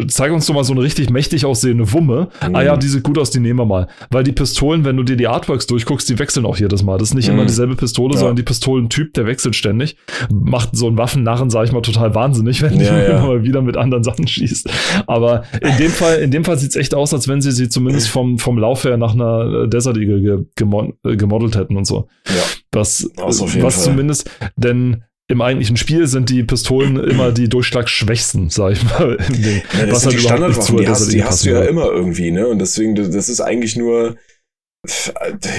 zeig 0.08 0.32
uns 0.32 0.46
doch 0.46 0.54
mal 0.54 0.64
so 0.64 0.74
eine 0.74 0.82
richtig 0.84 1.10
mächtig 1.10 1.46
aussehende 1.46 1.92
Wumme. 1.92 2.30
Mhm. 2.48 2.56
Ah 2.56 2.62
ja, 2.64 2.78
die 2.78 2.88
sieht 2.88 3.04
gut 3.04 3.18
aus, 3.18 3.32
die 3.32 3.40
nehmen 3.40 3.58
wir 3.60 3.66
mal. 3.66 3.88
Weil 4.12 4.24
die 4.24 4.32
Pistolen, 4.32 4.86
wenn 4.86 4.96
du 4.96 5.04
dir 5.04 5.16
die 5.16 5.28
Artworks 5.28 5.66
durchguckst, 5.68 6.08
die 6.10 6.20
wechseln 6.20 6.46
auch 6.46 6.58
jedes 6.58 6.84
Mal. 6.84 6.98
Das 7.00 7.10
ist 7.10 7.16
nicht 7.16 7.28
Mhm. 7.30 7.34
immer 7.36 7.46
dieselbe 7.46 7.76
Pistole, 7.76 8.14
Ja. 8.14 8.20
sondern 8.20 8.36
die 8.36 8.44
Pistolentyp, 8.44 9.14
der 9.16 9.26
wechselt 9.26 9.56
ständig. 9.56 9.98
Macht 10.32 10.76
so 10.76 10.88
einen 10.88 10.98
Waffennarren, 11.00 11.50
sag 11.50 11.66
ich 11.66 11.72
mal, 11.72 11.82
total 11.82 12.14
wahnsinnig, 12.14 12.62
wenn 12.62 12.74
Ja, 12.74 12.78
die 12.80 12.86
ja. 12.86 13.18
immer 13.18 13.28
mal 13.28 13.44
wieder 13.44 13.62
mit 13.64 13.76
anderen 13.76 14.04
Sachen 14.04 14.28
schießt. 14.28 14.70
Aber 15.08 15.44
in 15.62 15.78
dem 15.78 15.92
Fall, 15.92 16.20
in 16.20 16.30
dem 16.32 16.44
Fall 16.46 16.58
sieht's 16.58 16.76
echt 16.76 16.94
aus, 16.94 17.14
als 17.14 17.28
wenn 17.28 17.42
sie 17.42 17.52
sie 17.52 17.70
zumindest 17.70 18.10
vom, 18.10 18.38
vom 18.38 18.58
Lauf 18.60 18.84
her 18.84 18.98
nach 18.98 19.14
einer 19.14 19.66
Desert 19.68 19.98
Eagle 19.98 20.22
ge, 20.22 20.72
äh, 21.06 21.16
gemodelt 21.16 21.56
hätten 21.56 21.76
und 21.76 21.86
so. 21.86 22.08
Ja. 22.28 22.34
Was, 22.72 23.10
was 23.16 23.84
zumindest, 23.84 24.30
denn 24.56 25.04
im 25.30 25.42
eigentlichen 25.42 25.76
Spiel 25.76 26.08
sind 26.08 26.30
die 26.30 26.44
Pistolen 26.44 26.98
immer 27.10 27.32
die 27.32 27.50
durchschlagsschwächsten, 27.50 28.50
sag 28.50 28.74
ich 28.74 28.84
mal. 28.84 29.18
Ja, 29.20 29.86
das 29.86 29.92
Was 29.92 30.02
sind 30.02 30.12
halt 30.12 30.14
die 30.14 30.20
Standardwaffen, 30.20 30.78
die 30.78 30.88
hast, 30.88 31.00
Desert 31.02 31.14
die 31.14 31.24
hast 31.24 31.46
du 31.46 31.50
ja 31.50 31.56
würde. 31.56 31.68
immer 31.70 31.86
irgendwie, 31.92 32.32
ne? 32.32 32.48
Und 32.48 32.60
deswegen, 32.60 32.96
das 32.96 33.30
ist 33.30 33.42
eigentlich 33.42 33.76
nur, 33.76 34.16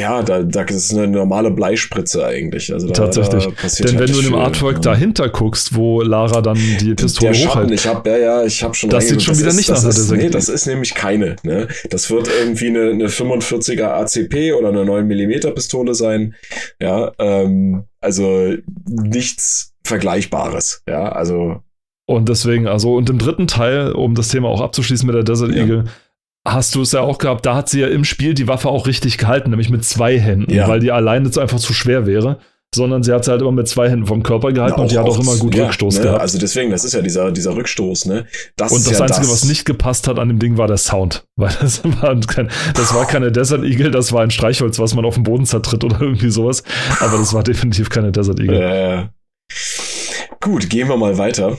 ja, 0.00 0.22
da, 0.22 0.42
da 0.42 0.64
das 0.64 0.76
ist 0.76 0.94
eine 0.94 1.08
normale 1.08 1.50
Bleispritze 1.50 2.24
eigentlich. 2.24 2.72
Also 2.72 2.86
da, 2.88 2.94
Tatsächlich. 2.94 3.44
Da 3.44 3.50
Denn 3.50 3.98
halt 3.98 4.08
wenn 4.08 4.12
du 4.12 4.18
in 4.20 4.24
dem 4.26 4.34
Artwork 4.34 4.76
ne? 4.76 4.80
dahinter 4.80 5.28
guckst, 5.28 5.74
wo 5.74 6.00
Lara 6.02 6.40
dann 6.40 6.56
die 6.80 6.94
Pistole 6.94 7.32
der 7.32 7.48
hochhält, 7.48 7.70
ich 7.70 7.86
habe 7.86 8.08
ja, 8.08 8.16
ja, 8.18 8.44
ich 8.44 8.62
habe 8.62 8.74
schon 8.74 8.90
Das 8.90 9.08
sieht 9.08 9.22
schon 9.22 9.38
wieder 9.38 9.48
ist, 9.48 9.56
nicht 9.56 9.68
das 9.68 9.84
nach 9.84 9.94
einer 9.94 10.12
Nee, 10.12 10.18
Eagle. 10.18 10.30
das 10.30 10.48
ist 10.48 10.66
nämlich 10.66 10.94
keine. 10.94 11.36
Ne? 11.42 11.68
Das 11.90 12.10
wird 12.10 12.28
irgendwie 12.28 12.68
eine, 12.68 12.90
eine 12.90 13.08
45er 13.08 13.84
ACP 13.84 14.54
oder 14.54 14.68
eine 14.68 14.84
9 14.84 15.06
mm 15.06 15.54
Pistole 15.54 15.94
sein. 15.94 16.34
Ja, 16.80 17.12
ähm, 17.18 17.84
also 18.00 18.54
nichts 18.86 19.74
Vergleichbares. 19.84 20.82
Ja, 20.88 21.10
also 21.10 21.62
Und 22.06 22.28
deswegen, 22.28 22.66
also, 22.66 22.94
und 22.94 23.10
im 23.10 23.18
dritten 23.18 23.46
Teil, 23.46 23.92
um 23.92 24.14
das 24.14 24.28
Thema 24.28 24.48
auch 24.48 24.60
abzuschließen 24.60 25.06
mit 25.06 25.16
der 25.16 25.24
Desert 25.24 25.54
Ja. 25.54 25.84
Hast 26.46 26.74
du 26.74 26.82
es 26.82 26.92
ja 26.92 27.00
auch 27.00 27.18
gehabt, 27.18 27.44
da 27.44 27.54
hat 27.56 27.68
sie 27.68 27.80
ja 27.80 27.88
im 27.88 28.04
Spiel 28.04 28.34
die 28.34 28.48
Waffe 28.48 28.68
auch 28.68 28.86
richtig 28.86 29.18
gehalten, 29.18 29.50
nämlich 29.50 29.70
mit 29.70 29.84
zwei 29.84 30.18
Händen, 30.18 30.52
Ja. 30.52 30.66
weil 30.68 30.80
die 30.80 30.92
alleine 30.92 31.26
jetzt 31.26 31.38
einfach 31.38 31.58
zu 31.58 31.74
schwer 31.74 32.06
wäre, 32.06 32.38
sondern 32.74 33.02
sie 33.02 33.12
hat 33.12 33.24
sie 33.24 33.30
halt 33.30 33.40
immer 33.40 33.52
mit 33.52 33.68
zwei 33.68 33.88
Händen 33.90 34.06
vom 34.06 34.22
Körper 34.22 34.52
gehalten 34.52 34.74
na, 34.76 34.82
und 34.82 34.90
die 34.90 34.98
hat 34.98 35.06
auch 35.06 35.18
immer 35.18 35.36
gut 35.36 35.54
ja, 35.54 35.64
Rückstoß 35.64 35.96
ne? 35.96 36.02
gehabt. 36.02 36.20
Also 36.20 36.38
deswegen, 36.38 36.70
das 36.70 36.84
ist 36.84 36.92
ja 36.92 37.02
dieser, 37.02 37.32
dieser 37.32 37.54
Rückstoß, 37.56 38.06
ne? 38.06 38.26
Das 38.56 38.72
und 38.72 38.86
das 38.86 38.98
ja 38.98 39.04
Einzige, 39.04 39.26
das. 39.26 39.30
was 39.32 39.44
nicht 39.44 39.64
gepasst 39.64 40.06
hat 40.06 40.18
an 40.18 40.28
dem 40.28 40.38
Ding, 40.38 40.58
war 40.58 40.66
der 40.66 40.76
Sound. 40.76 41.24
Weil 41.36 41.54
das 41.60 41.82
war, 42.02 42.18
kein, 42.20 42.50
das 42.74 42.94
war 42.94 43.06
keine 43.06 43.32
Desert 43.32 43.64
Eagle, 43.64 43.90
das 43.90 44.12
war 44.12 44.22
ein 44.22 44.30
Streichholz, 44.30 44.78
was 44.78 44.94
man 44.94 45.04
auf 45.04 45.14
dem 45.14 45.22
Boden 45.24 45.46
zertritt 45.46 45.82
oder 45.84 46.00
irgendwie 46.00 46.30
sowas. 46.30 46.62
Aber 47.00 47.16
das 47.18 47.32
war 47.34 47.42
definitiv 47.42 47.88
keine 47.90 48.12
Desert 48.12 48.38
Eagle. 48.40 48.60
Äh, 48.60 49.06
gut, 50.40 50.68
gehen 50.68 50.88
wir 50.88 50.96
mal 50.96 51.16
weiter. 51.18 51.56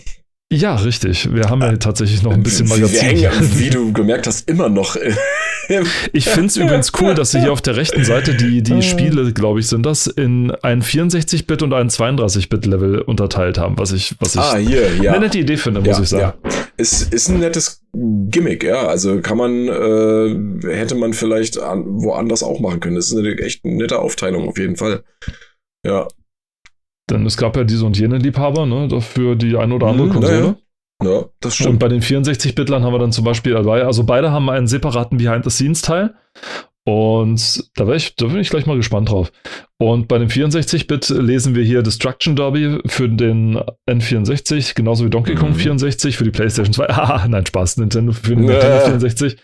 Ja, 0.51 0.75
richtig. 0.75 1.31
Wir 1.31 1.47
haben 1.47 1.61
ja 1.61 1.77
tatsächlich 1.77 2.23
noch 2.23 2.33
ein 2.33 2.41
bisschen 2.41 2.67
Magazin. 2.67 2.91
Wir 2.91 3.29
hängen, 3.29 3.59
wie 3.59 3.69
du 3.69 3.93
gemerkt 3.93 4.25
hast, 4.25 4.49
immer 4.49 4.67
noch. 4.67 4.95
ich 6.13 6.25
finde 6.25 6.47
es 6.47 6.57
übrigens 6.57 6.91
cool, 6.99 7.13
dass 7.13 7.31
sie 7.31 7.39
hier 7.39 7.53
auf 7.53 7.61
der 7.61 7.75
rechten 7.75 8.03
Seite 8.03 8.33
die, 8.33 8.63
die 8.63 8.81
Spiele, 8.81 9.31
glaube 9.31 9.59
ich, 9.59 9.67
sind 9.67 9.85
das, 9.85 10.07
in 10.07 10.49
ein 10.63 10.81
64-Bit 10.81 11.61
und 11.61 11.73
ein 11.73 11.89
32-Bit-Level 11.89 13.01
unterteilt 13.01 13.59
haben, 13.59 13.77
was 13.77 13.91
ich, 13.91 14.15
was 14.19 14.33
ich 14.33 14.41
ah, 14.41 14.57
hier, 14.57 14.95
ja. 14.95 15.11
eine 15.11 15.25
nette 15.25 15.37
Idee 15.37 15.57
finde, 15.57 15.81
muss 15.81 15.97
ja, 15.97 16.01
ich 16.01 16.09
sagen. 16.09 16.33
Ja. 16.43 16.51
Ist, 16.77 17.13
ist 17.13 17.29
ein 17.29 17.39
nettes 17.39 17.83
Gimmick, 17.93 18.63
ja. 18.63 18.87
Also 18.87 19.21
kann 19.21 19.37
man, 19.37 19.67
äh, 19.67 20.75
hätte 20.75 20.95
man 20.95 21.13
vielleicht 21.13 21.59
an, 21.59 21.83
woanders 21.85 22.41
auch 22.41 22.59
machen 22.59 22.79
können. 22.79 22.95
Das 22.95 23.11
ist 23.11 23.17
eine 23.17 23.37
echt 23.37 23.65
nette 23.65 23.99
Aufteilung 23.99 24.49
auf 24.49 24.57
jeden 24.57 24.77
Fall. 24.77 25.03
Ja. 25.85 26.07
Denn 27.09 27.25
es 27.25 27.37
gab 27.37 27.55
ja 27.57 27.63
diese 27.63 27.85
und 27.85 27.97
jene 27.97 28.17
Liebhaber, 28.17 28.65
ne, 28.65 28.87
dafür 28.87 29.35
die 29.35 29.57
eine 29.57 29.73
oder 29.73 29.87
andere 29.87 30.07
mhm, 30.07 30.11
Konsole. 30.11 30.55
Ja, 31.01 31.09
ja, 31.09 31.25
das 31.39 31.55
stimmt. 31.55 31.69
Und 31.69 31.79
bei 31.79 31.87
den 31.87 32.01
64-Bitlern 32.01 32.83
haben 32.83 32.93
wir 32.93 32.99
dann 32.99 33.11
zum 33.11 33.25
Beispiel 33.25 33.53
dabei, 33.53 33.83
also 33.83 34.03
beide 34.03 34.31
haben 34.31 34.49
einen 34.49 34.67
separaten 34.67 35.17
Behind-the-Scenes-Teil. 35.17 36.13
Und 36.85 37.69
da, 37.75 37.87
ich, 37.93 38.15
da 38.15 38.25
bin 38.25 38.39
ich 38.39 38.49
gleich 38.49 38.65
mal 38.65 38.77
gespannt 38.77 39.09
drauf. 39.11 39.31
Und 39.77 40.07
bei 40.07 40.17
dem 40.17 40.29
64-Bit 40.29 41.09
lesen 41.09 41.53
wir 41.53 41.63
hier 41.63 41.83
Destruction 41.83 42.35
Derby 42.35 42.79
für 42.87 43.07
den 43.07 43.59
N64, 43.87 44.73
genauso 44.75 45.05
wie 45.05 45.09
Donkey 45.09 45.35
Kong 45.35 45.51
mhm. 45.51 45.55
64 45.55 46.17
für 46.17 46.23
die 46.23 46.31
PlayStation 46.31 46.73
2. 46.73 46.85
Ah, 46.89 47.27
nein, 47.27 47.45
Spaß, 47.45 47.77
Nintendo 47.77 48.11
für 48.11 48.35
den 48.35 48.45
Nintendo 48.45 48.79
64. 48.85 49.37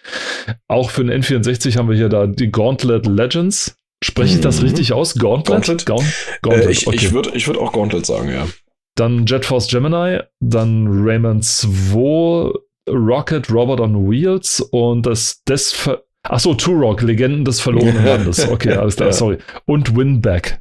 Auch 0.67 0.89
für 0.89 1.05
den 1.05 1.21
N64 1.21 1.77
haben 1.77 1.87
wir 1.87 1.95
hier 1.95 2.09
da 2.09 2.25
die 2.25 2.51
Gauntlet 2.51 3.05
Legends. 3.05 3.77
Spreche 4.05 4.35
ich 4.35 4.41
das 4.41 4.59
mhm. 4.59 4.67
richtig 4.67 4.93
aus? 4.93 5.15
Gauntlet? 5.15 5.85
Gauntlet? 5.85 5.85
Gauntlet. 6.43 6.67
Äh, 6.67 6.71
ich 6.71 6.85
okay. 6.85 6.95
ich 6.95 7.11
würde 7.11 7.31
ich 7.33 7.47
würd 7.47 7.57
auch 7.57 7.73
Gauntlet 7.73 8.05
sagen, 8.05 8.29
ja. 8.29 8.47
Dann 8.93 9.25
Jet 9.25 9.45
Force 9.45 9.67
Gemini, 9.67 10.19
dann 10.39 10.85
Rayman 10.87 11.41
2, 11.41 12.51
Rocket 12.87 13.51
Robot 13.51 13.81
on 13.81 14.07
Wheels 14.07 14.61
und 14.61 15.07
das 15.07 15.43
Des 15.49 15.89
Achso, 16.21 16.53
Turok, 16.53 17.01
Legenden 17.01 17.45
des 17.45 17.59
verlorenen 17.59 18.05
Landes. 18.05 18.47
Okay, 18.47 18.73
alles 18.73 18.95
klar, 18.95 19.09
ja. 19.09 19.13
sorry. 19.13 19.37
Und 19.65 19.95
Winback. 19.95 20.59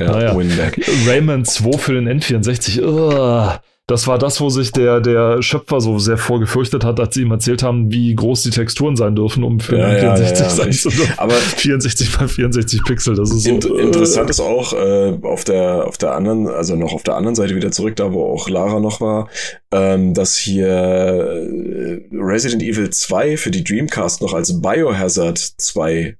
Ja, 0.00 0.12
naja. 0.12 0.36
Winback. 0.36 0.80
Rayman 1.06 1.44
2 1.44 1.78
für 1.78 1.94
den 1.94 2.08
N64. 2.08 2.80
Ugh. 2.80 3.58
Das 3.86 4.06
war 4.06 4.16
das, 4.16 4.40
wo 4.40 4.48
sich 4.48 4.72
der, 4.72 5.02
der 5.02 5.42
Schöpfer 5.42 5.78
so 5.78 5.98
sehr 5.98 6.16
vorgefürchtet 6.16 6.84
hat, 6.84 6.98
als 6.98 7.14
sie 7.14 7.20
ihm 7.20 7.30
erzählt 7.30 7.62
haben, 7.62 7.92
wie 7.92 8.14
groß 8.14 8.42
die 8.42 8.50
Texturen 8.50 8.96
sein 8.96 9.14
dürfen, 9.14 9.44
um 9.44 9.60
für 9.60 9.76
ja, 9.76 10.16
64 10.16 10.38
ja, 10.38 10.44
ja, 10.44 10.50
sein 10.50 10.72
zu 10.72 10.88
dürfen. 10.88 11.12
Aber 11.18 11.34
64 11.34 12.18
mal 12.18 12.26
64 12.26 12.82
Pixel, 12.82 13.14
das 13.14 13.30
ist 13.30 13.42
so. 13.42 13.50
Int 13.50 13.66
interessant 13.66 14.30
ist 14.30 14.40
auch 14.40 14.72
äh, 14.72 15.18
auf 15.22 15.44
der 15.44 15.86
auf 15.86 15.98
der 15.98 16.14
anderen, 16.14 16.48
also 16.48 16.76
noch 16.76 16.94
auf 16.94 17.02
der 17.02 17.16
anderen 17.16 17.34
Seite 17.34 17.56
wieder 17.56 17.72
zurück, 17.72 17.96
da 17.96 18.14
wo 18.14 18.24
auch 18.24 18.48
Lara 18.48 18.80
noch 18.80 19.02
war, 19.02 19.28
ähm, 19.70 20.14
dass 20.14 20.38
hier 20.38 20.66
äh, 20.66 22.08
Resident 22.10 22.62
Evil 22.62 22.88
2 22.88 23.36
für 23.36 23.50
die 23.50 23.64
Dreamcast 23.64 24.22
noch 24.22 24.32
als 24.32 24.62
Biohazard 24.62 25.36
2 25.38 26.16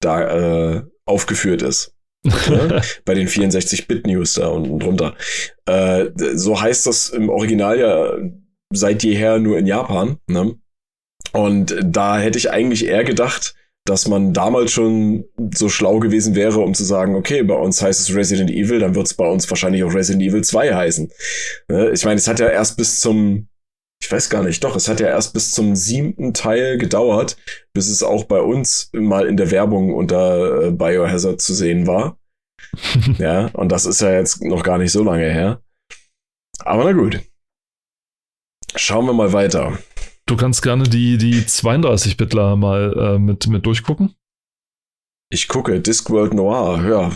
da 0.00 0.74
äh, 0.74 0.82
aufgeführt 1.06 1.62
ist 1.62 1.94
ne? 2.24 2.82
bei 3.04 3.14
den 3.14 3.28
64-Bit-News 3.28 4.34
da 4.34 4.48
unten 4.48 4.78
drunter. 4.78 5.14
Äh, 5.66 6.06
so 6.34 6.60
heißt 6.60 6.86
das 6.86 7.10
im 7.10 7.28
Original 7.28 7.78
ja 7.78 8.12
seit 8.72 9.02
jeher 9.02 9.38
nur 9.38 9.58
in 9.58 9.66
Japan. 9.66 10.18
Ne? 10.26 10.54
Und 11.32 11.76
da 11.82 12.18
hätte 12.18 12.38
ich 12.38 12.50
eigentlich 12.50 12.86
eher 12.86 13.04
gedacht, 13.04 13.54
dass 13.86 14.06
man 14.06 14.32
damals 14.32 14.72
schon 14.72 15.24
so 15.54 15.68
schlau 15.68 15.98
gewesen 15.98 16.34
wäre, 16.34 16.60
um 16.60 16.74
zu 16.74 16.84
sagen, 16.84 17.14
okay, 17.14 17.42
bei 17.42 17.54
uns 17.54 17.80
heißt 17.80 18.00
es 18.00 18.14
Resident 18.14 18.50
Evil, 18.50 18.78
dann 18.78 18.94
wird 18.94 19.06
es 19.06 19.14
bei 19.14 19.28
uns 19.28 19.48
wahrscheinlich 19.50 19.82
auch 19.84 19.94
Resident 19.94 20.22
Evil 20.22 20.44
2 20.44 20.74
heißen. 20.74 21.10
Ne? 21.68 21.90
Ich 21.90 22.04
meine, 22.04 22.16
es 22.16 22.28
hat 22.28 22.40
ja 22.40 22.48
erst 22.48 22.76
bis 22.76 23.00
zum, 23.00 23.48
ich 24.02 24.10
weiß 24.10 24.30
gar 24.30 24.42
nicht, 24.42 24.64
doch, 24.64 24.76
es 24.76 24.88
hat 24.88 25.00
ja 25.00 25.08
erst 25.08 25.34
bis 25.34 25.52
zum 25.52 25.76
siebten 25.76 26.32
Teil 26.32 26.78
gedauert, 26.78 27.36
bis 27.72 27.88
es 27.88 28.02
auch 28.02 28.24
bei 28.24 28.40
uns 28.40 28.90
mal 28.92 29.26
in 29.26 29.36
der 29.36 29.50
Werbung 29.50 29.94
unter 29.94 30.62
äh, 30.62 30.70
Biohazard 30.70 31.40
zu 31.40 31.54
sehen 31.54 31.86
war. 31.86 32.18
ja, 33.18 33.46
und 33.48 33.70
das 33.70 33.86
ist 33.86 34.00
ja 34.00 34.12
jetzt 34.12 34.42
noch 34.42 34.62
gar 34.62 34.78
nicht 34.78 34.92
so 34.92 35.02
lange 35.04 35.30
her. 35.30 35.62
Aber 36.60 36.84
na 36.84 36.92
gut. 36.92 37.20
Schauen 38.74 39.06
wir 39.06 39.12
mal 39.12 39.32
weiter. 39.32 39.78
Du 40.26 40.36
kannst 40.36 40.62
gerne 40.62 40.84
die, 40.84 41.18
die 41.18 41.42
32-Bitler 41.42 42.56
mal 42.56 42.94
äh, 42.96 43.18
mit, 43.18 43.48
mit 43.48 43.66
durchgucken. 43.66 44.14
Ich 45.32 45.48
gucke 45.48 45.80
Discworld 45.80 46.34
Noir, 46.34 46.84
ja, 46.88 47.12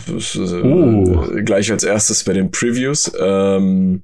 oh. 0.63 1.33
äh, 1.33 1.43
gleich 1.43 1.71
als 1.71 1.83
erstes 1.83 2.23
bei 2.23 2.33
den 2.33 2.49
Previews. 2.49 3.11
Ähm, 3.19 4.03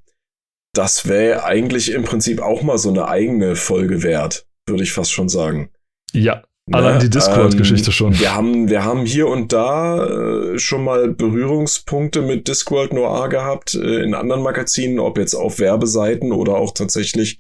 das 0.74 1.08
wäre 1.08 1.44
eigentlich 1.44 1.92
im 1.92 2.04
Prinzip 2.04 2.42
auch 2.42 2.62
mal 2.62 2.78
so 2.78 2.90
eine 2.90 3.08
eigene 3.08 3.56
Folge 3.56 4.04
wert, 4.04 4.46
würde 4.68 4.84
ich 4.84 4.94
fast 4.94 5.12
schon 5.12 5.30
sagen. 5.30 5.70
Ja, 6.14 6.44
Allein 6.72 7.00
die 7.00 7.10
Discord-Geschichte 7.10 7.88
ähm, 7.88 7.92
schon. 7.92 8.20
Wir 8.20 8.34
haben, 8.34 8.70
wir 8.70 8.86
haben 8.86 9.06
hier 9.06 9.28
und 9.28 9.52
da 9.52 10.06
äh, 10.06 10.60
schon 10.60 10.84
mal 10.84 11.10
Berührungspunkte 11.10 12.22
mit 12.22 12.48
Discworld 12.48 12.94
Noir 12.94 13.30
gehabt, 13.30 13.74
äh, 13.74 14.04
in 14.04 14.14
anderen 14.14 14.44
Magazinen, 14.44 15.00
ob 15.00 15.18
jetzt 15.18 15.34
auf 15.34 15.60
Werbeseiten 15.60 16.32
oder 16.32 16.56
auch 16.56 16.74
tatsächlich 16.74 17.40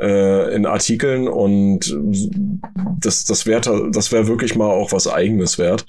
äh, 0.00 0.54
in 0.54 0.66
Artikeln 0.66 1.28
und 1.28 1.96
das, 2.98 3.24
das 3.24 3.46
wäre 3.46 3.90
das 3.92 4.12
wär 4.12 4.26
wirklich 4.26 4.56
mal 4.56 4.70
auch 4.70 4.92
was 4.92 5.06
eigenes 5.06 5.58
wert. 5.58 5.86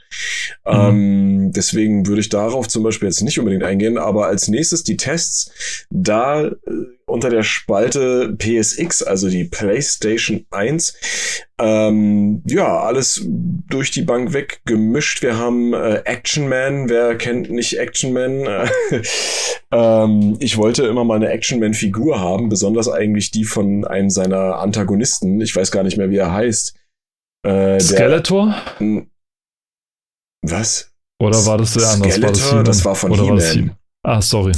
Mhm. 0.65 0.71
Ähm, 0.73 1.51
deswegen 1.53 2.07
würde 2.07 2.21
ich 2.21 2.29
darauf 2.29 2.67
zum 2.67 2.83
Beispiel 2.83 3.07
jetzt 3.07 3.21
nicht 3.21 3.39
unbedingt 3.39 3.63
eingehen, 3.63 3.97
aber 3.97 4.27
als 4.27 4.47
nächstes 4.47 4.83
die 4.83 4.97
Tests, 4.97 5.51
da 5.89 6.45
äh, 6.45 6.53
unter 7.07 7.29
der 7.29 7.43
Spalte 7.43 8.35
PSX, 8.37 9.03
also 9.03 9.29
die 9.29 9.43
PlayStation 9.43 10.45
1, 10.49 10.95
ähm, 11.57 12.41
ja, 12.47 12.79
alles 12.81 13.21
durch 13.25 13.91
die 13.91 14.01
Bank 14.01 14.33
weg 14.33 14.59
gemischt. 14.65 15.21
Wir 15.21 15.37
haben 15.37 15.73
äh, 15.73 16.01
Action 16.05 16.49
Man, 16.49 16.89
wer 16.89 17.15
kennt 17.15 17.49
nicht 17.49 17.79
Action 17.79 18.11
Man? 18.11 18.45
ähm, 19.71 20.35
ich 20.39 20.57
wollte 20.57 20.85
immer 20.85 21.05
mal 21.05 21.15
eine 21.15 21.29
Action 21.29 21.59
Man-Figur 21.59 22.19
haben, 22.19 22.49
besonders 22.49 22.89
eigentlich 22.89 23.31
die 23.31 23.45
von 23.55 23.85
einem 23.85 24.11
seiner 24.11 24.59
Antagonisten. 24.59 25.41
Ich 25.41 25.55
weiß 25.55 25.71
gar 25.71 25.83
nicht 25.83 25.97
mehr, 25.97 26.11
wie 26.11 26.17
er 26.17 26.31
heißt. 26.31 26.75
Äh, 27.47 27.79
Skeletor? 27.79 28.55
Der, 28.79 29.05
was? 30.43 30.91
Oder 31.19 31.45
war 31.45 31.57
das 31.57 31.73
der 31.73 31.87
andere? 31.87 32.11
Skeletor, 32.11 32.63
das 32.63 32.85
war 32.85 32.95
von 32.95 33.13
He-Man. 33.13 33.75
Ah, 34.03 34.21
sorry. 34.21 34.51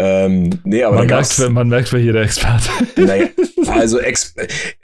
Ähm, 0.00 0.60
nee, 0.64 0.84
aber 0.84 0.98
man, 0.98 1.06
merkt, 1.08 1.38
wer, 1.40 1.50
man 1.50 1.68
merkt, 1.68 1.92
wer 1.92 1.98
hier 1.98 2.12
der 2.12 2.22
Experte 2.22 2.68
naja, 2.94 3.26
also 3.66 3.98
Ex 3.98 4.32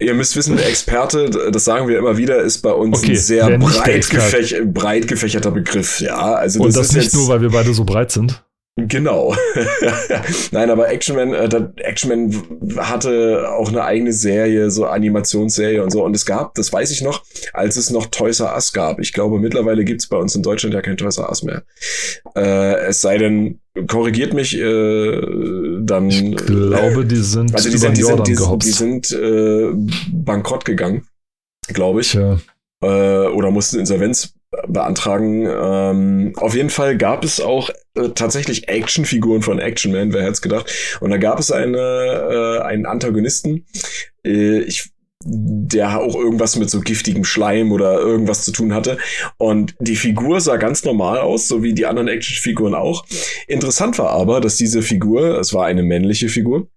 ihr 0.01 0.13
müsst 0.13 0.35
wissen, 0.35 0.57
der 0.57 0.69
Experte, 0.69 1.31
das 1.53 1.65
sagen 1.65 1.87
wir 1.87 1.99
immer 1.99 2.17
wieder, 2.17 2.43
ist 2.43 2.63
bei 2.63 2.73
uns 2.73 2.99
okay, 2.99 3.13
ein 3.13 3.17
sehr 3.17 3.59
breit, 3.59 4.11
gefäch 4.11 4.57
breit 4.65 5.07
gefächerter 5.07 5.53
Begriff. 5.53 6.01
Ja, 6.01 6.35
also 6.35 6.61
Und 6.61 6.75
das, 6.75 6.89
das 6.89 6.97
nicht 6.97 7.15
nur, 7.15 7.29
weil 7.29 7.41
wir 7.43 7.51
beide 7.51 7.73
so 7.75 7.85
breit 7.85 8.11
sind. 8.11 8.45
Genau. 8.77 9.37
Nein, 10.51 10.69
aber 10.69 10.89
Action 10.89 11.15
Man, 11.15 11.33
äh, 11.33 11.49
Action 11.77 12.09
Man 12.09 12.77
hatte 12.77 13.49
auch 13.51 13.69
eine 13.69 13.85
eigene 13.85 14.13
Serie, 14.13 14.69
so 14.71 14.87
Animationsserie 14.87 15.81
und 15.81 15.91
so. 15.91 16.05
Und 16.05 16.17
es 16.17 16.27
gab, 16.27 16.55
das 16.55 16.73
weiß 16.73 16.91
ich 16.91 17.01
noch, 17.01 17.23
als 17.53 17.77
es 17.77 17.91
noch 17.91 18.07
Toys 18.07 18.41
R 18.41 18.53
Us 18.53 18.73
gab. 18.73 18.99
Ich 18.99 19.13
glaube, 19.13 19.39
mittlerweile 19.39 19.85
gibt's 19.85 20.09
bei 20.09 20.17
uns 20.17 20.35
in 20.35 20.43
Deutschland 20.43 20.75
ja 20.75 20.83
kein 20.83 20.97
Toys 20.97 21.19
R 21.19 21.29
Us 21.29 21.45
mehr. 21.45 21.63
Äh, 22.35 22.87
es 22.87 23.01
sei 23.01 23.17
denn, 23.17 23.61
korrigiert 23.87 24.35
mich, 24.35 24.59
äh, 24.59 25.21
dann. 25.81 26.09
Ich 26.09 26.35
glaube, 26.35 27.05
die 27.05 27.17
sind 27.17 27.55
also 27.55 27.71
die 27.71 27.79
sind, 27.79 27.97
die 27.97 28.03
sind, 28.03 28.27
die, 28.27 28.35
die 28.35 28.71
sind 28.71 29.13
äh, 29.13 29.71
bankrott 30.13 30.65
gegangen, 30.65 31.07
glaube 31.69 32.01
ich. 32.01 32.15
Ja. 32.15 32.41
Äh, 32.83 33.29
oder 33.29 33.53
mussten 33.53 33.79
Insolvenz 33.79 34.35
beantragen. 34.69 35.47
Ähm, 35.47 36.33
auf 36.37 36.55
jeden 36.55 36.71
Fall 36.71 36.97
gab 36.97 37.25
es 37.25 37.41
auch 37.41 37.71
äh, 37.95 38.11
tatsächlich 38.15 38.69
Actionfiguren 38.69 39.43
von 39.43 39.59
Action 39.59 39.93
Man, 39.93 40.13
wer 40.13 40.23
hätte 40.23 40.33
es 40.33 40.43
gedacht. 40.43 40.99
Und 41.01 41.11
da 41.11 41.17
gab 41.17 41.39
es 41.39 41.51
eine, 41.51 41.79
äh, 41.79 42.63
einen 42.63 42.87
Antagonisten, 42.87 43.67
äh, 44.25 44.61
ich, 44.61 44.91
der 45.27 46.01
auch 46.01 46.15
irgendwas 46.15 46.57
mit 46.57 46.71
so 46.71 46.81
giftigem 46.81 47.25
Schleim 47.25 47.73
oder 47.73 47.99
irgendwas 47.99 48.45
zu 48.45 48.53
tun 48.53 48.75
hatte. 48.75 48.99
Und 49.39 49.75
die 49.79 49.97
Figur 49.97 50.41
sah 50.41 50.57
ganz 50.57 50.85
normal 50.85 51.19
aus, 51.19 51.49
so 51.49 51.63
wie 51.63 51.73
die 51.73 51.87
anderen 51.87 52.09
Actionfiguren 52.09 52.75
auch. 52.75 53.07
Interessant 53.47 53.99
war 53.99 54.11
aber, 54.11 54.41
dass 54.41 54.57
diese 54.57 54.83
Figur, 54.83 55.39
es 55.39 55.55
war 55.55 55.67
eine 55.67 55.83
männliche 55.83 56.29
Figur, 56.29 56.69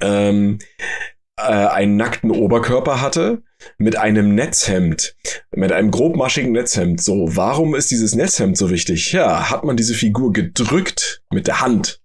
ähm, 0.00 0.58
äh, 0.60 1.17
einen 1.38 1.96
nackten 1.96 2.30
Oberkörper 2.30 3.00
hatte 3.00 3.42
mit 3.78 3.96
einem 3.96 4.34
Netzhemd, 4.34 5.16
mit 5.54 5.72
einem 5.72 5.90
grobmaschigen 5.90 6.52
Netzhemd. 6.52 7.02
So, 7.02 7.36
warum 7.36 7.74
ist 7.74 7.90
dieses 7.90 8.14
Netzhemd 8.14 8.56
so 8.56 8.70
wichtig? 8.70 9.12
Ja, 9.12 9.50
hat 9.50 9.64
man 9.64 9.76
diese 9.76 9.94
Figur 9.94 10.32
gedrückt 10.32 11.22
mit 11.30 11.46
der 11.46 11.60
Hand, 11.60 12.00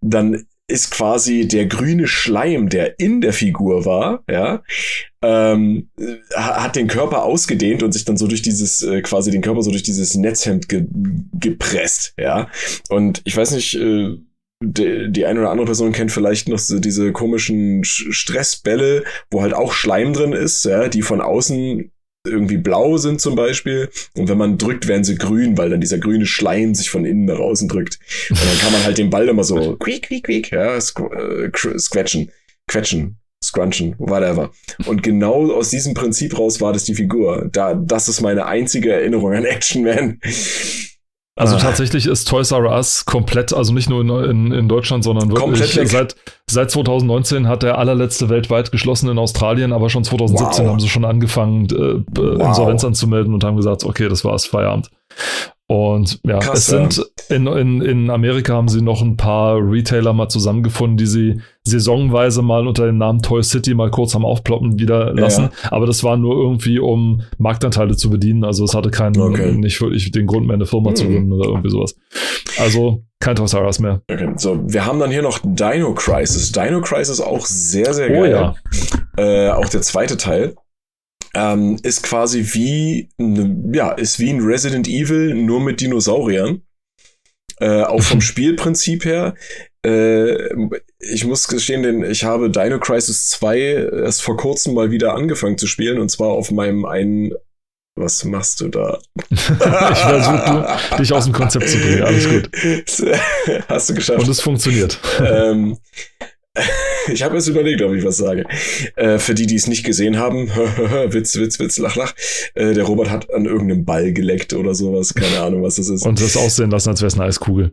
dann 0.00 0.46
ist 0.66 0.90
quasi 0.90 1.46
der 1.46 1.66
grüne 1.66 2.08
Schleim, 2.08 2.70
der 2.70 2.98
in 2.98 3.20
der 3.20 3.34
Figur 3.34 3.84
war, 3.84 4.24
ja, 4.30 4.62
ähm, 5.22 5.90
hat 6.34 6.76
den 6.76 6.86
Körper 6.86 7.22
ausgedehnt 7.22 7.82
und 7.82 7.92
sich 7.92 8.06
dann 8.06 8.16
so 8.16 8.26
durch 8.26 8.40
dieses, 8.40 8.82
äh, 8.82 9.02
quasi 9.02 9.30
den 9.30 9.42
Körper 9.42 9.62
so 9.62 9.70
durch 9.70 9.82
dieses 9.82 10.14
Netzhemd 10.14 10.68
ge 10.70 10.86
gepresst, 11.34 12.14
ja. 12.18 12.48
Und 12.88 13.20
ich 13.24 13.36
weiß 13.36 13.50
nicht, 13.50 13.74
äh, 13.74 14.16
die, 14.62 15.10
die 15.10 15.26
eine 15.26 15.40
oder 15.40 15.50
andere 15.50 15.66
Person 15.66 15.92
kennt 15.92 16.12
vielleicht 16.12 16.48
noch 16.48 16.58
so 16.58 16.78
diese 16.78 17.12
komischen 17.12 17.84
Stressbälle, 17.84 19.04
wo 19.30 19.42
halt 19.42 19.54
auch 19.54 19.72
Schleim 19.72 20.12
drin 20.12 20.32
ist, 20.32 20.64
ja, 20.64 20.88
die 20.88 21.02
von 21.02 21.20
außen 21.20 21.90
irgendwie 22.26 22.56
blau 22.56 22.96
sind 22.96 23.20
zum 23.20 23.36
Beispiel. 23.36 23.90
Und 24.16 24.28
wenn 24.28 24.38
man 24.38 24.56
drückt, 24.56 24.88
werden 24.88 25.04
sie 25.04 25.16
grün, 25.16 25.58
weil 25.58 25.70
dann 25.70 25.80
dieser 25.80 25.98
grüne 25.98 26.26
Schleim 26.26 26.74
sich 26.74 26.88
von 26.90 27.04
innen 27.04 27.26
nach 27.26 27.38
außen 27.38 27.68
drückt. 27.68 27.98
Und 28.30 28.40
dann 28.40 28.58
kann 28.58 28.72
man 28.72 28.84
halt 28.84 28.98
den 28.98 29.10
Ball 29.10 29.28
immer 29.28 29.44
so 29.44 29.76
quiek, 29.78 30.08
quiek, 30.08 30.24
quiek, 30.24 30.50
ja, 30.50 30.76
äh, 30.76 30.80
squetschen, 31.78 32.30
quetschen, 32.66 33.18
scrunchen, 33.44 33.94
whatever. 33.98 34.52
Und 34.86 35.02
genau 35.02 35.52
aus 35.52 35.68
diesem 35.68 35.92
Prinzip 35.92 36.38
raus 36.38 36.60
war 36.60 36.72
das 36.72 36.84
die 36.84 36.94
Figur. 36.94 37.48
Da, 37.52 37.74
das 37.74 38.08
ist 38.08 38.22
meine 38.22 38.46
einzige 38.46 38.92
Erinnerung 38.92 39.34
an 39.34 39.44
Action 39.44 39.84
Man. 39.84 40.20
Also 41.36 41.56
ah. 41.56 41.58
tatsächlich 41.58 42.06
ist 42.06 42.28
Toys 42.28 42.52
R 42.52 42.70
Us 42.70 43.06
komplett, 43.06 43.52
also 43.52 43.72
nicht 43.72 43.90
nur 43.90 44.02
in, 44.02 44.30
in, 44.30 44.52
in 44.52 44.68
Deutschland, 44.68 45.02
sondern 45.02 45.32
wirklich 45.32 45.90
seit, 45.90 46.14
seit 46.48 46.70
2019 46.70 47.48
hat 47.48 47.64
der 47.64 47.76
allerletzte 47.78 48.28
weltweit 48.28 48.70
geschlossen 48.70 49.08
in 49.08 49.18
Australien, 49.18 49.72
aber 49.72 49.90
schon 49.90 50.04
2017 50.04 50.64
wow. 50.64 50.72
haben 50.72 50.80
sie 50.80 50.88
schon 50.88 51.04
angefangen, 51.04 51.66
äh, 51.66 52.04
wow. 52.14 52.48
Insolvenz 52.48 52.84
anzumelden 52.84 53.34
und 53.34 53.42
haben 53.42 53.56
gesagt, 53.56 53.82
okay, 53.84 54.08
das 54.08 54.24
war's, 54.24 54.46
Feierabend. 54.46 54.90
Und 55.66 56.20
ja, 56.24 56.40
Krass, 56.40 56.58
es 56.58 56.66
sind 56.66 57.06
in, 57.30 57.46
in, 57.46 57.80
in 57.80 58.10
Amerika 58.10 58.52
haben 58.52 58.68
sie 58.68 58.82
noch 58.82 59.00
ein 59.00 59.16
paar 59.16 59.56
Retailer 59.56 60.12
mal 60.12 60.28
zusammengefunden, 60.28 60.98
die 60.98 61.06
sie 61.06 61.40
saisonweise 61.62 62.42
mal 62.42 62.66
unter 62.68 62.84
dem 62.84 62.98
Namen 62.98 63.22
Toy 63.22 63.42
City 63.42 63.72
mal 63.72 63.90
kurz 63.90 64.14
am 64.14 64.26
Aufploppen 64.26 64.78
wieder 64.78 65.14
lassen. 65.14 65.48
Ja. 65.62 65.70
Aber 65.70 65.86
das 65.86 66.04
war 66.04 66.18
nur 66.18 66.36
irgendwie, 66.36 66.78
um 66.78 67.22
Marktanteile 67.38 67.96
zu 67.96 68.10
bedienen. 68.10 68.44
Also 68.44 68.64
es 68.64 68.74
hatte 68.74 68.90
keinen, 68.90 69.18
okay. 69.18 69.52
nicht 69.52 69.80
wirklich 69.80 70.12
den 70.12 70.26
Grund 70.26 70.46
mehr, 70.46 70.54
eine 70.54 70.66
Firma 70.66 70.90
mhm. 70.90 70.96
zu 70.96 71.06
gründen 71.06 71.32
oder 71.32 71.48
irgendwie 71.48 71.70
sowas. 71.70 71.96
Also 72.58 73.02
kein 73.20 73.36
Toys 73.36 73.54
R 73.54 73.64
Us 73.64 73.78
mehr. 73.78 74.02
Okay. 74.10 74.34
So, 74.36 74.60
wir 74.66 74.84
haben 74.84 74.98
dann 74.98 75.10
hier 75.10 75.22
noch 75.22 75.38
Dino 75.42 75.94
Crisis. 75.94 76.52
Dino 76.52 76.82
Crisis 76.82 77.22
auch 77.22 77.46
sehr, 77.46 77.94
sehr 77.94 78.10
oh 78.10 78.20
geil. 78.20 78.34
Oh 78.34 78.36
ja. 78.36 78.54
Äh, 79.16 79.50
auch 79.50 79.70
der 79.70 79.80
zweite 79.80 80.18
Teil 80.18 80.56
ähm, 81.34 81.78
ist 81.82 82.02
quasi 82.02 82.54
wie, 82.54 83.08
ja, 83.72 83.92
ist 83.92 84.18
wie 84.18 84.30
ein 84.30 84.40
Resident 84.40 84.88
Evil, 84.88 85.34
nur 85.34 85.60
mit 85.60 85.80
Dinosauriern. 85.80 86.62
Äh, 87.60 87.82
auch 87.82 88.02
vom 88.02 88.20
Spielprinzip 88.22 89.04
her. 89.04 89.34
Äh, 89.84 90.48
ich 90.98 91.24
muss 91.24 91.46
gestehen, 91.46 91.82
denn 91.82 92.02
ich 92.02 92.24
habe 92.24 92.50
Dino 92.50 92.78
Crisis 92.78 93.28
2 93.30 93.58
erst 94.04 94.22
vor 94.22 94.36
kurzem 94.36 94.74
mal 94.74 94.90
wieder 94.90 95.14
angefangen 95.14 95.58
zu 95.58 95.66
spielen 95.66 95.98
und 95.98 96.10
zwar 96.10 96.28
auf 96.28 96.50
meinem 96.50 96.84
einen 96.84 97.34
was 97.96 98.24
machst 98.24 98.60
du 98.60 98.68
da? 98.68 98.98
ich 99.30 99.40
versuche, 99.40 100.66
dich 100.98 101.12
aus 101.12 101.24
dem 101.26 101.32
Konzept 101.32 101.68
zu 101.68 101.78
bringen. 101.78 102.02
Alles 102.02 102.28
gut. 102.28 102.50
Hast 103.68 103.90
du 103.90 103.94
geschafft. 103.94 104.20
Und 104.20 104.28
es 104.28 104.40
funktioniert. 104.40 104.98
Ähm, 105.20 105.78
ich 107.12 107.22
habe 107.22 107.36
jetzt 107.36 107.48
überlegt, 107.48 107.82
ob 107.82 107.92
ich 107.92 108.04
was 108.04 108.16
sage. 108.16 108.44
Äh, 108.96 109.18
für 109.18 109.34
die, 109.34 109.46
die 109.46 109.56
es 109.56 109.66
nicht 109.66 109.84
gesehen 109.84 110.18
haben, 110.18 110.48
Witz, 111.08 111.36
Witz, 111.36 111.58
Witz, 111.58 111.78
lach, 111.78 111.96
lach. 111.96 112.14
Äh, 112.54 112.74
der 112.74 112.84
Robert 112.84 113.10
hat 113.10 113.32
an 113.32 113.44
irgendeinem 113.44 113.84
Ball 113.84 114.12
geleckt 114.12 114.52
oder 114.52 114.74
sowas. 114.74 115.14
Keine 115.14 115.40
Ahnung, 115.40 115.62
was 115.62 115.76
das 115.76 115.88
ist. 115.88 116.06
Und 116.06 116.20
das 116.20 116.36
aussehen 116.36 116.70
lassen, 116.70 116.90
als 116.90 117.00
wäre 117.00 117.08
es 117.08 117.14
eine 117.14 117.24
Eiskugel. 117.24 117.72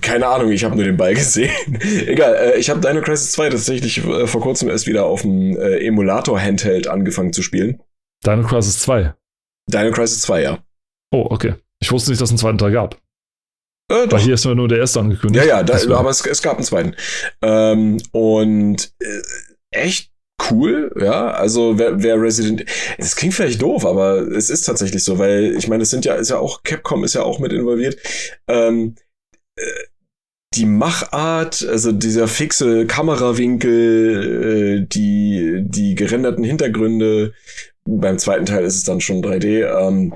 Keine 0.00 0.26
Ahnung, 0.26 0.50
ich 0.50 0.64
habe 0.64 0.76
nur 0.76 0.84
den 0.84 0.96
Ball 0.96 1.14
gesehen. 1.14 1.50
Egal, 2.06 2.34
äh, 2.34 2.58
ich 2.58 2.70
habe 2.70 2.80
Dino 2.80 3.02
Crisis 3.02 3.32
2 3.32 3.50
tatsächlich 3.50 3.98
äh, 3.98 4.26
vor 4.26 4.40
kurzem 4.40 4.70
erst 4.70 4.86
wieder 4.86 5.04
auf 5.04 5.22
dem 5.22 5.56
äh, 5.56 5.86
Emulator-Handheld 5.86 6.88
angefangen 6.88 7.32
zu 7.32 7.42
spielen. 7.42 7.82
Dino 8.24 8.42
Crisis 8.42 8.78
2? 8.80 9.14
Dino 9.70 9.90
Crisis 9.90 10.22
2, 10.22 10.42
ja. 10.42 10.58
Oh, 11.12 11.26
okay. 11.28 11.54
Ich 11.80 11.92
wusste 11.92 12.10
nicht, 12.10 12.20
dass 12.20 12.28
es 12.28 12.32
einen 12.32 12.38
zweiten 12.38 12.58
Teil 12.58 12.72
gab. 12.72 12.98
Äh, 13.90 14.10
Weil 14.10 14.20
hier 14.20 14.34
ist 14.34 14.44
nur 14.44 14.68
der 14.68 14.78
erste 14.78 15.00
angekündigt. 15.00 15.44
Ja, 15.44 15.58
ja, 15.58 15.62
da, 15.62 15.96
aber 15.96 16.10
es, 16.10 16.24
es, 16.24 16.42
gab 16.42 16.56
einen 16.56 16.64
zweiten. 16.64 16.94
Ähm, 17.42 17.98
und 18.12 18.92
äh, 19.00 19.20
echt 19.70 20.10
cool, 20.50 20.92
ja. 21.00 21.30
Also 21.30 21.78
wer, 21.78 22.02
wer 22.02 22.20
Resident, 22.20 22.64
es 22.98 23.16
klingt 23.16 23.34
vielleicht 23.34 23.62
doof, 23.62 23.86
aber 23.86 24.20
es 24.20 24.50
ist 24.50 24.62
tatsächlich 24.62 25.02
so, 25.02 25.18
weil 25.18 25.56
ich 25.56 25.68
meine, 25.68 25.84
es 25.84 25.90
sind 25.90 26.04
ja, 26.04 26.14
ist 26.14 26.30
ja 26.30 26.38
auch 26.38 26.62
Capcom 26.62 27.04
ist 27.04 27.14
ja 27.14 27.22
auch 27.22 27.38
mit 27.38 27.52
involviert. 27.52 27.96
Ähm, 28.46 28.94
äh, 29.56 29.62
die 30.54 30.66
Machart, 30.66 31.66
also 31.68 31.92
dieser 31.92 32.26
fixe 32.28 32.86
Kamerawinkel, 32.86 34.82
äh, 34.82 34.86
die 34.86 35.62
die 35.66 35.94
gerenderten 35.94 36.44
Hintergründe. 36.44 37.34
Beim 37.84 38.18
zweiten 38.18 38.46
Teil 38.46 38.64
ist 38.64 38.76
es 38.76 38.84
dann 38.84 39.00
schon 39.00 39.22
3D. 39.22 39.66
Ähm, 39.66 40.14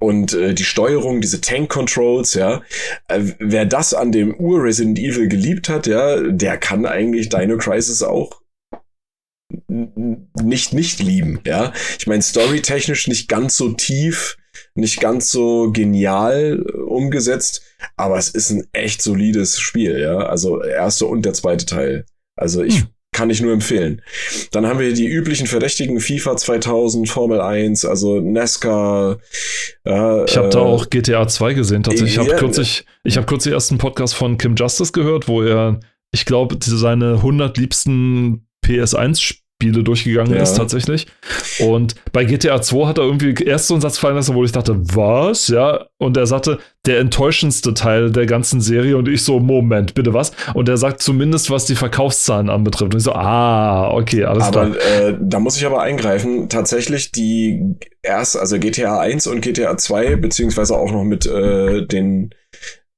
und 0.00 0.32
äh, 0.32 0.54
die 0.54 0.64
Steuerung, 0.64 1.20
diese 1.20 1.40
Tank-Controls, 1.40 2.34
ja, 2.34 2.62
äh, 3.08 3.20
wer 3.38 3.66
das 3.66 3.94
an 3.94 4.10
dem 4.10 4.34
Ur-Resident 4.34 4.98
Evil 4.98 5.28
geliebt 5.28 5.68
hat, 5.68 5.86
ja, 5.86 6.20
der 6.20 6.58
kann 6.58 6.86
eigentlich 6.86 7.28
Dino 7.28 7.58
Crisis 7.58 8.02
auch 8.02 8.40
nicht 9.68 10.72
nicht 10.72 11.00
lieben, 11.00 11.40
ja. 11.44 11.72
Ich 11.98 12.06
meine, 12.06 12.22
storytechnisch 12.22 13.08
nicht 13.08 13.28
ganz 13.28 13.56
so 13.56 13.72
tief, 13.72 14.36
nicht 14.74 15.00
ganz 15.00 15.30
so 15.30 15.72
genial 15.72 16.64
äh, 16.66 16.76
umgesetzt, 16.78 17.62
aber 17.96 18.16
es 18.16 18.30
ist 18.30 18.50
ein 18.50 18.66
echt 18.72 19.02
solides 19.02 19.58
Spiel, 19.58 19.98
ja. 20.00 20.18
Also 20.18 20.62
erste 20.62 21.06
und 21.06 21.24
der 21.26 21.34
zweite 21.34 21.66
Teil. 21.66 22.06
Also 22.36 22.62
ich 22.62 22.80
hm 22.80 22.88
kann 23.20 23.28
ich 23.28 23.42
nur 23.42 23.52
empfehlen. 23.52 24.00
Dann 24.50 24.66
haben 24.66 24.78
wir 24.78 24.94
die 24.94 25.06
üblichen 25.06 25.46
Verdächtigen 25.46 26.00
FIFA 26.00 26.38
2000, 26.38 27.06
Formel 27.06 27.38
1, 27.38 27.84
also 27.84 28.18
NASCAR. 28.18 29.18
Äh, 29.84 30.24
ich 30.24 30.38
habe 30.38 30.48
da 30.48 30.60
auch 30.60 30.88
GTA 30.88 31.28
2 31.28 31.52
gesehen. 31.52 31.82
Tatsächlich, 31.82 32.12
ich 32.14 32.18
habe 32.18 32.34
kürzlich, 32.36 32.86
ich 33.04 33.18
habe 33.18 33.26
kürzlich 33.26 33.52
erst 33.52 33.72
einen 33.72 33.78
Podcast 33.78 34.14
von 34.14 34.38
Kim 34.38 34.54
Justice 34.56 34.92
gehört, 34.92 35.28
wo 35.28 35.42
er, 35.42 35.80
ich 36.12 36.24
glaube, 36.24 36.56
seine 36.62 37.16
100 37.16 37.58
liebsten 37.58 38.46
PS1 38.64 39.34
Spiele 39.60 39.84
durchgegangen 39.84 40.34
ja. 40.34 40.42
ist 40.42 40.56
tatsächlich. 40.56 41.06
Und 41.58 41.94
bei 42.12 42.24
GTA 42.24 42.62
2 42.62 42.86
hat 42.86 42.96
er 42.96 43.04
irgendwie 43.04 43.34
erst 43.44 43.66
so 43.66 43.74
einen 43.74 43.82
Satz 43.82 43.98
fallen 43.98 44.16
lassen, 44.16 44.34
wo 44.34 44.42
ich 44.42 44.52
dachte, 44.52 44.74
was? 44.94 45.48
Ja. 45.48 45.86
Und 45.98 46.16
er 46.16 46.26
sagte, 46.26 46.58
der 46.86 46.98
enttäuschendste 46.98 47.74
Teil 47.74 48.10
der 48.10 48.24
ganzen 48.24 48.62
Serie. 48.62 48.96
Und 48.96 49.06
ich 49.06 49.22
so, 49.22 49.38
Moment, 49.38 49.92
bitte 49.92 50.14
was? 50.14 50.32
Und 50.54 50.70
er 50.70 50.78
sagt 50.78 51.02
zumindest, 51.02 51.50
was 51.50 51.66
die 51.66 51.74
Verkaufszahlen 51.74 52.48
anbetrifft. 52.48 52.94
Und 52.94 53.00
ich 53.00 53.04
so, 53.04 53.12
ah, 53.12 53.90
okay, 53.92 54.24
alles 54.24 54.44
aber, 54.44 54.70
klar. 54.70 55.08
Äh, 55.08 55.18
da 55.20 55.40
muss 55.40 55.58
ich 55.58 55.66
aber 55.66 55.82
eingreifen. 55.82 56.48
Tatsächlich 56.48 57.12
die 57.12 57.76
erst, 58.00 58.38
also 58.38 58.58
GTA 58.58 58.98
1 58.98 59.26
und 59.26 59.42
GTA 59.42 59.76
2, 59.76 60.16
beziehungsweise 60.16 60.74
auch 60.74 60.90
noch 60.90 61.04
mit 61.04 61.26
äh, 61.26 61.86
den 61.86 62.30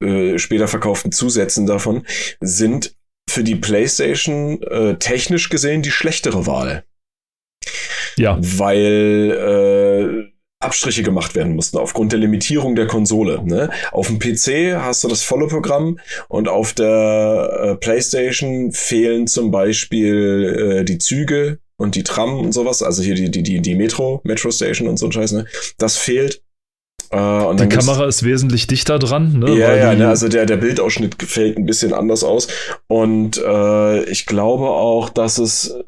äh, 0.00 0.38
später 0.38 0.68
verkauften 0.68 1.10
Zusätzen 1.10 1.66
davon, 1.66 2.04
sind 2.40 2.94
für 3.28 3.44
die 3.44 3.56
PlayStation 3.56 4.62
äh, 4.62 4.96
technisch 4.98 5.48
gesehen 5.48 5.82
die 5.82 5.90
schlechtere 5.90 6.46
Wahl. 6.46 6.84
Ja. 8.16 8.38
Weil 8.40 10.28
äh, 10.28 10.32
Abstriche 10.62 11.02
gemacht 11.02 11.34
werden 11.34 11.54
mussten 11.54 11.78
aufgrund 11.78 12.12
der 12.12 12.20
Limitierung 12.20 12.74
der 12.74 12.86
Konsole. 12.86 13.42
Ne? 13.44 13.70
Auf 13.90 14.06
dem 14.06 14.18
PC 14.18 14.76
hast 14.80 15.04
du 15.04 15.08
das 15.08 15.22
volle 15.22 15.48
Programm 15.48 15.98
und 16.28 16.48
auf 16.48 16.72
der 16.72 17.60
äh, 17.62 17.74
PlayStation 17.76 18.72
fehlen 18.72 19.26
zum 19.26 19.50
Beispiel 19.50 20.80
äh, 20.80 20.84
die 20.84 20.98
Züge 20.98 21.58
und 21.76 21.94
die 21.96 22.04
Tram 22.04 22.38
und 22.38 22.52
sowas, 22.52 22.82
also 22.82 23.02
hier 23.02 23.14
die, 23.14 23.30
die, 23.30 23.42
die, 23.42 23.60
die 23.60 23.74
Metro, 23.74 24.20
Metro 24.24 24.50
Station 24.50 24.88
und 24.88 24.98
so 24.98 25.06
ein 25.06 25.12
Scheiß, 25.12 25.32
ne? 25.32 25.46
Das 25.78 25.96
fehlt. 25.96 26.42
Uh, 27.14 27.52
die 27.54 27.68
Kamera 27.68 28.06
ist 28.06 28.22
wesentlich 28.22 28.66
dichter 28.66 28.98
dran. 28.98 29.38
Ne? 29.38 29.54
Ja, 29.54 29.76
ja, 29.76 29.94
ne, 29.94 30.08
also 30.08 30.28
der, 30.28 30.46
der 30.46 30.56
Bildausschnitt 30.56 31.22
fällt 31.22 31.58
ein 31.58 31.66
bisschen 31.66 31.92
anders 31.92 32.24
aus. 32.24 32.48
Und 32.86 33.36
äh, 33.36 34.04
ich 34.04 34.24
glaube 34.24 34.70
auch, 34.70 35.10
dass 35.10 35.36
es 35.36 35.68
äh, 35.68 35.82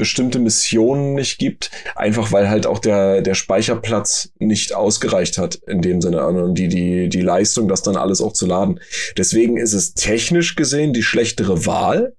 bestimmte 0.00 0.38
Missionen 0.38 1.14
nicht 1.14 1.38
gibt, 1.38 1.72
einfach 1.96 2.30
weil 2.30 2.48
halt 2.48 2.66
auch 2.66 2.78
der, 2.78 3.20
der 3.20 3.34
Speicherplatz 3.34 4.32
nicht 4.38 4.74
ausgereicht 4.74 5.38
hat 5.38 5.56
in 5.66 5.82
dem 5.82 6.00
Sinne 6.00 6.24
und 6.24 6.54
die, 6.54 6.68
die, 6.68 7.08
die 7.08 7.20
Leistung, 7.20 7.66
das 7.66 7.82
dann 7.82 7.96
alles 7.96 8.20
auch 8.20 8.32
zu 8.32 8.46
laden. 8.46 8.78
Deswegen 9.18 9.56
ist 9.56 9.72
es 9.72 9.94
technisch 9.94 10.54
gesehen 10.54 10.92
die 10.92 11.02
schlechtere 11.02 11.66
Wahl, 11.66 12.14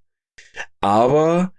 aber 0.82 1.54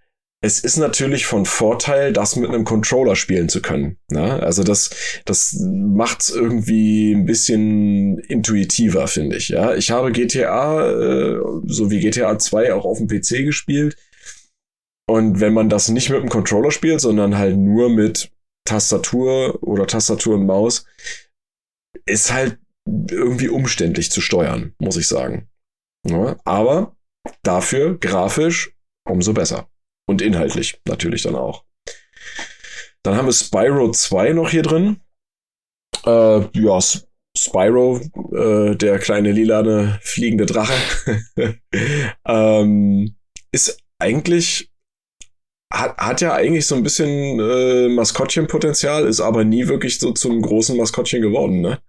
es 0.45 0.59
ist 0.59 0.77
natürlich 0.77 1.25
von 1.25 1.47
Vorteil, 1.47 2.13
das 2.13 2.35
mit 2.35 2.51
einem 2.51 2.65
Controller 2.65 3.15
spielen 3.15 3.49
zu 3.49 3.63
können. 3.63 3.97
Ne? 4.11 4.43
Also 4.43 4.65
das, 4.65 4.91
das 5.25 5.57
macht 5.61 6.23
es 6.23 6.31
irgendwie 6.31 7.13
ein 7.13 7.27
bisschen 7.27 8.19
intuitiver, 8.19 9.07
finde 9.07 9.37
ich. 9.37 9.51
Ja, 9.51 9.75
ich 9.75 9.93
habe 9.93 10.11
GTA, 10.11 10.91
äh, 10.91 11.41
so 11.67 11.93
wie 11.93 12.01
GTA 12.01 12.39
2 12.41 12.75
auch 12.75 12.85
auf 12.85 12.99
dem 12.99 13.07
PC 13.07 13.45
gespielt. 13.45 13.97
Und 15.09 15.39
wenn 15.39 15.55
man 15.55 15.69
das 15.69 15.89
nicht 15.89 16.11
mit 16.11 16.19
einem 16.19 16.29
Controller 16.29 16.73
spielt, 16.73 17.01
sondern 17.01 17.39
halt 17.39 17.57
nur 17.57 17.89
mit 17.89 18.33
Tastatur 18.67 19.63
oder 19.63 19.87
Tastatur 19.87 20.35
und 20.35 20.47
Maus, 20.47 20.87
ist 22.05 22.33
halt 22.33 22.59
irgendwie 22.89 23.49
umständlich 23.49 24.11
zu 24.11 24.21
steuern, 24.21 24.75
muss 24.79 24.97
ich 24.97 25.07
sagen. 25.07 25.49
Ja, 26.09 26.37
aber 26.45 26.97
dafür 27.45 27.97
grafisch 27.99 28.75
umso 29.09 29.33
besser. 29.33 29.69
Und 30.13 30.21
inhaltlich 30.21 30.79
natürlich 30.87 31.23
dann 31.23 31.37
auch. 31.37 31.65
Dann 33.03 33.17
haben 33.17 33.25
wir 33.25 33.33
Spyro 33.33 33.93
2 33.93 34.35
noch 34.35 34.51
hier 34.51 34.61
drin. 34.61 35.01
Äh, 36.05 36.41
ja, 36.53 36.79
Spyro, 37.35 37.99
äh, 38.35 38.77
der 38.77 38.99
kleine 38.99 39.33
lilane 39.33 39.99
fliegende 40.03 40.45
Drache, 40.45 40.75
ähm, 42.27 43.17
ist 43.53 43.79
eigentlich 43.99 44.71
hat, 45.73 45.97
hat 45.97 46.21
ja 46.21 46.35
eigentlich 46.35 46.67
so 46.67 46.75
ein 46.75 46.83
bisschen 46.83 47.41
äh, 47.41 47.89
Maskottchenpotenzial, 47.89 49.07
ist 49.07 49.21
aber 49.21 49.45
nie 49.45 49.67
wirklich 49.67 49.99
so 49.99 50.13
zum 50.13 50.43
großen 50.43 50.77
Maskottchen 50.77 51.23
geworden, 51.23 51.63
ne? 51.63 51.81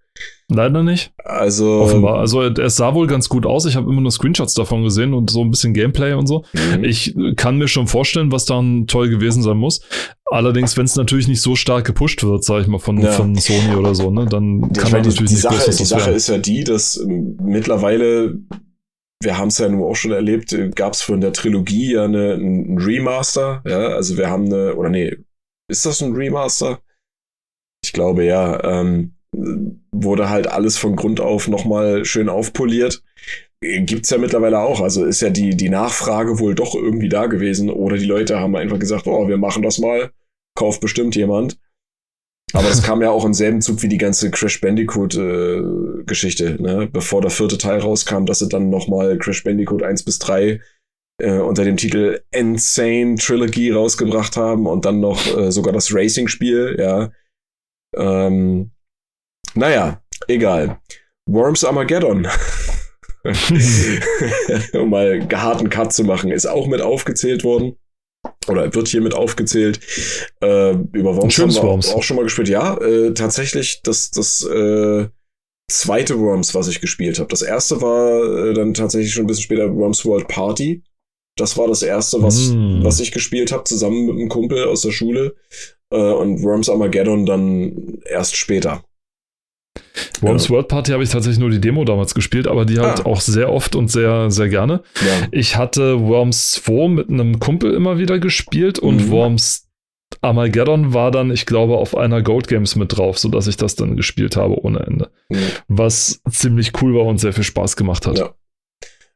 Leider 0.50 0.84
nicht. 0.84 1.14
Also. 1.24 1.82
Offenbar. 1.82 2.20
Also, 2.20 2.44
es 2.44 2.76
sah 2.76 2.94
wohl 2.94 3.08
ganz 3.08 3.30
gut 3.30 3.46
aus. 3.46 3.66
Ich 3.66 3.76
habe 3.76 3.90
immer 3.90 4.02
nur 4.02 4.12
Screenshots 4.12 4.54
davon 4.54 4.84
gesehen 4.84 5.14
und 5.14 5.30
so 5.30 5.42
ein 5.42 5.50
bisschen 5.50 5.74
Gameplay 5.74 6.14
und 6.14 6.28
so. 6.28 6.44
Mhm. 6.54 6.84
Ich 6.84 7.16
kann 7.36 7.58
mir 7.58 7.68
schon 7.68 7.88
vorstellen, 7.88 8.32
was 8.32 8.46
dann 8.46 8.86
toll 8.86 9.10
gewesen 9.10 9.42
sein 9.42 9.58
muss. 9.58 9.82
Allerdings, 10.26 10.78
wenn 10.78 10.86
es 10.86 10.96
natürlich 10.96 11.28
nicht 11.28 11.42
so 11.42 11.56
stark 11.56 11.86
gepusht 11.86 12.24
wird, 12.24 12.44
sage 12.44 12.62
ich 12.62 12.68
mal, 12.68 12.80
von, 12.80 13.00
ja. 13.00 13.12
von 13.12 13.36
Sony 13.36 13.76
oder 13.76 13.96
so, 13.96 14.12
ne, 14.12 14.26
dann 14.26 14.72
kann 14.74 14.92
man 14.92 15.02
natürlich 15.02 15.30
die 15.30 15.36
nicht 15.36 15.42
Sache, 15.42 15.64
groß, 15.64 15.78
Die 15.78 15.86
Sache 15.86 16.12
ist 16.12 16.28
ja 16.28 16.38
die, 16.38 16.64
dass 16.64 16.98
ähm, 16.98 17.38
mittlerweile 17.42 18.38
wir 19.24 19.38
haben 19.38 19.48
es 19.48 19.58
ja 19.58 19.70
nun 19.70 19.84
auch 19.84 19.96
schon 19.96 20.12
erlebt, 20.12 20.52
äh, 20.52 20.70
gab 20.70 20.94
es 20.94 21.02
von 21.02 21.22
der 21.22 21.32
Trilogie 21.32 21.94
ja 21.94 22.04
eine, 22.04 22.34
ein 22.34 22.78
Remaster, 22.78 23.62
ja, 23.66 23.88
also 23.88 24.18
wir 24.18 24.30
haben 24.30 24.46
eine, 24.46 24.76
oder 24.76 24.90
nee, 24.90 25.16
ist 25.70 25.86
das 25.86 26.02
ein 26.02 26.14
Remaster? 26.14 26.82
Ich 27.84 27.94
glaube 27.94 28.26
ja. 28.26 28.64
Ähm, 28.64 29.16
wurde 29.92 30.30
halt 30.30 30.48
alles 30.48 30.78
von 30.78 30.96
Grund 30.96 31.20
auf 31.20 31.48
nochmal 31.48 32.06
schön 32.06 32.30
aufpoliert. 32.30 33.04
Gibt's 33.62 34.10
ja 34.10 34.18
mittlerweile 34.18 34.60
auch. 34.60 34.82
Also 34.82 35.06
ist 35.06 35.22
ja 35.22 35.30
die, 35.30 35.56
die 35.56 35.70
Nachfrage 35.70 36.40
wohl 36.40 36.54
doch 36.56 36.76
irgendwie 36.76 37.10
da 37.10 37.28
gewesen. 37.28 37.70
Oder 37.70 37.98
die 37.98 38.06
Leute 38.06 38.40
haben 38.40 38.56
einfach 38.56 38.80
gesagt, 38.80 39.08
oh, 39.08 39.28
wir 39.28 39.38
machen 39.38 39.64
das 39.64 39.80
mal. 39.80 40.12
Kauft 40.56 40.82
bestimmt 40.82 41.16
jemand. 41.16 41.58
Aber 42.54 42.68
das 42.68 42.84
kam 42.84 43.02
ja 43.02 43.10
auch 43.10 43.26
im 43.26 43.34
selben 43.34 43.62
Zug 43.62 43.82
wie 43.82 43.88
die 43.88 43.98
ganze 43.98 44.30
Crash 44.30 44.62
Bandicoot-Geschichte, 44.62 46.46
äh, 46.46 46.62
ne? 46.62 46.90
Bevor 46.92 47.22
der 47.22 47.32
vierte 47.32 47.58
Teil 47.58 47.80
rauskam, 47.80 48.26
dass 48.26 48.40
sie 48.40 48.48
dann 48.50 48.70
nochmal 48.70 49.18
Crash 49.18 49.44
Bandicoot 49.44 49.82
1 49.82 50.04
bis 50.04 50.20
3 50.20 50.62
äh, 51.20 51.40
unter 51.40 51.64
dem 51.64 51.78
Titel 51.78 52.22
Insane 52.32 53.16
Trilogy 53.16 53.72
rausgebracht 53.72 54.38
haben 54.38 54.68
und 54.68 54.86
dann 54.86 55.00
noch 55.00 55.26
äh, 55.36 55.52
sogar 55.52 55.74
das 55.74 55.96
Racing-Spiel, 55.96 56.76
ja. 56.80 57.12
Ähm, 57.96 58.72
naja, 59.56 60.02
egal. 60.28 60.80
Worms 61.30 61.64
Armageddon. 61.64 62.28
um 64.74 64.90
mal 64.90 65.26
harten 65.32 65.70
Cut 65.70 65.94
zu 65.94 66.04
machen, 66.04 66.32
ist 66.32 66.46
auch 66.46 66.68
mit 66.68 66.82
aufgezählt 66.82 67.44
worden. 67.44 67.78
Oder 68.48 68.74
wird 68.74 68.88
hier 68.90 69.02
mit 69.02 69.14
aufgezählt. 69.14 69.80
Äh, 70.42 70.72
über 70.72 71.16
Worms 71.16 71.38
haben 71.38 71.54
wir 71.54 71.64
Worms. 71.64 71.94
auch 71.94 72.04
schon 72.04 72.18
mal 72.18 72.24
gespielt. 72.24 72.50
Ja, 72.50 72.78
äh, 72.78 73.14
tatsächlich 73.14 73.82
das, 73.84 74.12
das 74.12 74.44
äh, 74.46 75.08
zweite 75.72 76.20
Worms, 76.20 76.54
was 76.54 76.68
ich 76.68 76.82
gespielt 76.82 77.20
habe. 77.20 77.30
Das 77.30 77.42
erste 77.42 77.82
war 77.82 78.48
äh, 78.48 78.54
dann 78.54 78.74
tatsächlich 78.74 79.14
schon 79.14 79.24
ein 79.24 79.28
bisschen 79.28 79.44
später 79.44 79.74
Worms 79.74 80.06
World 80.06 80.28
Party. 80.28 80.84
Das 81.38 81.58
war 81.58 81.68
das 81.68 81.82
erste, 81.82 82.22
was, 82.22 82.50
mm. 82.50 82.84
was 82.84 83.00
ich 83.00 83.12
gespielt 83.12 83.52
habe, 83.52 83.64
zusammen 83.64 84.06
mit 84.06 84.16
einem 84.18 84.30
Kumpel 84.30 84.66
aus 84.66 84.82
der 84.82 84.92
Schule. 84.92 85.36
Äh, 85.92 85.98
und 85.98 86.44
Worms 86.44 86.70
Armageddon 86.70 87.26
dann 87.26 88.00
erst 88.06 88.36
später. 88.36 88.84
Worms 90.22 90.46
ja. 90.46 90.50
World 90.52 90.68
Party 90.68 90.92
habe 90.92 91.04
ich 91.04 91.10
tatsächlich 91.10 91.40
nur 91.40 91.50
die 91.50 91.62
Demo 91.62 91.84
damals 91.86 92.14
gespielt, 92.14 92.48
aber 92.48 92.66
die 92.66 92.80
halt 92.80 93.02
ah. 93.02 93.06
auch 93.06 93.22
sehr 93.22 93.52
oft 93.52 93.76
und 93.76 93.90
sehr, 93.90 94.32
sehr 94.32 94.50
gerne. 94.50 94.84
Ja. 95.02 95.28
Ich 95.32 95.58
hatte 95.58 96.00
Worms 96.02 96.54
2 96.54 96.88
mit 96.90 97.10
einem 97.10 97.40
Kumpel 97.40 97.74
immer 97.74 97.98
wieder 97.98 98.20
gespielt 98.20 98.80
und 98.80 99.08
mhm. 99.08 99.12
Worms 99.12 99.70
Armageddon 100.22 100.94
war 100.94 101.12
dann, 101.12 101.32
ich 101.32 101.46
glaube, 101.46 101.78
auf 101.78 101.98
einer 101.98 102.22
Gold 102.22 102.48
Games 102.48 102.76
mit 102.76 102.96
drauf, 102.98 103.18
sodass 103.18 103.48
ich 103.48 103.58
das 103.58 103.76
dann 103.76 103.98
gespielt 103.98 104.36
habe 104.36 104.64
ohne 104.64 104.80
Ende. 104.82 105.10
Mhm. 105.30 105.38
Was 105.68 106.22
ziemlich 106.30 106.72
cool 106.82 106.96
war 106.96 107.06
und 107.06 107.18
sehr 107.18 107.34
viel 107.34 107.44
Spaß 107.44 107.76
gemacht 107.76 108.06
hat. 108.06 108.20
Ja. 108.20 108.34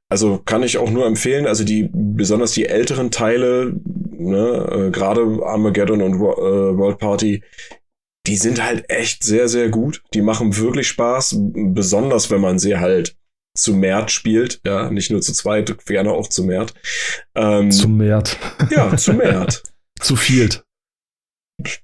Also 0.10 0.40
kann 0.44 0.64
ich 0.64 0.78
auch 0.78 0.90
nur 0.90 1.06
empfehlen, 1.06 1.48
also 1.48 1.66
die, 1.66 1.90
besonders 1.92 2.54
die 2.54 2.66
älteren 2.66 3.12
Teile, 3.12 3.74
ne, 3.84 4.88
äh, 4.88 4.92
gerade 4.92 5.22
Armageddon 5.44 6.02
und 6.02 6.14
äh, 6.14 6.78
World 6.78 6.98
Party, 6.98 7.44
die 8.28 8.36
sind 8.36 8.62
halt 8.64 8.90
echt 8.90 9.24
sehr, 9.24 9.48
sehr 9.48 9.70
gut. 9.70 10.04
Die 10.14 10.22
machen 10.22 10.58
wirklich 10.58 10.88
Spaß, 10.90 11.38
besonders 11.40 12.30
wenn 12.30 12.42
man 12.42 12.60
sie 12.60 12.78
halt 12.78 13.16
zu 13.56 13.74
Mert 13.74 14.12
spielt, 14.12 14.62
ja, 14.66 14.92
nicht 14.92 15.10
nur 15.10 15.22
zu 15.22 15.34
zweit, 15.34 15.86
gerne 15.86 16.12
auch 16.12 16.28
zu 16.28 16.44
Mert. 16.44 16.74
Ähm, 17.36 17.72
zu 17.72 17.88
Mert. 17.88 18.38
Ja, 18.70 18.96
zu 18.96 19.14
Mert. 19.14 19.64
zu 20.00 20.16
viel. 20.16 20.50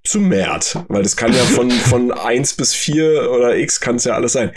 Zu 0.04 0.20
Mert, 0.20 0.78
weil 0.88 1.02
das 1.02 1.18
kann 1.18 1.34
ja 1.34 1.44
von, 1.44 1.72
von 1.72 2.12
eins 2.12 2.54
bis 2.54 2.76
vier 2.76 3.32
oder 3.32 3.58
x 3.58 3.80
kann 3.80 3.96
es 3.96 4.04
ja 4.04 4.14
alles 4.14 4.34
sein. 4.34 4.52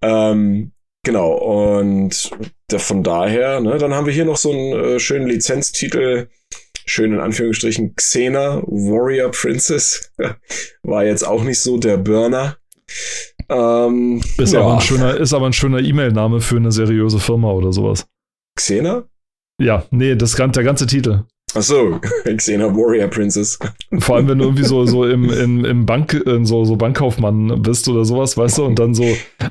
Ähm, 0.00 0.70
genau, 1.04 1.32
und 1.32 2.30
der, 2.70 2.78
von 2.78 3.02
daher, 3.02 3.60
ne, 3.60 3.78
dann 3.78 3.94
haben 3.94 4.06
wir 4.06 4.12
hier 4.12 4.24
noch 4.24 4.36
so 4.36 4.52
einen 4.52 4.72
äh, 4.72 5.00
schönen 5.00 5.26
Lizenztitel, 5.26 6.28
schön 6.90 7.12
in 7.12 7.20
Anführungsstrichen 7.20 7.94
Xena 7.94 8.62
Warrior 8.66 9.30
Princess. 9.30 10.12
War 10.82 11.04
jetzt 11.04 11.26
auch 11.26 11.44
nicht 11.44 11.60
so 11.60 11.78
der 11.78 11.96
Burner. 11.96 12.56
Ähm, 13.48 14.20
ist, 14.36 14.52
ja. 14.52 14.60
aber 14.60 14.74
ein 14.74 14.80
schöner, 14.80 15.16
ist 15.16 15.32
aber 15.32 15.46
ein 15.46 15.52
schöner 15.52 15.78
E-Mail-Name 15.78 16.40
für 16.40 16.56
eine 16.56 16.72
seriöse 16.72 17.20
Firma 17.20 17.50
oder 17.52 17.72
sowas. 17.72 18.06
Xena? 18.56 19.04
Ja, 19.60 19.84
nee, 19.90 20.16
das, 20.16 20.34
der 20.34 20.64
ganze 20.64 20.86
Titel. 20.86 21.24
Ach 21.54 21.62
so, 21.62 22.00
Xena 22.36 22.66
Warrior 22.74 23.08
Princess. 23.08 23.58
Vor 23.98 24.16
allem, 24.16 24.28
wenn 24.28 24.38
du 24.38 24.44
irgendwie 24.44 24.64
so, 24.64 24.86
so 24.86 25.04
im, 25.04 25.30
im, 25.30 25.64
im 25.64 25.86
Bank, 25.86 26.12
in 26.12 26.44
so, 26.44 26.64
so 26.64 26.76
Bankkaufmann 26.76 27.60
bist 27.62 27.88
oder 27.88 28.04
sowas, 28.04 28.36
weißt 28.36 28.58
du, 28.58 28.64
und 28.64 28.78
dann 28.78 28.94
so 28.94 29.04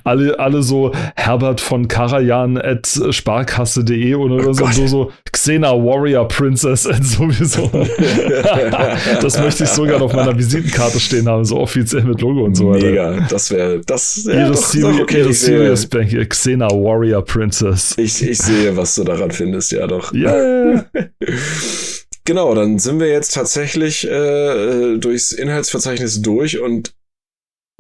alle, 0.04 0.40
alle 0.40 0.64
so 0.64 0.92
Herbert 1.16 1.60
von 1.60 1.88
Karajan 1.88 2.58
at 2.58 2.88
sparkasse.de 3.10 4.16
oder, 4.16 4.48
oh 4.48 4.54
so, 4.54 4.66
so, 4.68 4.88
so 4.88 5.12
Xena 5.32 5.72
Warrior 5.72 6.28
Princess 6.28 6.88
at 6.88 7.04
sowieso. 7.04 7.70
das 9.22 9.40
möchte 9.40 9.66
ich 9.66 9.70
sogar 9.70 10.02
auf 10.02 10.14
meiner 10.14 10.38
Visitenkarte 10.38 11.00
stehen 11.00 11.28
haben, 11.28 11.44
so 11.44 11.58
offiziell 11.58 12.04
mit 12.04 12.22
Logo 12.22 12.46
und 12.46 12.56
so 12.56 12.72
weiter. 12.72 12.86
Mega, 12.86 13.28
das 13.30 13.52
wäre, 13.52 13.82
das 13.86 14.24
ja, 14.26 14.48
doch, 14.48 14.56
Siri, 14.56 14.94
doch, 14.94 15.02
okay, 15.02 15.20
ihre 15.20 15.34
Serious 15.34 15.86
Bank, 15.86 16.30
Xena 16.30 16.70
Warrior 16.70 17.24
Princess. 17.24 17.96
Ich, 17.98 18.22
ich 18.26 18.38
sehe, 18.38 18.76
was 18.78 18.96
du 18.96 19.04
daran 19.04 19.32
findest, 19.32 19.72
ja 19.72 19.86
doch. 19.86 20.14
Ja. 20.14 20.34
Yeah. 20.34 20.86
Genau, 22.30 22.54
dann 22.54 22.78
sind 22.78 23.00
wir 23.00 23.08
jetzt 23.08 23.34
tatsächlich 23.34 24.08
äh, 24.08 24.98
durchs 25.00 25.32
Inhaltsverzeichnis 25.32 26.22
durch 26.22 26.60
und 26.60 26.94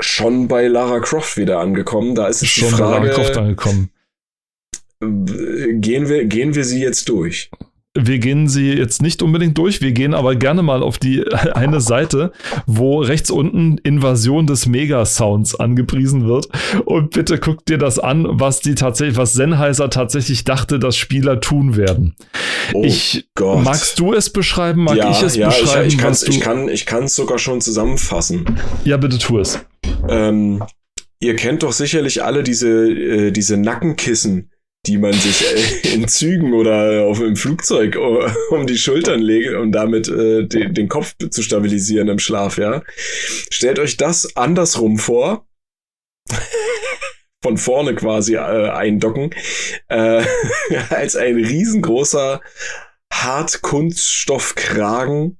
schon 0.01 0.47
bei 0.47 0.65
Lara 0.65 1.01
Croft 1.01 1.37
wieder 1.37 1.59
angekommen. 1.59 2.15
Da 2.15 2.25
ist 2.25 2.41
es 2.41 2.49
schon 2.49 2.69
die 2.69 2.73
Frage, 2.73 3.01
bei 3.01 3.07
Lara 3.09 3.13
Croft 3.13 3.37
angekommen. 3.37 3.91
Gehen 5.01 6.09
wir, 6.09 6.25
gehen 6.25 6.55
wir 6.55 6.65
sie 6.65 6.81
jetzt 6.81 7.09
durch? 7.09 7.51
Wir 8.07 8.19
gehen 8.19 8.47
sie 8.47 8.73
jetzt 8.73 9.01
nicht 9.01 9.21
unbedingt 9.21 9.57
durch, 9.57 9.81
wir 9.81 9.91
gehen 9.91 10.13
aber 10.13 10.35
gerne 10.35 10.63
mal 10.63 10.83
auf 10.83 10.97
die 10.97 11.25
eine 11.53 11.81
Seite, 11.81 12.31
wo 12.65 12.99
rechts 12.99 13.31
unten 13.31 13.77
Invasion 13.79 14.47
des 14.47 14.65
Mega-Sounds 14.65 15.55
angepriesen 15.55 16.27
wird. 16.27 16.47
Und 16.85 17.11
bitte 17.11 17.37
guck 17.37 17.65
dir 17.65 17.77
das 17.77 17.99
an, 17.99 18.27
was 18.29 18.61
die 18.61 18.75
tatsächlich, 18.75 19.17
was 19.17 19.33
Sennheiser 19.33 19.89
tatsächlich 19.89 20.43
dachte, 20.43 20.79
dass 20.79 20.97
Spieler 20.97 21.39
tun 21.39 21.75
werden. 21.75 22.15
Oh 22.73 22.83
ich, 22.83 23.27
Gott. 23.35 23.63
magst 23.63 23.99
du 23.99 24.13
es 24.13 24.29
beschreiben? 24.29 24.83
Mag 24.83 24.97
ja, 24.97 25.11
ich 25.11 25.21
es 25.21 25.35
ja, 25.35 25.47
beschreiben? 25.47 25.87
Ich, 25.87 25.95
ich, 25.95 25.99
kann's, 25.99 26.23
ich 26.23 26.39
kann 26.39 26.67
es 26.67 26.73
ich 26.73 26.85
kann's 26.85 27.15
sogar 27.15 27.39
schon 27.39 27.61
zusammenfassen. 27.61 28.45
Ja, 28.83 28.97
bitte 28.97 29.17
tu 29.17 29.39
es. 29.39 29.59
Ähm, 30.07 30.63
ihr 31.19 31.35
kennt 31.35 31.63
doch 31.63 31.71
sicherlich 31.71 32.23
alle 32.23 32.43
diese, 32.43 32.69
äh, 32.89 33.31
diese 33.31 33.57
Nackenkissen 33.57 34.51
die 34.87 34.97
man 34.97 35.13
sich 35.13 35.45
äh, 35.45 35.93
in 35.93 36.07
Zügen 36.07 36.53
oder 36.53 37.03
auf 37.03 37.19
dem 37.19 37.35
Flugzeug 37.35 37.97
um 38.51 38.65
die 38.65 38.77
Schultern 38.77 39.21
legt, 39.21 39.53
um 39.55 39.71
damit 39.71 40.07
äh, 40.07 40.45
den, 40.45 40.73
den 40.73 40.87
Kopf 40.87 41.15
zu 41.29 41.41
stabilisieren 41.41 42.07
im 42.07 42.19
Schlaf, 42.19 42.57
ja. 42.57 42.83
Stellt 43.49 43.79
euch 43.79 43.97
das 43.97 44.35
andersrum 44.35 44.97
vor. 44.97 45.47
von 47.41 47.57
vorne 47.57 47.95
quasi 47.95 48.35
äh, 48.35 48.69
eindocken, 48.69 49.33
äh, 49.87 50.25
als 50.89 51.15
ein 51.15 51.35
riesengroßer 51.35 52.41
Hartkunststoffkragen, 53.13 55.39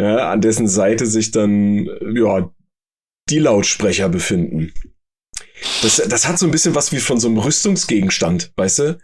ja, 0.00 0.30
an 0.30 0.40
dessen 0.40 0.66
Seite 0.66 1.06
sich 1.06 1.30
dann 1.30 1.88
ja 2.14 2.52
die 3.28 3.38
Lautsprecher 3.38 4.08
befinden. 4.08 4.72
Das, 5.82 5.96
das 5.96 6.26
hat 6.26 6.38
so 6.38 6.46
ein 6.46 6.50
bisschen 6.50 6.74
was 6.74 6.92
wie 6.92 6.98
von 6.98 7.18
so 7.18 7.28
einem 7.28 7.38
Rüstungsgegenstand, 7.38 8.52
weißt 8.56 8.78
du? 8.80 8.98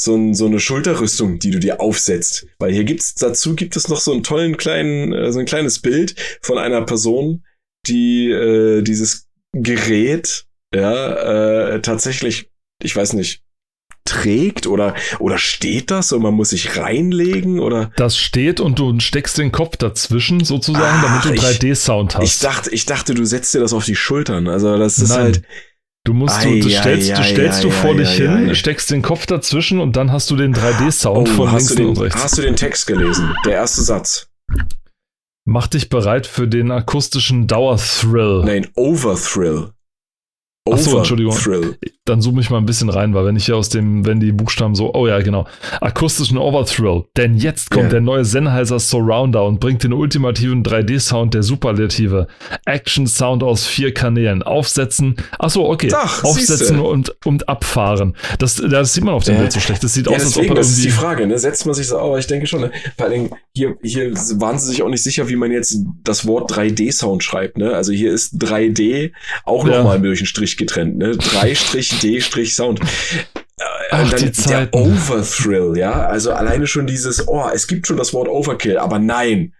So, 0.00 0.16
ein, 0.16 0.34
so 0.34 0.46
eine 0.46 0.58
Schulterrüstung, 0.58 1.38
die 1.38 1.50
du 1.50 1.58
dir 1.58 1.80
aufsetzt. 1.80 2.46
Weil 2.58 2.72
hier 2.72 2.84
gibt's, 2.84 3.14
dazu 3.14 3.54
gibt 3.54 3.76
es 3.76 3.88
noch 3.88 4.00
so 4.00 4.12
einen 4.12 4.22
tollen 4.22 4.56
kleinen, 4.56 5.12
äh, 5.12 5.32
so 5.32 5.38
ein 5.38 5.46
kleines 5.46 5.80
Bild 5.80 6.14
von 6.40 6.58
einer 6.58 6.82
Person, 6.82 7.44
die 7.86 8.30
äh, 8.30 8.82
dieses 8.82 9.28
Gerät, 9.52 10.46
ja, 10.74 11.74
äh, 11.74 11.82
tatsächlich, 11.82 12.50
ich 12.82 12.96
weiß 12.96 13.12
nicht, 13.12 13.42
trägt 14.04 14.66
oder 14.66 14.94
oder 15.20 15.38
steht 15.38 15.90
das 15.90 16.12
und 16.12 16.22
man 16.22 16.34
muss 16.34 16.50
sich 16.50 16.76
reinlegen 16.76 17.60
oder 17.60 17.92
das 17.96 18.16
steht 18.16 18.58
und 18.60 18.78
du 18.78 18.98
steckst 18.98 19.38
den 19.38 19.52
Kopf 19.52 19.76
dazwischen 19.76 20.42
sozusagen, 20.42 21.02
Ach, 21.04 21.24
damit 21.24 21.40
du 21.40 21.46
3D 21.46 21.74
Sound 21.76 22.16
hast. 22.16 22.24
Ich 22.24 22.40
dachte, 22.40 22.70
ich 22.70 22.84
dachte, 22.86 23.14
du 23.14 23.24
setzt 23.24 23.54
dir 23.54 23.60
das 23.60 23.72
auf 23.72 23.84
die 23.84 23.94
Schultern. 23.94 24.48
Also 24.48 24.76
das 24.76 24.98
ist 24.98 25.10
Nein. 25.10 25.20
halt 25.20 25.42
Du 26.04 26.14
musst, 26.14 26.34
Ei, 26.44 26.58
du, 26.60 26.66
ei, 26.66 26.70
stellst, 26.80 27.10
ei, 27.12 27.14
du 27.14 27.22
stellst 27.24 27.64
du 27.64 27.70
vor 27.70 27.94
dich 27.94 28.10
hin, 28.10 28.54
steckst 28.56 28.90
den 28.90 29.02
Kopf 29.02 29.26
dazwischen 29.26 29.78
und 29.78 29.94
dann 29.94 30.10
hast 30.10 30.30
du 30.32 30.36
den 30.36 30.52
3D-Sound 30.52 31.28
von 31.28 31.48
Oh, 31.48 31.52
hast, 31.52 31.70
links 31.70 31.74
du 31.76 31.88
und 31.88 31.96
den, 31.96 32.02
rechts. 32.02 32.24
hast 32.24 32.38
du 32.38 32.42
den 32.42 32.56
Text 32.56 32.86
gelesen? 32.88 33.32
Der 33.46 33.52
erste 33.52 33.82
Satz. 33.82 34.28
Mach 35.44 35.68
dich 35.68 35.88
bereit 35.90 36.26
für 36.26 36.48
den 36.48 36.72
akustischen 36.72 37.46
Dauerthrill. 37.46 38.42
Nein, 38.44 38.66
Overthrill. 38.74 39.70
Ach 40.70 40.78
so, 40.78 40.96
Entschuldigung. 40.98 41.32
Overthrill. 41.32 41.76
Dann 42.04 42.20
zoome 42.20 42.40
ich 42.40 42.48
mal 42.50 42.58
ein 42.58 42.66
bisschen 42.66 42.88
rein, 42.88 43.14
weil 43.14 43.24
wenn 43.24 43.34
ich 43.36 43.46
hier 43.46 43.56
aus 43.56 43.68
dem, 43.68 44.06
wenn 44.06 44.20
die 44.20 44.30
Buchstaben 44.32 44.74
so, 44.76 44.92
oh 44.94 45.06
ja, 45.08 45.20
genau, 45.20 45.46
akustischen 45.80 46.38
Overthrill. 46.38 47.04
Denn 47.16 47.36
jetzt 47.36 47.70
kommt 47.70 47.84
Ja. 47.84 47.90
der 47.90 48.00
neue 48.00 48.24
Sennheiser 48.24 48.78
Surrounder 48.78 49.44
und 49.44 49.58
bringt 49.60 49.82
den 49.82 49.92
ultimativen 49.92 50.62
3D-Sound 50.62 51.34
der 51.34 51.42
Superlative. 51.42 52.28
Action-Sound 52.64 53.42
aus 53.42 53.66
vier 53.66 53.92
Kanälen. 53.92 54.42
Aufsetzen, 54.42 55.16
ach 55.38 55.50
so, 55.50 55.68
okay. 55.68 55.90
Ach, 55.94 56.22
Aufsetzen 56.24 56.78
und, 56.80 57.14
und 57.24 57.48
abfahren. 57.48 58.16
Das, 58.38 58.56
das 58.56 58.94
sieht 58.94 59.04
man 59.04 59.14
auf 59.14 59.24
dem 59.24 59.34
Ja. 59.34 59.40
Bild 59.40 59.52
so 59.52 59.60
schlecht. 59.60 59.82
Das 59.82 59.94
sieht 59.94 60.06
Ja, 60.06 60.12
aus, 60.16 60.22
als 60.24 60.36
ob 60.36 60.42
deswegen, 60.42 60.52
er 60.54 60.56
das 60.56 60.68
ist 60.70 60.78
die 60.78 60.88
irgendwie. 60.88 61.00
Frage, 61.00 61.26
ne? 61.26 61.38
Setzt 61.38 61.66
man 61.66 61.74
sich 61.74 61.88
so, 61.88 61.98
aber 61.98 62.18
ich 62.18 62.26
denke 62.26 62.46
schon, 62.46 62.60
ne? 62.62 62.70
Vor 62.96 63.06
allem, 63.06 63.30
hier, 63.54 63.76
hier 63.82 64.12
waren 64.14 64.58
sie 64.58 64.66
sich 64.68 64.82
auch 64.82 64.88
nicht 64.88 65.02
sicher, 65.02 65.28
wie 65.28 65.36
man 65.36 65.50
jetzt 65.50 65.76
das 66.04 66.26
Wort 66.26 66.50
3D-Sound 66.52 67.22
schreibt, 67.24 67.58
ne? 67.58 67.74
Also 67.74 67.92
hier 67.92 68.12
ist 68.12 68.34
3D 68.42 69.12
auch 69.44 69.66
Ja. 69.66 69.78
nochmal 69.78 70.00
durch 70.00 70.20
einen 70.20 70.26
Strich 70.26 70.51
getrennt, 70.56 70.98
ne? 70.98 71.12
3-D-Sound. 71.12 72.80
Ach, 73.90 74.02
Und 74.04 74.12
dann 74.12 74.32
die 74.32 74.42
der. 74.48 74.74
Overthrill, 74.74 75.76
ja? 75.76 76.06
Also 76.06 76.32
alleine 76.32 76.66
schon 76.66 76.86
dieses, 76.86 77.28
oh, 77.28 77.44
es 77.52 77.66
gibt 77.66 77.86
schon 77.86 77.96
das 77.96 78.12
Wort 78.14 78.28
Overkill, 78.28 78.78
aber 78.78 78.98
nein. 78.98 79.54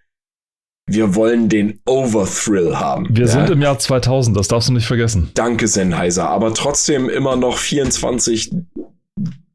Wir 0.91 1.15
wollen 1.15 1.49
den 1.49 1.81
Overthrill 1.87 2.77
haben. 2.77 3.07
Wir 3.11 3.27
ja? 3.27 3.31
sind 3.31 3.51
im 3.51 3.63
Jahr 3.63 3.79
2000, 3.79 4.37
das 4.37 4.49
darfst 4.49 4.69
du 4.69 4.73
nicht 4.73 4.87
vergessen. 4.87 5.31
Danke, 5.35 5.69
Sennheiser, 5.69 6.29
aber 6.29 6.53
trotzdem 6.55 7.09
immer 7.09 7.37
noch 7.37 7.57
24 7.57 8.53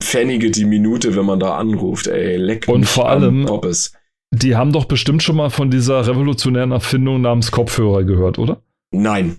Pfennige 0.01 0.51
die 0.51 0.63
Minute, 0.65 1.15
wenn 1.17 1.25
man 1.25 1.39
da 1.39 1.57
anruft, 1.57 2.07
ey. 2.07 2.37
Leck 2.37 2.67
Und 2.67 2.85
vor 2.85 3.09
allem- 3.09 3.45
Poppes. 3.45 3.91
Die 4.31 4.55
haben 4.55 4.71
doch 4.71 4.85
bestimmt 4.85 5.23
schon 5.23 5.35
mal 5.37 5.49
von 5.49 5.71
dieser 5.71 6.05
revolutionären 6.07 6.71
Erfindung 6.71 7.21
namens 7.21 7.51
Kopfhörer 7.51 8.03
gehört, 8.03 8.37
oder? 8.39 8.61
Nein. 8.91 9.37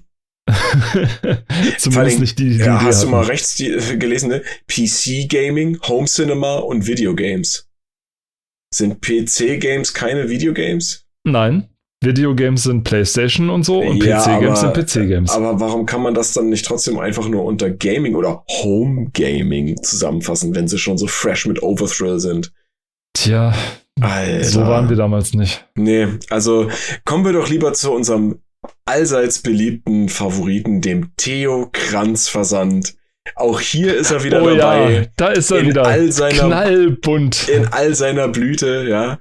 Zumindest 1.78 1.96
allem, 1.98 2.20
nicht 2.20 2.38
die, 2.38 2.50
die 2.50 2.56
Ja, 2.58 2.80
hast 2.82 3.02
du 3.04 3.08
mal 3.08 3.18
hatten. 3.18 3.30
rechts 3.30 3.54
die, 3.56 3.68
äh, 3.70 3.96
gelesen, 3.96 4.28
ne? 4.30 4.42
PC-Gaming, 4.68 5.78
Home 5.88 6.06
Cinema 6.06 6.56
und 6.56 6.86
Videogames. 6.86 7.68
Sind 8.74 9.00
PC-Games 9.00 9.94
keine 9.94 10.28
Videogames? 10.28 11.04
Nein. 11.24 11.68
Videogames 12.04 12.62
sind 12.62 12.84
PlayStation 12.84 13.50
und 13.50 13.64
so 13.64 13.80
und 13.80 14.04
Ja, 14.04 14.20
PC-Games 14.20 14.60
sind 14.60 14.68
aber- 14.70 14.82
PC-Games. 14.82 15.30
Aber 15.30 15.58
warum 15.58 15.84
kann 15.84 16.00
man 16.02 16.14
das 16.14 16.32
dann 16.32 16.48
nicht 16.48 16.64
trotzdem 16.64 16.98
einfach 16.98 17.28
nur 17.28 17.44
unter 17.44 17.70
Gaming 17.70 18.14
oder 18.14 18.44
Home 18.62 19.10
Gaming 19.12 19.82
zusammenfassen, 19.82 20.54
wenn 20.54 20.68
sie 20.68 20.78
schon 20.78 20.96
so 20.96 21.06
fresh 21.08 21.46
mit 21.46 21.60
Overthrill 21.62 22.20
sind? 22.20 22.52
Tja, 23.14 23.52
Alter. 24.00 24.44
so 24.44 24.60
waren 24.60 24.88
wir 24.88 24.96
damals 24.96 25.34
nicht. 25.34 25.66
Nee, 25.74 26.06
also 26.30 26.68
kommen 27.04 27.24
wir 27.24 27.32
doch 27.32 27.48
lieber 27.48 27.72
zu 27.72 27.90
unserem 27.90 28.38
allseits 28.84 29.40
beliebten 29.40 30.08
Favoriten, 30.08 30.80
dem 30.80 31.12
Theo 31.16 31.68
Kranz 31.72 32.28
Versand. 32.28 32.94
Auch 33.34 33.60
hier 33.60 33.94
ist 33.94 34.10
er 34.10 34.24
wieder 34.24 34.42
oh 34.42 34.54
dabei. 34.54 34.90
ja, 34.92 35.06
da 35.16 35.28
ist 35.28 35.50
er 35.50 35.58
in 35.58 35.68
wieder. 35.68 35.84
all 35.84 36.10
seiner- 36.10 36.46
Knallbunt. 36.46 37.48
In 37.48 37.66
all 37.66 37.94
seiner 37.94 38.28
Blüte, 38.28 38.86
ja. 38.88 39.18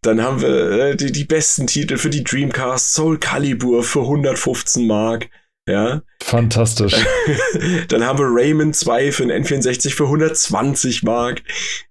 Dann 0.00 0.22
haben 0.22 0.40
wir 0.40 0.70
äh, 0.70 0.96
die, 0.96 1.12
die 1.12 1.24
besten 1.24 1.66
Titel 1.66 1.98
für 1.98 2.08
die 2.10 2.24
Dreamcast, 2.24 2.94
Soul 2.94 3.18
Calibur 3.18 3.82
für 3.84 4.00
115 4.00 4.86
Mark, 4.86 5.28
ja. 5.68 6.00
Fantastisch. 6.22 6.94
Dann 7.88 8.04
haben 8.04 8.18
wir 8.18 8.26
Rayman 8.28 8.72
2 8.72 9.12
für 9.12 9.26
den 9.26 9.44
N64 9.44 9.90
für 9.94 10.04
120 10.04 11.02
Mark, 11.02 11.42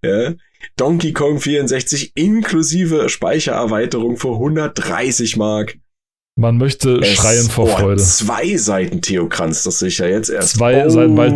ja. 0.03 0.33
Donkey 0.77 1.13
Kong 1.13 1.39
64 1.39 2.13
inklusive 2.15 3.07
Speichererweiterung 3.09 4.17
für 4.17 4.29
130 4.33 5.37
Mark. 5.37 5.77
Man 6.37 6.57
möchte 6.57 6.95
Es- 7.01 7.09
schreien 7.15 7.49
vor 7.49 7.65
oh, 7.65 7.67
Freude. 7.67 8.01
Zwei 8.01 8.55
Seiten 8.57 9.01
Theo 9.01 9.27
Kranz, 9.27 9.63
das 9.63 9.79
sehe 9.79 9.89
ich 9.89 9.97
ja 9.97 10.07
jetzt 10.07 10.29
erst. 10.29 10.55
Zwei 10.55 10.87
Seiten, 10.89 11.17
weil- 11.17 11.31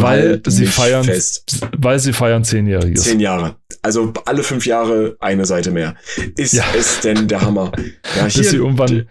weil 0.00 0.28
halt 0.30 0.50
sie 0.50 0.66
feiern- 0.66 1.04
Fest. 1.04 1.60
Weil 1.76 1.98
sie 1.98 2.12
feiern 2.12 2.44
Zehnjähriges. 2.44 3.02
Zehn 3.02 3.20
Jahre. 3.20 3.56
Also 3.82 4.12
alle 4.24 4.42
fünf 4.42 4.64
Jahre 4.66 5.16
eine 5.20 5.44
Seite 5.46 5.70
mehr. 5.72 5.94
Ist 6.36 6.52
Ja. 6.54 6.64
es 6.78 7.00
denn 7.00 7.26
der 7.28 7.42
Hammer? 7.42 7.72
Ja, 8.16 8.24
Bis 8.24 8.34
sie 8.50 8.56
irgendwann. 8.56 9.08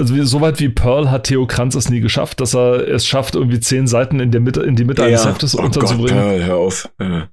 Also 0.00 0.14
wie, 0.14 0.22
so 0.24 0.40
weit 0.40 0.58
wie 0.58 0.70
Pearl 0.70 1.10
hat 1.10 1.24
Theo 1.24 1.46
Kranz 1.46 1.74
es 1.74 1.90
nie 1.90 2.00
geschafft, 2.00 2.40
dass 2.40 2.54
er 2.54 2.88
es 2.88 3.06
schafft, 3.06 3.34
irgendwie 3.34 3.60
zehn 3.60 3.86
Seiten 3.86 4.20
in, 4.20 4.30
der 4.30 4.40
Mitte, 4.40 4.62
in 4.62 4.74
die 4.74 4.84
Mitte 4.84 5.02
eines 5.04 5.24
ja. 5.24 5.30
Heftes 5.30 5.54
oh 5.54 5.58
Gott, 5.58 5.76
unterzubringen. 5.76 6.16
Pearl, 6.18 6.44
hör 6.44 6.56
auf. 6.56 6.88
Ja. 6.98 7.28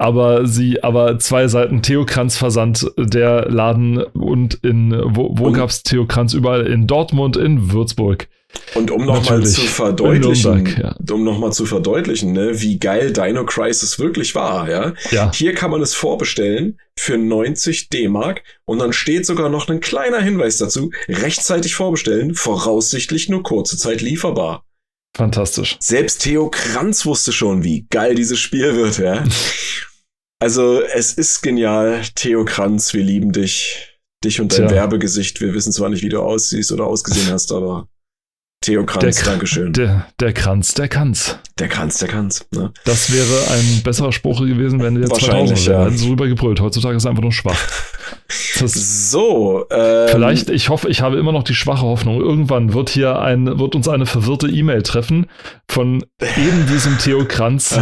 Aber 0.00 0.46
sie, 0.46 0.82
aber 0.82 1.18
zwei 1.18 1.46
Seiten 1.46 1.82
Theo 1.82 2.04
Kranz 2.06 2.36
Versand, 2.38 2.90
der 2.96 3.46
Laden 3.50 3.98
und 4.02 4.54
in, 4.64 4.92
wo, 5.14 5.30
wo 5.38 5.46
Und- 5.48 5.52
gab's 5.52 5.82
Theo 5.82 6.06
Kranz 6.06 6.32
überall? 6.34 6.66
In 6.66 6.86
Dortmund, 6.86 7.36
in 7.36 7.70
Würzburg. 7.72 8.26
Und 8.74 8.90
um 8.90 9.04
nochmal 9.04 9.44
zu 9.46 9.60
verdeutlichen, 9.60 10.64
Nürnberg, 10.64 10.96
um 11.12 11.22
nochmal 11.22 11.52
zu 11.52 11.66
verdeutlichen, 11.66 12.32
ne, 12.32 12.60
wie 12.60 12.80
geil 12.80 13.12
Dino 13.12 13.44
Crisis 13.44 14.00
wirklich 14.00 14.34
war, 14.34 14.68
ja. 14.68 14.92
Ja, 15.12 15.30
Hier 15.32 15.54
kann 15.54 15.70
man 15.70 15.80
es 15.82 15.94
vorbestellen 15.94 16.76
für 16.98 17.16
90 17.16 17.90
D-Mark 17.90 18.42
und 18.64 18.80
dann 18.80 18.92
steht 18.92 19.24
sogar 19.24 19.50
noch 19.50 19.68
ein 19.68 19.78
kleiner 19.78 20.20
Hinweis 20.20 20.56
dazu, 20.56 20.90
rechtzeitig 21.08 21.76
vorbestellen, 21.76 22.34
voraussichtlich 22.34 23.28
nur 23.28 23.44
kurze 23.44 23.76
Zeit 23.78 24.00
lieferbar. 24.00 24.64
fantastisch. 25.16 25.76
Selbst 25.78 26.22
Theo 26.22 26.48
Kranz 26.50 27.06
wusste 27.06 27.30
schon, 27.30 27.62
wie 27.62 27.86
geil 27.88 28.16
dieses 28.16 28.40
Spiel 28.40 28.74
wird, 28.74 28.98
ja. 28.98 29.22
Also, 30.40 30.82
es 30.82 31.12
ist 31.12 31.42
genial. 31.42 32.00
Theo 32.14 32.44
Kranz, 32.44 32.92
wir 32.94 33.02
lieben 33.02 33.32
dich. 33.32 33.86
Dich 34.24 34.40
und 34.40 34.52
dein 34.52 34.68
Tja. 34.68 34.76
Werbegesicht. 34.76 35.40
Wir 35.40 35.54
wissen 35.54 35.72
zwar 35.72 35.88
nicht, 35.88 36.02
wie 36.02 36.08
du 36.08 36.20
aussiehst 36.20 36.72
oder 36.72 36.84
ausgesehen 36.86 37.30
hast, 37.32 37.52
aber 37.52 37.88
Theo 38.62 38.84
Kranz, 38.84 39.16
Der- 39.16 39.24
Dankeschön. 39.24 39.72
Der, 39.72 40.06
der 40.20 40.32
Kranz, 40.34 40.74
der 40.74 40.88
kann's. 40.88 41.38
Der 41.58 41.68
kann's, 41.68 41.98
der 41.98 42.08
kann's. 42.08 42.44
Ne? 42.54 42.72
Das 42.84 43.10
wäre 43.12 43.50
ein 43.52 43.82
besserer 43.82 44.12
Spruch 44.12 44.40
gewesen, 44.40 44.80
wenn 44.82 45.00
wir 45.00 45.08
Wahrscheinlich, 45.10 45.64
2000 45.64 45.66
wären. 45.68 45.78
ja. 45.80 45.86
Hätten 45.86 45.98
sie 45.98 46.08
rüber 46.10 46.26
gebrüllt. 46.28 46.60
Heutzutage 46.60 46.96
ist 46.96 47.04
er 47.04 47.10
einfach 47.10 47.22
nur 47.22 47.32
schwach. 47.32 47.58
So, 48.68 49.64
ähm, 49.70 50.08
Vielleicht, 50.10 50.50
ich 50.50 50.68
hoffe, 50.68 50.88
ich 50.88 51.00
habe 51.02 51.16
immer 51.18 51.32
noch 51.32 51.42
die 51.44 51.54
schwache 51.54 51.82
Hoffnung. 51.86 52.20
Irgendwann 52.20 52.72
wird 52.74 52.90
hier 52.90 53.18
ein, 53.20 53.58
wird 53.58 53.74
uns 53.74 53.88
eine 53.88 54.06
verwirrte 54.06 54.48
E-Mail 54.48 54.82
treffen 54.82 55.26
von 55.70 56.04
eben 56.20 56.66
diesem 56.70 56.98
Theo 56.98 57.24
Kranz. 57.26 57.78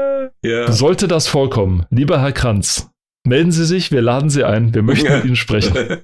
ja. 0.42 0.70
Sollte 0.72 1.08
das 1.08 1.26
vorkommen, 1.28 1.86
lieber 1.90 2.20
Herr 2.20 2.32
Kranz, 2.32 2.90
melden 3.26 3.52
Sie 3.52 3.64
sich, 3.64 3.90
wir 3.92 4.02
laden 4.02 4.30
Sie 4.30 4.44
ein, 4.44 4.74
wir 4.74 4.82
möchten 4.82 5.12
mit 5.12 5.24
Ihnen 5.24 5.36
sprechen. 5.36 5.72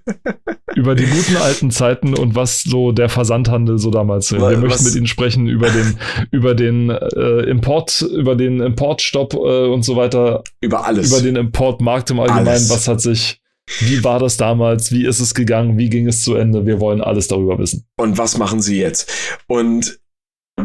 über 0.75 0.95
die 0.95 1.07
guten 1.07 1.37
alten 1.39 1.71
Zeiten 1.73 2.15
und 2.15 2.37
was 2.37 2.63
so 2.63 2.93
der 2.93 3.09
Versandhandel 3.09 3.79
so 3.79 3.91
damals. 3.91 4.31
Wir 4.31 4.41
Wa- 4.41 4.51
möchten 4.51 4.71
was- 4.71 4.85
mit 4.85 4.95
Ihnen 4.95 5.07
sprechen 5.09 5.49
über 5.49 5.71
den, 5.71 5.99
über 6.31 6.55
den 6.55 6.91
äh, 6.91 7.41
Import, 7.49 8.03
über 8.15 8.37
den 8.37 8.61
Importstopp 8.61 9.35
äh, 9.35 9.67
und 9.67 9.83
so 9.85 9.97
weiter, 9.97 10.45
Über 10.61 10.85
alles. 10.87 11.11
über 11.11 11.21
den 11.23 11.35
Importmarkt 11.37 12.11
im 12.11 12.21
Allgemeinen. 12.21 12.49
Alles. 12.49 12.71
Was 12.71 12.87
hat 12.87 13.01
sich, 13.01 13.41
wie 13.81 14.05
war 14.05 14.19
das 14.19 14.37
damals, 14.37 14.93
wie 14.93 15.07
ist 15.07 15.21
es 15.21 15.35
gegangen, 15.35 15.79
wie 15.79 15.91
ging 15.91 16.09
es 16.09 16.23
zu 16.23 16.35
Ende? 16.35 16.67
Wir 16.67 16.81
wollen 16.81 17.01
alles 17.01 17.29
darüber 17.29 17.59
wissen. 17.59 17.87
und 17.99 18.19
was 18.19 18.39
machen 18.39 18.61
sie 18.61 18.79
jetzt? 18.79 19.11
Und 19.47 19.99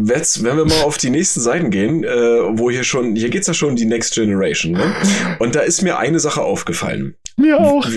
jetzt, 0.06 0.44
wenn 0.44 0.58
wir 0.58 0.66
mal 0.66 0.82
auf 0.82 0.98
die 0.98 1.10
nächsten 1.10 1.40
Seiten 1.40 1.70
gehen, 1.70 2.04
äh, 2.04 2.10
wo 2.10 2.70
hier 2.70 2.84
schon, 2.84 3.16
hier 3.16 3.30
geht's 3.30 3.48
ja 3.48 3.54
schon 3.54 3.70
um 3.70 3.76
die 3.76 3.86
Next 3.86 4.16
Generation, 4.16 4.74
ne? 4.74 4.94
Und 5.40 5.56
da 5.56 5.62
ist 5.62 5.82
mir 5.82 5.98
eine 5.98 6.20
Sache 6.20 6.42
aufgefallen. 6.42 7.16
Mir 7.36 7.60
auch. 7.60 7.88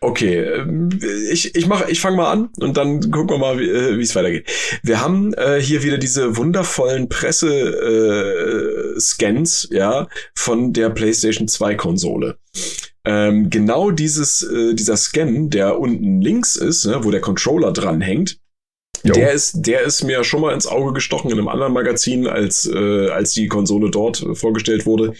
Okay, 0.00 0.40
ähm, 0.40 0.90
ich, 1.30 1.54
ich 1.54 1.66
mach, 1.66 1.88
ich 1.88 2.00
fange 2.00 2.18
mal 2.18 2.30
an 2.30 2.50
und 2.60 2.76
dann 2.76 3.10
gucken 3.10 3.30
wir 3.30 3.38
mal, 3.38 3.58
wie 3.58 3.66
äh, 3.68 3.96
wie 3.98 4.02
es 4.02 4.14
weitergeht. 4.14 4.46
Wir 4.82 5.00
haben 5.00 5.32
äh, 5.34 5.58
hier 5.60 5.82
wieder 5.82 5.96
diese 5.96 6.36
wundervollen 6.36 7.08
Presse-Scans, 7.08 9.68
äh, 9.70 9.76
ja, 9.76 10.06
von 10.34 10.74
der 10.74 10.90
PlayStation 10.90 11.48
2 11.48 11.76
Konsole. 11.76 12.36
Ähm, 13.06 13.50
genau 13.50 13.90
dieses, 13.90 14.42
äh, 14.42 14.74
dieser 14.74 14.96
Scan, 14.96 15.50
der 15.50 15.78
unten 15.78 16.20
links 16.20 16.56
ist, 16.56 16.86
ne, 16.86 17.00
wo 17.02 17.10
der 17.10 17.20
Controller 17.20 17.72
dran 17.72 18.00
hängt, 18.00 18.38
Jo. 19.02 19.12
der 19.12 19.32
ist, 19.32 19.66
der 19.66 19.82
ist 19.82 20.02
mir 20.02 20.24
schon 20.24 20.40
mal 20.40 20.54
ins 20.54 20.66
Auge 20.66 20.94
gestochen 20.94 21.30
in 21.30 21.38
einem 21.38 21.48
anderen 21.48 21.74
Magazin, 21.74 22.26
als, 22.26 22.66
äh, 22.66 23.08
als 23.08 23.32
die 23.32 23.48
Konsole 23.48 23.90
dort 23.90 24.22
äh, 24.22 24.34
vorgestellt 24.34 24.86
wurde, 24.86 25.12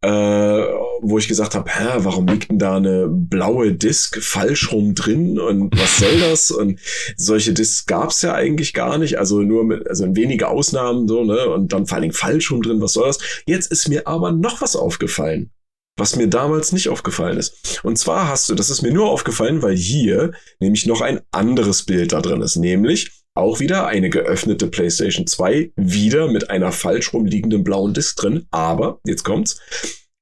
äh, 0.00 0.08
wo 0.08 1.16
ich 1.16 1.28
gesagt 1.28 1.54
habe, 1.54 1.70
hä, 1.70 1.98
warum 1.98 2.26
liegt 2.26 2.50
denn 2.50 2.58
da 2.58 2.76
eine 2.76 3.06
blaue 3.08 3.72
Disk 3.72 4.20
falsch 4.20 4.72
rum 4.72 4.96
drin 4.96 5.38
und 5.38 5.78
was 5.78 5.98
soll 5.98 6.18
das? 6.28 6.50
Und 6.50 6.80
solche 7.16 7.52
Disks 7.52 7.86
gab's 7.86 8.22
ja 8.22 8.34
eigentlich 8.34 8.72
gar 8.72 8.98
nicht, 8.98 9.20
also 9.20 9.42
nur 9.42 9.62
mit, 9.64 9.88
also 9.88 10.04
in 10.04 10.16
wenige 10.16 10.48
Ausnahmen 10.48 11.06
so, 11.06 11.22
ne? 11.22 11.48
Und 11.50 11.72
dann 11.72 11.86
vor 11.86 11.96
allen 11.96 12.02
Dingen 12.02 12.14
falsch 12.14 12.50
rum 12.50 12.62
drin, 12.62 12.80
was 12.80 12.94
soll 12.94 13.06
das? 13.06 13.18
Jetzt 13.46 13.70
ist 13.70 13.88
mir 13.88 14.08
aber 14.08 14.32
noch 14.32 14.60
was 14.60 14.74
aufgefallen. 14.74 15.52
Was 16.00 16.16
mir 16.16 16.28
damals 16.28 16.72
nicht 16.72 16.88
aufgefallen 16.88 17.36
ist. 17.36 17.84
Und 17.84 17.98
zwar 17.98 18.26
hast 18.26 18.48
du, 18.48 18.54
das 18.54 18.70
ist 18.70 18.80
mir 18.80 18.90
nur 18.90 19.10
aufgefallen, 19.10 19.60
weil 19.60 19.76
hier 19.76 20.32
nämlich 20.58 20.86
noch 20.86 21.02
ein 21.02 21.20
anderes 21.30 21.82
Bild 21.82 22.12
da 22.12 22.22
drin 22.22 22.40
ist, 22.40 22.56
nämlich 22.56 23.10
auch 23.34 23.60
wieder 23.60 23.86
eine 23.86 24.08
geöffnete 24.08 24.68
PlayStation 24.68 25.26
2, 25.26 25.72
wieder 25.76 26.32
mit 26.32 26.48
einer 26.48 26.72
falsch 26.72 27.12
rumliegenden 27.12 27.64
blauen 27.64 27.92
Disk 27.92 28.16
drin, 28.16 28.46
aber, 28.50 28.98
jetzt 29.04 29.24
kommt's, 29.24 29.60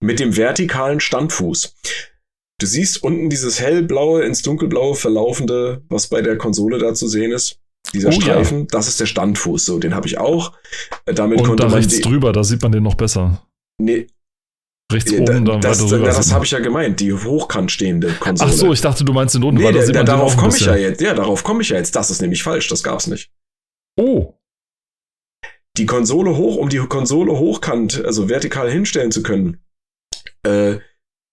mit 0.01 0.18
dem 0.18 0.37
vertikalen 0.37 0.99
Standfuß. 0.99 1.76
Du 2.59 2.66
siehst 2.66 3.01
unten 3.05 3.31
dieses 3.31 3.61
hellblaue 3.61 4.22
ins 4.22 4.43
dunkelblaue 4.43 4.97
verlaufende, 4.97 5.85
was 5.89 6.09
bei 6.09 6.22
der 6.22 6.39
Konsole 6.39 6.79
da 6.79 6.93
zu 6.93 7.07
sehen 7.07 7.31
ist. 7.31 7.61
Dieser 7.95 8.09
oh, 8.09 8.12
Streifen, 8.12 8.59
ja. 8.62 8.66
das 8.72 8.89
ist 8.89 8.99
der 8.99 9.07
Standfuß. 9.07 9.64
So, 9.64 9.79
den 9.79 9.95
habe 9.95 10.09
ich 10.09 10.18
auch. 10.18 10.55
Äh, 11.07 11.14
damit 11.14 11.41
Und 11.41 11.61
da 11.61 11.68
rechts 11.68 12.01
drüber, 12.01 12.33
da 12.33 12.43
sieht 12.43 12.62
man 12.62 12.72
den 12.72 12.83
noch 12.83 12.97
besser. 12.97 13.47
Nee, 13.81 14.09
Rechts 14.91 15.12
oben, 15.12 15.45
dann 15.45 15.61
das, 15.61 15.82
weiter 15.82 15.93
rüber. 15.93 16.07
Das, 16.07 16.16
das 16.16 16.32
habe 16.32 16.47
ich 16.47 16.51
ja 16.51 16.61
gemeint, 16.61 16.99
die 17.01 17.12
hochkant 17.12 17.70
stehende 17.70 18.11
Konsole. 18.14 18.51
Ach 18.51 18.55
so, 18.55 18.72
ich 18.72 18.80
dachte, 18.80 19.05
du 19.05 19.12
meinst 19.12 19.34
den 19.34 19.45
unten, 19.45 19.61
nee, 19.61 19.64
weil 19.64 19.74
da 19.74 19.82
sieht 19.82 19.95
man 19.95 20.07
darauf 20.07 20.36
komme 20.36 20.57
ich 20.57 20.64
ja 20.64 20.76
jetzt. 20.76 21.01
Ja, 21.03 21.12
darauf 21.12 21.45
komme 21.45 21.61
ich 21.61 21.68
ja 21.68 21.76
jetzt. 21.76 21.95
Das 21.95 22.11
ist 22.11 22.22
nämlich 22.22 22.43
falsch, 22.43 22.68
das 22.68 22.82
gab's 22.82 23.07
nicht. 23.07 23.30
Oh. 23.97 24.34
Die 25.76 25.84
Konsole 25.84 26.36
hoch, 26.36 26.57
um 26.57 26.70
die 26.70 26.78
Konsole 26.78 27.32
hochkant, 27.32 28.03
also 28.05 28.30
vertikal 28.30 28.70
hinstellen 28.70 29.12
zu 29.12 29.22
können, 29.22 29.62
äh, 30.43 30.78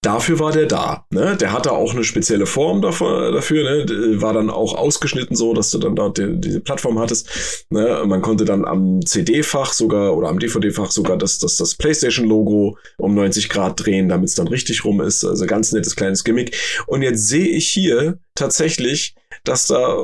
dafür 0.05 0.39
war 0.39 0.51
der 0.51 0.67
da. 0.67 1.05
Ne? 1.09 1.35
Der 1.35 1.51
hatte 1.51 1.71
auch 1.71 1.93
eine 1.93 2.03
spezielle 2.03 2.45
Form 2.45 2.81
dafür, 2.81 3.31
dafür 3.31 3.85
ne? 3.85 4.21
war 4.21 4.33
dann 4.33 4.49
auch 4.49 4.75
ausgeschnitten 4.75 5.35
so, 5.35 5.53
dass 5.53 5.71
du 5.71 5.79
dann 5.79 5.95
dort 5.95 6.17
die, 6.17 6.39
diese 6.39 6.61
Plattform 6.61 6.99
hattest. 6.99 7.65
Ne? 7.69 8.03
Man 8.05 8.21
konnte 8.21 8.45
dann 8.45 8.65
am 8.65 9.03
CD-Fach 9.05 9.73
sogar 9.73 10.15
oder 10.15 10.29
am 10.29 10.39
DVD-Fach 10.39 10.91
sogar 10.91 11.17
das, 11.17 11.39
das, 11.39 11.57
das 11.57 11.75
PlayStation-Logo 11.75 12.77
um 12.97 13.15
90 13.15 13.49
Grad 13.49 13.83
drehen, 13.83 14.09
damit 14.09 14.29
es 14.29 14.35
dann 14.35 14.47
richtig 14.47 14.85
rum 14.85 15.01
ist. 15.01 15.23
Also 15.23 15.45
ganz 15.45 15.71
nettes 15.71 15.95
kleines 15.95 16.23
Gimmick. 16.23 16.55
Und 16.87 17.01
jetzt 17.01 17.27
sehe 17.27 17.47
ich 17.47 17.67
hier 17.67 18.19
tatsächlich, 18.35 19.15
dass 19.43 19.67
da 19.67 19.97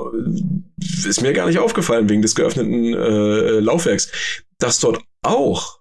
ist 1.05 1.21
mir 1.21 1.33
gar 1.33 1.47
nicht 1.47 1.59
aufgefallen 1.59 2.09
wegen 2.09 2.21
des 2.21 2.35
geöffneten 2.35 2.93
äh, 2.93 3.59
Laufwerks, 3.59 4.11
dass 4.57 4.79
dort 4.79 4.99
auch 5.21 5.79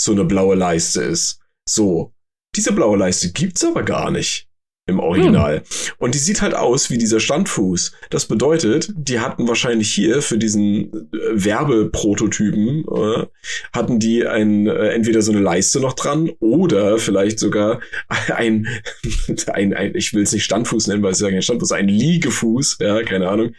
so 0.00 0.12
eine 0.12 0.24
blaue 0.24 0.54
Leiste 0.54 1.02
ist. 1.02 1.40
So, 1.68 2.12
diese 2.54 2.72
blaue 2.72 2.98
Leiste 2.98 3.32
gibt's 3.32 3.64
aber 3.64 3.82
gar 3.82 4.10
nicht 4.10 4.48
im 4.86 4.98
Original. 4.98 5.58
Hm. 5.58 5.64
Und 5.98 6.14
die 6.14 6.18
sieht 6.18 6.42
halt 6.42 6.54
aus 6.54 6.90
wie 6.90 6.98
dieser 6.98 7.20
Standfuß. 7.20 7.92
Das 8.10 8.26
bedeutet, 8.26 8.90
die 8.96 9.20
hatten 9.20 9.46
wahrscheinlich 9.46 9.92
hier 9.92 10.22
für 10.22 10.38
diesen 10.38 10.92
äh, 10.92 11.18
Werbeprototypen, 11.32 12.84
äh, 12.84 13.26
hatten 13.72 14.00
die 14.00 14.26
ein, 14.26 14.66
äh, 14.66 14.88
entweder 14.88 15.22
so 15.22 15.30
eine 15.30 15.40
Leiste 15.40 15.78
noch 15.78 15.92
dran 15.92 16.30
oder 16.40 16.98
vielleicht 16.98 17.38
sogar 17.38 17.80
ein, 18.34 18.66
ein, 19.52 19.72
ein 19.74 19.94
ich 19.94 20.12
will 20.14 20.24
es 20.24 20.32
nicht 20.32 20.44
Standfuß 20.44 20.88
nennen, 20.88 21.02
weil 21.02 21.12
es 21.12 21.20
ja 21.20 21.30
kein 21.30 21.42
Standfuß, 21.42 21.72
ein 21.72 21.88
Liegefuß, 21.88 22.78
ja, 22.80 23.02
keine 23.04 23.28
Ahnung. 23.28 23.54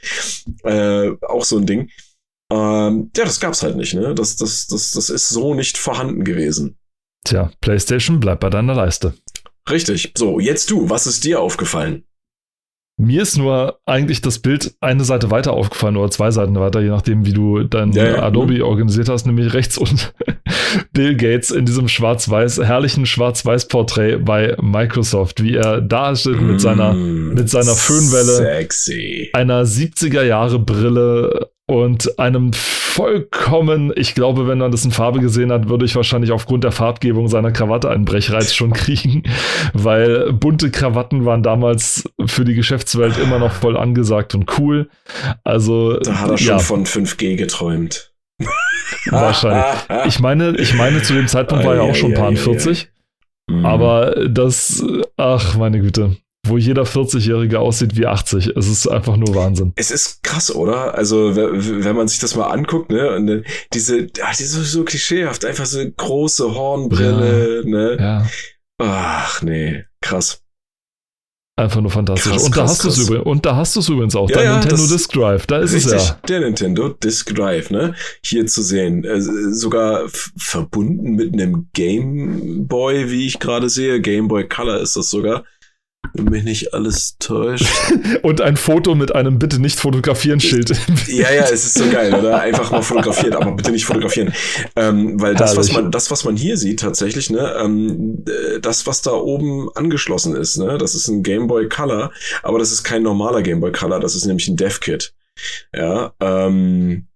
Äh, 0.64 1.12
auch 1.22 1.46
so 1.46 1.58
ein 1.58 1.66
Ding. 1.66 1.90
Ähm, 2.52 3.12
ja, 3.16 3.24
das 3.24 3.40
gab's 3.40 3.64
halt 3.64 3.78
nicht, 3.78 3.94
ne? 3.94 4.14
Das, 4.14 4.36
das, 4.36 4.68
das, 4.68 4.92
das 4.92 5.10
ist 5.10 5.30
so 5.30 5.56
nicht 5.56 5.78
vorhanden 5.78 6.26
gewesen. 6.26 6.78
Tja, 7.24 7.52
PlayStation 7.62 8.20
bleibt 8.20 8.42
bei 8.42 8.50
deiner 8.50 8.76
Leiste. 8.76 9.14
Richtig. 9.70 10.12
So, 10.18 10.40
jetzt 10.40 10.70
du, 10.70 10.90
was 10.90 11.08
ist 11.08 11.24
dir 11.24 11.40
aufgefallen? 11.40 12.04
Mir 12.98 13.24
ist 13.24 13.38
nur 13.38 13.80
eigentlich 13.88 14.22
das 14.22 14.38
Bild 14.38 14.76
eine 14.80 15.04
Seite 15.04 15.32
weiter 15.32 15.54
aufgefallen 15.54 15.98
oder 15.98 16.12
zwei 16.12 16.30
Seiten 16.30 16.56
weiter, 16.60 16.80
je 16.80 16.90
nachdem, 16.90 17.26
wie 17.26 17.34
du 17.34 17.64
dein 17.64 17.92
ja, 17.92 18.06
ja. 18.06 18.24
Adobe 18.24 18.54
mhm. 18.54 18.62
organisiert 18.62 19.10
hast, 19.10 19.26
nämlich 19.26 19.54
rechts 19.54 19.80
und 19.80 20.14
Bill 20.94 21.16
Gates 21.16 21.50
in 21.50 21.66
diesem 21.66 21.88
schwarz-weiß, 21.88 22.60
herrlichen 22.60 23.08
schwarz-weiß-Porträt 23.08 24.18
bei 24.18 24.56
Microsoft, 24.62 25.42
wie 25.42 25.56
er 25.56 25.82
da 25.82 26.16
steht 26.16 26.40
mit 26.40 26.62
seiner, 26.62 26.94
mm, 26.94 27.34
mit 27.34 27.50
seiner 27.50 27.74
Föhnwelle, 27.74 28.36
sexy. 28.36 29.30
einer 29.34 29.64
70er 29.64 30.24
Jahre 30.24 30.60
Brille 30.60 31.50
und 31.68 32.20
einem 32.20 32.52
vollkommen, 32.54 33.92
ich 33.96 34.14
glaube, 34.14 34.48
wenn 34.48 34.60
man 34.60 34.72
das 34.72 34.86
in 34.86 34.92
Farbe 34.92 35.20
gesehen 35.20 35.52
hat, 35.52 35.70
würde 35.70 35.86
ich 35.86 35.96
wahrscheinlich 35.96 36.32
aufgrund 36.32 36.64
der 36.64 36.72
Farbgebung 36.72 37.28
seiner 37.28 37.52
Krawatte 37.52 37.90
einen 37.90 38.06
Brechreiz 38.06 38.54
schon 38.54 38.74
kriegen, 38.74 39.24
weil 39.74 40.32
bunte 40.34 40.70
Krawatten 40.70 41.26
waren 41.26 41.42
damals 41.42 42.04
für 42.26 42.46
die 42.46 42.54
Geschäftswelt 42.54 43.18
immer 43.18 43.40
noch 43.40 43.54
voll 43.54 43.78
angesagt 43.78 44.36
und 44.36 44.60
cool. 44.60 44.90
Also 45.44 45.98
da 45.98 46.22
hat 46.22 46.32
er 46.32 46.38
schon 46.38 46.48
ja. 46.48 46.60
von 46.60 46.86
5G 46.86 47.36
geträumt. 47.36 48.14
Wahrscheinlich. 49.10 49.66
Ich 50.06 50.20
meine, 50.20 50.56
ich 50.58 50.74
meine, 50.74 51.02
zu 51.02 51.14
dem 51.14 51.28
Zeitpunkt 51.28 51.66
war 51.66 51.76
er 51.76 51.84
auch 51.84 51.96
schon 51.96 52.14
paar 52.14 52.32
40. 52.32 52.90
Mhm. 53.50 53.66
Aber 53.66 54.28
das, 54.30 54.84
ach 55.18 55.56
meine 55.56 55.80
Güte 55.80 56.18
wo 56.46 56.58
jeder 56.58 56.84
40-Jährige 56.84 57.60
aussieht 57.60 57.96
wie 57.96 58.06
80. 58.06 58.48
Es 58.56 58.68
ist 58.68 58.88
einfach 58.88 59.16
nur 59.16 59.34
Wahnsinn. 59.34 59.72
Es 59.76 59.92
ist 59.92 60.24
krass, 60.24 60.54
oder? 60.54 60.96
Also, 60.96 61.36
wenn 61.36 61.96
man 61.96 62.08
sich 62.08 62.20
das 62.20 62.36
mal 62.36 62.48
anguckt, 62.48 62.92
ne, 62.92 63.16
und 63.16 63.44
diese, 63.74 64.08
ach, 64.22 64.36
die 64.36 64.44
ist 64.44 64.52
so, 64.52 64.84
klischeehaft, 64.84 65.46
einfach 65.46 65.66
so 65.66 65.80
große 65.90 66.54
Hornbrille, 66.54 67.64
ja, 67.64 67.70
ne? 67.70 67.98
Ja. 68.00 68.28
Ach, 68.80 69.42
nee, 69.42 69.86
krass. 70.02 70.42
Einfach 71.56 71.82
nur 71.82 71.92
fantastisch. 71.92 72.32
Krass, 72.32 72.44
und, 72.46 72.58
da 72.58 72.64
hast 72.64 72.82
krass. 72.82 72.98
übrigens, 72.98 73.26
und 73.28 73.46
da 73.46 73.56
hast 73.56 73.76
du 73.76 73.80
es 73.80 73.88
übrigens 73.88 74.16
auch, 74.16 74.28
ja, 74.30 74.38
dein 74.38 74.46
ja, 74.46 74.60
Nintendo 74.60 74.88
Disk 74.88 75.12
Drive, 75.14 75.46
da 75.46 75.60
ist 75.60 75.74
richtig, 75.74 75.94
es 75.94 76.08
ja. 76.10 76.20
Der 76.28 76.40
Nintendo 76.40 76.90
Disk 76.90 77.34
Drive, 77.36 77.70
ne? 77.70 77.94
Hier 78.24 78.48
zu 78.48 78.64
sehen. 78.64 79.04
Äh, 79.04 79.22
sogar 79.22 80.04
verbunden 80.10 81.12
mit 81.12 81.32
einem 81.34 81.70
Game 81.74 82.68
Boy, 82.68 83.12
wie 83.12 83.28
ich 83.28 83.40
gerade 83.40 83.70
sehe. 83.70 84.02
Game 84.02 84.28
Boy 84.28 84.48
Color 84.48 84.82
ist 84.82 84.96
das 84.96 85.12
sogar. 85.12 85.46
Wenn 86.14 86.26
mich 86.26 86.44
nicht 86.44 86.74
alles 86.74 87.18
täuscht. 87.18 87.66
Und 88.22 88.42
ein 88.42 88.58
Foto 88.58 88.94
mit 88.94 89.16
einem 89.16 89.40
Bitte 89.40 89.60
nicht 89.60 89.80
fotografieren 89.80 90.40
Schild. 90.40 90.70
ja, 91.08 91.32
ja, 91.32 91.44
es 91.46 91.66
ist 91.66 91.76
so 91.76 91.90
geil, 91.90 92.14
oder? 92.14 92.40
Einfach 92.40 92.70
mal 92.72 92.82
fotografieren, 92.82 93.34
aber 93.34 93.52
bitte 93.54 93.72
nicht 93.72 93.86
fotografieren. 93.86 94.34
Ähm, 94.76 95.20
weil 95.20 95.34
das, 95.34 95.58
was 95.58 95.72
man, 95.72 95.92
das, 95.92 96.12
was 96.12 96.24
man 96.24 96.36
hier 96.36 96.58
sieht, 96.58 96.82
tatsächlich, 96.82 97.30
ne, 97.30 97.56
ähm, 97.60 98.24
äh, 98.28 98.60
das, 98.60 98.86
was 98.86 99.02
da 99.02 99.12
oben 99.12 99.70
angeschlossen 99.76 100.36
ist, 100.36 100.58
ne, 100.58 100.78
das 100.78 100.94
ist 100.94 101.08
ein 101.08 101.24
Game 101.24 101.48
Boy 101.48 101.68
Color, 101.68 102.12
aber 102.44 102.60
das 102.60 102.72
ist 102.72 102.84
kein 102.84 103.04
normaler 103.04 103.42
Game 103.42 103.60
Boy 103.60 103.72
Color, 103.72 104.00
das 104.00 104.16
ist 104.16 104.26
nämlich 104.26 104.48
ein 104.48 104.58
Dev 104.58 104.80
Kit. 104.82 105.14
Ja, 105.76 106.14
ähm, 106.20 107.08
äh, 107.08 107.13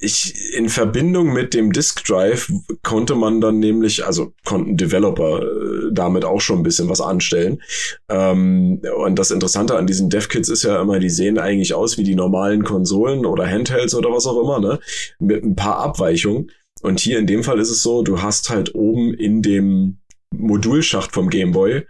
ich, 0.00 0.54
in 0.54 0.68
Verbindung 0.68 1.32
mit 1.32 1.54
dem 1.54 1.72
Disk 1.72 2.04
Drive 2.04 2.52
konnte 2.82 3.14
man 3.14 3.40
dann 3.40 3.60
nämlich, 3.60 4.04
also 4.04 4.32
konnten 4.44 4.76
Developer 4.76 5.42
äh, 5.42 5.90
damit 5.92 6.24
auch 6.24 6.40
schon 6.40 6.58
ein 6.58 6.62
bisschen 6.62 6.88
was 6.88 7.00
anstellen. 7.00 7.62
Ähm, 8.08 8.82
und 8.96 9.18
das 9.18 9.30
Interessante 9.30 9.76
an 9.76 9.86
diesen 9.86 10.10
Dev-Kits 10.10 10.48
ist 10.48 10.64
ja 10.64 10.80
immer, 10.80 10.98
die 10.98 11.10
sehen 11.10 11.38
eigentlich 11.38 11.74
aus 11.74 11.98
wie 11.98 12.04
die 12.04 12.14
normalen 12.14 12.64
Konsolen 12.64 13.24
oder 13.24 13.46
Handhelds 13.46 13.94
oder 13.94 14.10
was 14.10 14.26
auch 14.26 14.40
immer, 14.42 14.58
ne? 14.58 14.80
Mit 15.18 15.44
ein 15.44 15.56
paar 15.56 15.78
Abweichungen. 15.78 16.50
Und 16.82 16.98
hier 16.98 17.18
in 17.18 17.26
dem 17.26 17.44
Fall 17.44 17.60
ist 17.60 17.70
es 17.70 17.82
so, 17.82 18.02
du 18.02 18.22
hast 18.22 18.50
halt 18.50 18.74
oben 18.74 19.14
in 19.14 19.40
dem 19.40 19.98
Modulschacht 20.34 21.12
vom 21.12 21.30
Gameboy 21.30 21.86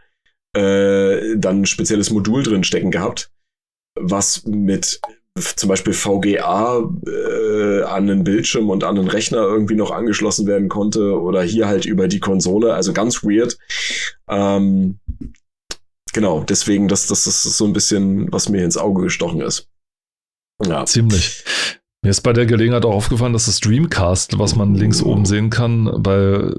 äh, 0.55 1.37
dann 1.37 1.63
ein 1.63 1.67
spezielles 1.67 2.11
Modul 2.11 2.43
drin 2.43 2.65
stecken 2.65 2.91
gehabt, 2.91 3.31
was 3.99 4.45
mit 4.45 5.01
zum 5.39 5.69
Beispiel 5.69 5.95
VGA 5.95 6.91
äh, 7.07 7.83
an 7.85 8.07
den 8.07 8.25
Bildschirm 8.25 8.69
und 8.69 8.85
an 8.85 8.97
den 8.97 9.09
Rechner 9.09 9.39
irgendwie 9.39 9.75
noch 9.75 9.91
angeschlossen 9.91 10.47
werden 10.47 10.69
konnte 10.69 11.19
oder 11.19 11.43
hier 11.43 11.67
halt 11.67 11.87
über 11.87 12.07
die 12.07 12.21
Konsole, 12.21 12.75
also 12.75 12.93
ganz 12.93 13.23
weird. 13.23 13.57
Ähm, 14.29 14.99
genau, 16.13 16.43
deswegen, 16.43 16.89
das, 16.89 17.07
das 17.07 17.27
ist 17.27 17.43
so 17.43 17.65
ein 17.65 17.73
bisschen, 17.73 18.31
was 18.31 18.49
mir 18.51 18.63
ins 18.63 18.77
Auge 18.77 19.05
gestochen 19.05 19.41
ist. 19.41 19.69
Ja. 20.65 20.85
Ziemlich. 20.85 21.45
Mir 22.05 22.11
ist 22.11 22.21
bei 22.21 22.33
der 22.33 22.47
Gelegenheit 22.47 22.85
auch 22.85 22.95
aufgefallen, 22.95 23.33
dass 23.33 23.47
das 23.47 23.61
Dreamcast, 23.61 24.39
was 24.39 24.55
man 24.55 24.75
links 24.75 25.03
oben 25.03 25.25
sehen 25.25 25.51
kann, 25.51 26.03
bei 26.03 26.53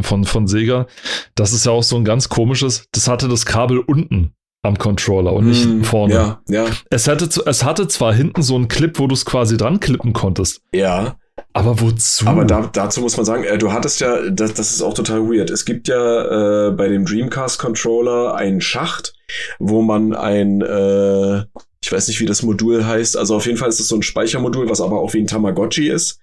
von, 0.00 0.24
von 0.24 0.46
Sega, 0.46 0.86
das 1.34 1.52
ist 1.52 1.66
ja 1.66 1.72
auch 1.72 1.82
so 1.82 1.96
ein 1.96 2.04
ganz 2.04 2.28
komisches, 2.28 2.86
das 2.92 3.08
hatte 3.08 3.28
das 3.28 3.46
Kabel 3.46 3.78
unten 3.78 4.32
am 4.62 4.78
Controller 4.78 5.32
und 5.32 5.48
nicht 5.48 5.66
mm, 5.66 5.82
vorne. 5.82 6.14
Ja, 6.14 6.40
ja. 6.48 6.66
Es 6.90 7.06
hatte, 7.06 7.28
es 7.46 7.64
hatte 7.64 7.88
zwar 7.88 8.12
hinten 8.12 8.42
so 8.42 8.56
einen 8.56 8.68
Clip, 8.68 8.98
wo 8.98 9.06
du 9.06 9.14
es 9.14 9.24
quasi 9.24 9.56
dran 9.56 9.80
klippen 9.80 10.12
konntest. 10.12 10.62
Ja. 10.72 11.16
Aber 11.52 11.80
wozu? 11.80 12.26
Aber 12.26 12.44
da, 12.44 12.68
dazu 12.72 13.00
muss 13.00 13.16
man 13.16 13.24
sagen, 13.24 13.44
äh, 13.44 13.58
du 13.58 13.72
hattest 13.72 14.00
ja, 14.00 14.28
das, 14.30 14.54
das 14.54 14.72
ist 14.72 14.82
auch 14.82 14.94
total 14.94 15.28
weird. 15.28 15.50
Es 15.50 15.64
gibt 15.64 15.88
ja 15.88 16.68
äh, 16.68 16.70
bei 16.72 16.88
dem 16.88 17.04
Dreamcast 17.04 17.58
Controller 17.58 18.34
einen 18.34 18.60
Schacht, 18.60 19.14
wo 19.58 19.82
man 19.82 20.14
ein, 20.14 20.60
äh, 20.60 21.38
ich 21.80 21.92
weiß 21.92 22.08
nicht, 22.08 22.20
wie 22.20 22.26
das 22.26 22.42
Modul 22.42 22.84
heißt. 22.84 23.16
Also 23.16 23.36
auf 23.36 23.46
jeden 23.46 23.58
Fall 23.58 23.68
ist 23.68 23.80
es 23.80 23.88
so 23.88 23.96
ein 23.96 24.02
Speichermodul, 24.02 24.68
was 24.68 24.80
aber 24.80 25.00
auch 25.00 25.14
wie 25.14 25.20
ein 25.20 25.26
Tamagotchi 25.26 25.88
ist. 25.88 26.20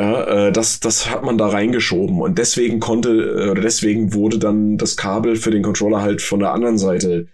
Ja, 0.00 0.46
äh, 0.46 0.52
das, 0.52 0.80
das 0.80 1.10
hat 1.10 1.24
man 1.24 1.36
da 1.36 1.48
reingeschoben 1.48 2.22
und 2.22 2.38
deswegen 2.38 2.80
konnte, 2.80 3.10
äh, 3.10 3.50
oder 3.50 3.60
deswegen 3.60 4.14
wurde 4.14 4.38
dann 4.38 4.78
das 4.78 4.96
Kabel 4.96 5.36
für 5.36 5.50
den 5.50 5.62
Controller 5.62 6.00
halt 6.00 6.22
von 6.22 6.40
der 6.40 6.52
anderen 6.52 6.78
Seite 6.78 7.26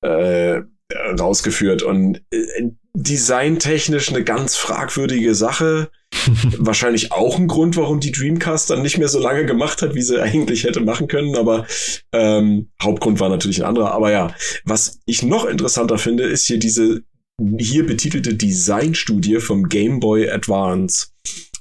äh, 0.00 0.62
rausgeführt. 1.18 1.82
Und 1.82 2.22
äh, 2.30 2.70
designtechnisch 2.94 4.08
eine 4.08 4.24
ganz 4.24 4.56
fragwürdige 4.56 5.34
Sache. 5.34 5.90
Wahrscheinlich 6.56 7.12
auch 7.12 7.38
ein 7.38 7.48
Grund, 7.48 7.76
warum 7.76 8.00
die 8.00 8.12
Dreamcast 8.12 8.70
dann 8.70 8.80
nicht 8.80 8.96
mehr 8.96 9.08
so 9.08 9.20
lange 9.20 9.44
gemacht 9.44 9.82
hat, 9.82 9.94
wie 9.94 10.02
sie 10.02 10.22
eigentlich 10.22 10.64
hätte 10.64 10.80
machen 10.80 11.06
können. 11.06 11.36
Aber 11.36 11.66
ähm, 12.12 12.70
Hauptgrund 12.82 13.20
war 13.20 13.28
natürlich 13.28 13.60
ein 13.60 13.68
anderer. 13.68 13.92
Aber 13.92 14.10
ja, 14.10 14.34
was 14.64 15.00
ich 15.04 15.22
noch 15.22 15.44
interessanter 15.44 15.98
finde, 15.98 16.22
ist 16.22 16.46
hier 16.46 16.58
diese 16.58 17.02
hier 17.58 17.86
betitelte 17.86 18.34
Designstudie 18.34 19.40
vom 19.40 19.68
Game 19.68 20.00
Boy 20.00 20.30
Advance. 20.30 21.08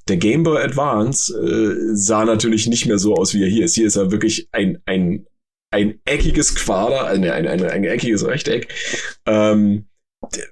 Der 0.10 0.18
Game 0.18 0.44
Boy 0.44 0.62
Advance 0.62 1.32
äh, 1.34 1.96
sah 1.96 2.26
natürlich 2.26 2.68
nicht 2.68 2.88
mehr 2.88 3.00
so 3.00 3.16
aus, 3.16 3.34
wie 3.34 3.44
er 3.44 3.50
hier 3.50 3.66
ist. 3.66 3.76
Hier 3.76 3.88
ist 3.88 3.96
er 3.96 4.12
wirklich 4.12 4.50
ein, 4.52 4.82
ein, 4.86 5.28
ein 5.72 6.00
eckiges 6.06 6.56
Quader, 6.56 7.06
ein, 7.06 7.24
ein, 7.24 7.48
ein, 7.48 7.64
ein 7.64 7.84
eckiges 7.84 8.26
Rechteck. 8.26 8.68
Ähm, 9.26 9.86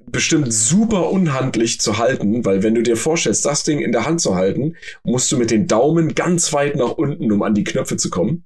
bestimmt 0.05 0.53
super 0.53 1.09
unhandlich 1.09 1.81
zu 1.81 1.97
halten, 1.97 2.45
weil 2.45 2.63
wenn 2.63 2.75
du 2.75 2.83
dir 2.83 2.95
vorstellst, 2.95 3.45
das 3.45 3.63
Ding 3.63 3.79
in 3.79 3.91
der 3.91 4.05
Hand 4.05 4.21
zu 4.21 4.35
halten, 4.35 4.75
musst 5.03 5.31
du 5.31 5.37
mit 5.37 5.51
den 5.51 5.67
Daumen 5.67 6.15
ganz 6.15 6.53
weit 6.53 6.75
nach 6.75 6.91
unten, 6.91 7.31
um 7.31 7.41
an 7.41 7.53
die 7.53 7.65
Knöpfe 7.65 7.97
zu 7.97 8.09
kommen. 8.09 8.45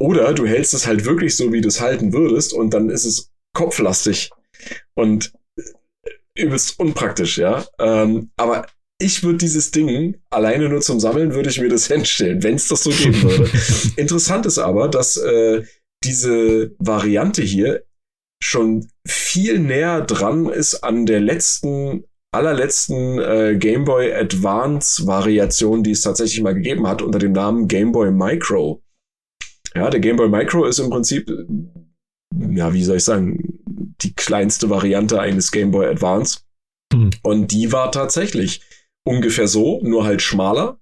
Oder 0.00 0.32
du 0.32 0.46
hältst 0.46 0.72
es 0.72 0.86
halt 0.86 1.04
wirklich 1.04 1.36
so, 1.36 1.52
wie 1.52 1.60
du 1.60 1.68
es 1.68 1.80
halten 1.80 2.12
würdest, 2.12 2.52
und 2.52 2.72
dann 2.72 2.88
ist 2.88 3.04
es 3.04 3.30
kopflastig 3.54 4.30
und 4.94 5.32
übelst 6.34 6.78
unpraktisch, 6.80 7.38
ja. 7.38 7.64
Ähm, 7.78 8.30
aber 8.36 8.66
ich 9.02 9.22
würde 9.22 9.38
dieses 9.38 9.70
Ding 9.70 10.16
alleine 10.30 10.68
nur 10.68 10.80
zum 10.80 11.00
Sammeln, 11.00 11.34
würde 11.34 11.50
ich 11.50 11.60
mir 11.60 11.68
das 11.68 11.86
hinstellen, 11.88 12.42
wenn 12.42 12.54
es 12.54 12.68
das 12.68 12.84
so 12.84 12.90
geben 12.90 13.22
würde. 13.22 13.50
Interessant 13.96 14.46
ist 14.46 14.58
aber, 14.58 14.88
dass 14.88 15.16
äh, 15.16 15.64
diese 16.04 16.74
Variante 16.78 17.42
hier 17.42 17.84
schon 18.42 18.88
viel 19.06 19.58
näher 19.58 20.00
dran 20.00 20.48
ist 20.48 20.82
an 20.82 21.06
der 21.06 21.20
letzten, 21.20 22.04
allerletzten 22.32 23.18
äh, 23.20 23.56
Game 23.56 23.84
Boy 23.84 24.12
Advance 24.12 25.06
Variation, 25.06 25.82
die 25.82 25.92
es 25.92 26.00
tatsächlich 26.00 26.42
mal 26.42 26.54
gegeben 26.54 26.86
hat, 26.88 27.02
unter 27.02 27.18
dem 27.18 27.32
Namen 27.32 27.68
Game 27.68 27.92
Boy 27.92 28.10
Micro. 28.10 28.82
Ja, 29.74 29.90
der 29.90 30.00
Game 30.00 30.16
Boy 30.16 30.28
Micro 30.28 30.64
ist 30.64 30.80
im 30.80 30.90
Prinzip, 30.90 31.30
ja, 32.50 32.72
wie 32.72 32.84
soll 32.84 32.96
ich 32.96 33.04
sagen, 33.04 33.60
die 34.00 34.14
kleinste 34.14 34.70
Variante 34.70 35.20
eines 35.20 35.52
Game 35.52 35.70
Boy 35.70 35.86
Advance. 35.86 36.40
Mhm. 36.92 37.10
Und 37.22 37.52
die 37.52 37.72
war 37.72 37.92
tatsächlich 37.92 38.60
ungefähr 39.04 39.48
so, 39.48 39.80
nur 39.82 40.04
halt 40.04 40.22
schmaler, 40.22 40.78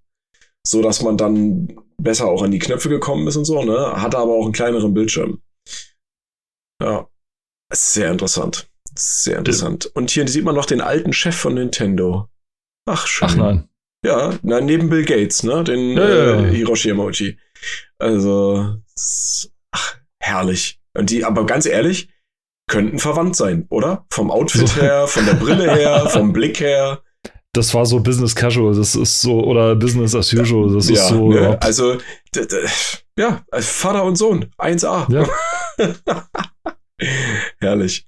so 0.66 0.82
dass 0.82 1.02
man 1.02 1.16
dann 1.16 1.76
besser 1.98 2.26
auch 2.26 2.42
an 2.42 2.50
die 2.50 2.58
Knöpfe 2.58 2.88
gekommen 2.88 3.26
ist 3.28 3.36
und 3.36 3.44
so, 3.44 3.62
ne? 3.62 4.00
Hatte 4.00 4.18
aber 4.18 4.32
auch 4.32 4.44
einen 4.44 4.52
kleineren 4.52 4.94
Bildschirm. 4.94 5.42
Ja. 6.82 7.08
Sehr 7.72 8.10
interessant. 8.10 8.68
Sehr 8.96 9.38
interessant. 9.38 9.84
Ja. 9.84 9.90
Und 9.94 10.10
hier 10.10 10.26
sieht 10.26 10.44
man 10.44 10.54
noch 10.54 10.66
den 10.66 10.80
alten 10.80 11.12
Chef 11.12 11.36
von 11.36 11.54
Nintendo. 11.54 12.28
Ach, 12.86 13.06
schön. 13.06 13.28
Ach 13.30 13.36
nein. 13.36 13.68
Ja, 14.04 14.38
na, 14.42 14.60
neben 14.60 14.88
Bill 14.88 15.04
Gates, 15.04 15.42
ne? 15.42 15.62
Den 15.62 15.96
ja, 15.96 16.08
ja, 16.08 16.40
äh, 16.40 16.50
Hiroshi 16.50 16.88
Yamauchi. 16.88 17.38
Also, 17.98 18.76
ach, 19.72 19.96
herrlich. 20.20 20.80
Und 20.94 21.10
die, 21.10 21.24
aber 21.24 21.44
ganz 21.44 21.66
ehrlich, 21.66 22.08
könnten 22.66 22.98
verwandt 22.98 23.36
sein, 23.36 23.66
oder? 23.68 24.06
Vom 24.10 24.30
Outfit 24.30 24.74
her, 24.80 25.06
von 25.06 25.26
der 25.26 25.34
Brille 25.34 25.70
her, 25.70 26.08
vom 26.10 26.32
Blick 26.32 26.60
her. 26.60 27.02
Das 27.52 27.74
war 27.74 27.84
so 27.84 27.98
Business 28.00 28.34
Casual, 28.34 28.74
das 28.74 28.94
ist 28.94 29.20
so, 29.20 29.42
oder 29.42 29.74
Business 29.74 30.14
as 30.14 30.32
usual, 30.32 30.72
das 30.72 30.88
ja, 30.88 30.94
ist 30.94 31.08
so. 31.08 31.32
Ne? 31.32 31.60
Also, 31.60 31.98
ja, 33.18 33.44
Vater 33.52 34.04
und 34.04 34.16
Sohn, 34.16 34.46
1A. 34.56 35.12
Ja. 35.12 35.28
Herrlich. 37.60 38.06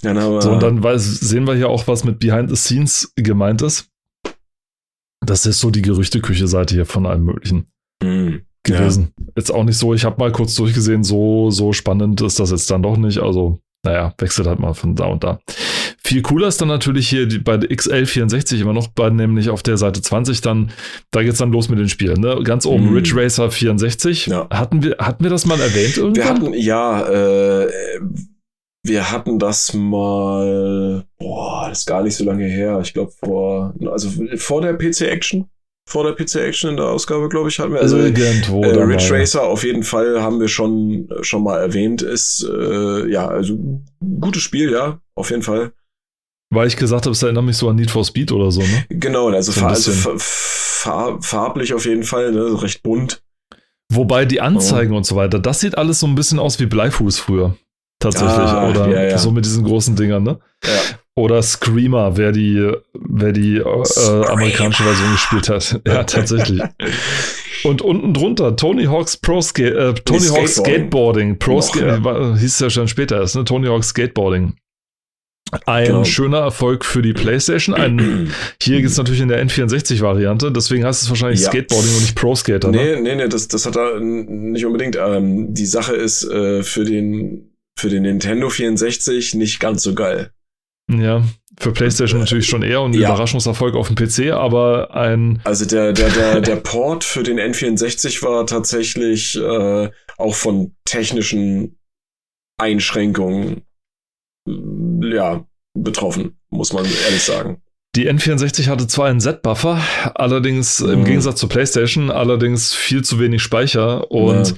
Dann 0.00 0.18
haben 0.18 0.32
wir 0.32 0.42
so, 0.42 0.52
und 0.52 0.62
dann 0.62 0.98
sehen 0.98 1.46
wir 1.46 1.54
hier 1.54 1.68
auch, 1.68 1.86
was 1.86 2.04
mit 2.04 2.18
Behind 2.18 2.48
the 2.48 2.56
Scenes 2.56 3.12
gemeint 3.16 3.60
ist. 3.60 3.90
Das 5.20 5.46
ist 5.46 5.60
so 5.60 5.70
die 5.70 5.82
Gerüchteküche-Seite 5.82 6.74
hier 6.74 6.86
von 6.86 7.06
allem 7.06 7.24
Möglichen 7.24 7.66
mm, 8.02 8.36
gewesen. 8.62 9.12
Ja. 9.18 9.26
Jetzt 9.36 9.50
auch 9.50 9.64
nicht 9.64 9.78
so, 9.78 9.94
ich 9.94 10.04
habe 10.04 10.18
mal 10.18 10.32
kurz 10.32 10.54
durchgesehen, 10.54 11.04
so, 11.04 11.50
so 11.50 11.72
spannend 11.72 12.20
ist 12.20 12.40
das 12.40 12.50
jetzt 12.50 12.70
dann 12.70 12.82
doch 12.82 12.96
nicht. 12.96 13.18
Also, 13.18 13.58
naja, 13.84 14.14
wechselt 14.18 14.46
halt 14.46 14.58
mal 14.58 14.74
von 14.74 14.94
da 14.94 15.06
und 15.06 15.24
da. 15.24 15.38
Viel 16.02 16.22
cooler 16.22 16.48
ist 16.48 16.60
dann 16.60 16.68
natürlich 16.68 17.08
hier 17.08 17.26
die, 17.26 17.38
bei 17.38 17.56
XL64 17.56 18.60
immer 18.60 18.72
noch, 18.72 18.88
bei, 18.88 19.10
nämlich 19.10 19.48
auf 19.50 19.62
der 19.62 19.76
Seite 19.76 20.02
20 20.02 20.40
dann, 20.40 20.70
da 21.10 21.22
geht's 21.22 21.38
dann 21.38 21.52
los 21.52 21.68
mit 21.68 21.78
den 21.78 21.88
Spielen. 21.88 22.20
Ne? 22.20 22.40
Ganz 22.44 22.66
oben 22.66 22.90
mm. 22.90 22.94
Ridge 22.94 23.12
Racer 23.14 23.50
64. 23.50 24.26
Ja. 24.26 24.48
Hatten, 24.50 24.82
wir, 24.82 24.96
hatten 24.98 25.22
wir 25.24 25.30
das 25.30 25.46
mal 25.46 25.60
erwähnt 25.60 25.96
irgendwann? 25.96 26.42
Wir 26.42 26.48
hatten, 26.48 26.54
ja, 26.54 27.08
äh, 27.08 27.70
wir 28.82 29.10
hatten 29.10 29.38
das 29.38 29.72
mal, 29.72 31.04
boah, 31.18 31.68
das 31.68 31.80
ist 31.80 31.86
gar 31.86 32.02
nicht 32.02 32.16
so 32.16 32.24
lange 32.24 32.44
her. 32.44 32.80
Ich 32.82 32.92
glaube 32.92 33.12
vor, 33.12 33.74
also 33.86 34.10
vor 34.36 34.60
der 34.60 34.74
PC 34.74 35.02
Action. 35.02 35.48
Vor 35.86 36.04
der 36.04 36.12
PC 36.12 36.36
Action 36.36 36.70
in 36.70 36.76
der 36.76 36.86
Ausgabe, 36.86 37.28
glaube 37.28 37.50
ich, 37.50 37.58
hatten 37.58 37.74
wir. 37.74 37.80
Also 37.80 37.98
Irgendwo 37.98 38.62
äh, 38.64 38.82
Ridge 38.82 39.10
Racer 39.10 39.42
auf 39.42 39.64
jeden 39.64 39.82
Fall 39.82 40.22
haben 40.22 40.40
wir 40.40 40.48
schon, 40.48 41.08
schon 41.20 41.42
mal 41.42 41.58
erwähnt. 41.58 42.00
Ist 42.00 42.46
äh, 42.48 43.06
ja, 43.10 43.28
also 43.28 43.58
gutes 44.20 44.42
Spiel, 44.42 44.72
ja, 44.72 44.98
auf 45.14 45.30
jeden 45.30 45.42
Fall. 45.42 45.72
Weil 46.50 46.68
ich 46.68 46.76
gesagt 46.76 47.04
habe, 47.04 47.12
es 47.12 47.22
erinnert 47.22 47.44
mich 47.44 47.56
so 47.56 47.68
an 47.68 47.76
Need 47.76 47.90
for 47.90 48.04
Speed 48.04 48.32
oder 48.32 48.50
so, 48.50 48.60
ne? 48.60 48.84
Genau, 48.88 49.28
also, 49.28 49.52
so 49.52 49.66
also 49.66 50.14
farb, 50.18 51.24
farblich 51.24 51.74
auf 51.74 51.84
jeden 51.84 52.04
Fall, 52.04 52.32
ne? 52.32 52.62
recht 52.62 52.82
bunt. 52.82 53.22
Wobei 53.92 54.24
die 54.24 54.40
Anzeigen 54.40 54.94
oh. 54.94 54.98
und 54.98 55.04
so 55.04 55.16
weiter, 55.16 55.38
das 55.38 55.60
sieht 55.60 55.76
alles 55.76 56.00
so 56.00 56.06
ein 56.06 56.14
bisschen 56.14 56.38
aus 56.38 56.58
wie 56.60 56.66
Bleifuß 56.66 57.18
früher. 57.18 57.56
Tatsächlich. 57.98 58.30
Ah, 58.36 58.68
oder 58.68 58.88
ja, 58.88 59.02
ja. 59.10 59.18
so 59.18 59.30
mit 59.30 59.44
diesen 59.44 59.64
großen 59.64 59.96
Dingern, 59.96 60.22
ne? 60.22 60.38
Ja. 60.64 60.70
Oder 61.16 61.42
Screamer, 61.42 62.16
wer 62.16 62.32
die, 62.32 62.72
wer 62.92 63.32
die 63.32 63.58
äh, 63.58 64.26
amerikanische 64.26 64.82
Version 64.82 65.12
gespielt 65.12 65.48
hat. 65.48 65.80
Ja, 65.86 66.02
tatsächlich. 66.04 66.60
Und 67.62 67.82
unten 67.82 68.12
drunter 68.12 68.56
Tony 68.56 68.84
Hawk's 68.84 69.16
Pro 69.16 69.40
Ska 69.40 69.62
äh, 69.62 69.94
Tony 69.94 70.26
Hawk's 70.26 70.56
Skateboarding. 70.56 71.38
Pro 71.38 71.58
Noch, 71.58 71.76
ja. 71.76 72.36
hieß 72.36 72.54
es 72.54 72.58
ja 72.58 72.68
schon 72.68 72.88
später 72.88 73.20
erst, 73.20 73.36
ne? 73.36 73.44
Tony 73.44 73.68
Hawk's 73.68 73.88
Skateboarding. 73.88 74.54
Ein 75.66 75.86
genau. 75.86 76.04
schöner 76.04 76.38
Erfolg 76.38 76.84
für 76.84 77.00
die 77.00 77.12
PlayStation. 77.12 77.74
Ein, 77.74 78.32
hier 78.62 78.78
gibt 78.78 78.90
es 78.90 78.98
natürlich 78.98 79.20
in 79.20 79.28
der 79.28 79.44
N64-Variante, 79.46 80.50
deswegen 80.50 80.84
heißt 80.84 81.02
es 81.02 81.08
wahrscheinlich 81.08 81.40
ja. 81.40 81.48
Skateboarding 81.48 81.94
und 81.94 82.00
nicht 82.02 82.16
Pro 82.16 82.34
Skater. 82.34 82.70
Ne? 82.70 82.76
Nee, 82.76 83.00
nee, 83.00 83.14
nee, 83.14 83.28
das, 83.28 83.46
das 83.48 83.66
hat 83.66 83.76
er 83.76 84.00
nicht 84.00 84.66
unbedingt. 84.66 84.96
Ähm, 84.96 85.54
die 85.54 85.66
Sache 85.66 85.94
ist 85.94 86.24
äh, 86.24 86.62
für, 86.62 86.84
den, 86.84 87.52
für 87.78 87.88
den 87.88 88.02
Nintendo 88.02 88.48
64 88.48 89.34
nicht 89.34 89.60
ganz 89.60 89.82
so 89.82 89.94
geil. 89.94 90.33
Ja, 90.90 91.24
für 91.58 91.72
PlayStation 91.72 92.20
natürlich 92.20 92.46
schon 92.46 92.62
eher 92.62 92.82
und 92.82 92.92
ein 92.92 93.00
ja. 93.00 93.08
Überraschungserfolg 93.08 93.74
auf 93.74 93.88
dem 93.88 93.96
PC, 93.96 94.32
aber 94.32 94.94
ein. 94.94 95.40
Also 95.44 95.64
der, 95.64 95.92
der, 95.92 96.10
der, 96.10 96.40
der 96.40 96.56
Port 96.56 97.04
für 97.04 97.22
den 97.22 97.38
N64 97.38 98.22
war 98.22 98.46
tatsächlich 98.46 99.36
äh, 99.36 99.90
auch 100.18 100.34
von 100.34 100.74
technischen 100.84 101.78
Einschränkungen 102.58 103.62
ja, 104.46 105.46
betroffen, 105.74 106.38
muss 106.50 106.72
man 106.72 106.84
ehrlich 106.84 107.22
sagen. 107.22 107.62
Die 107.96 108.10
N64 108.10 108.68
hatte 108.68 108.88
zwar 108.88 109.06
einen 109.06 109.20
Z-Buffer, 109.20 109.80
allerdings 110.14 110.80
mhm. 110.80 110.90
im 110.90 111.04
Gegensatz 111.04 111.38
zur 111.38 111.48
PlayStation, 111.48 112.10
allerdings 112.10 112.74
viel 112.74 113.02
zu 113.04 113.20
wenig 113.20 113.40
Speicher. 113.40 114.10
Und 114.10 114.48
ja. 114.48 114.56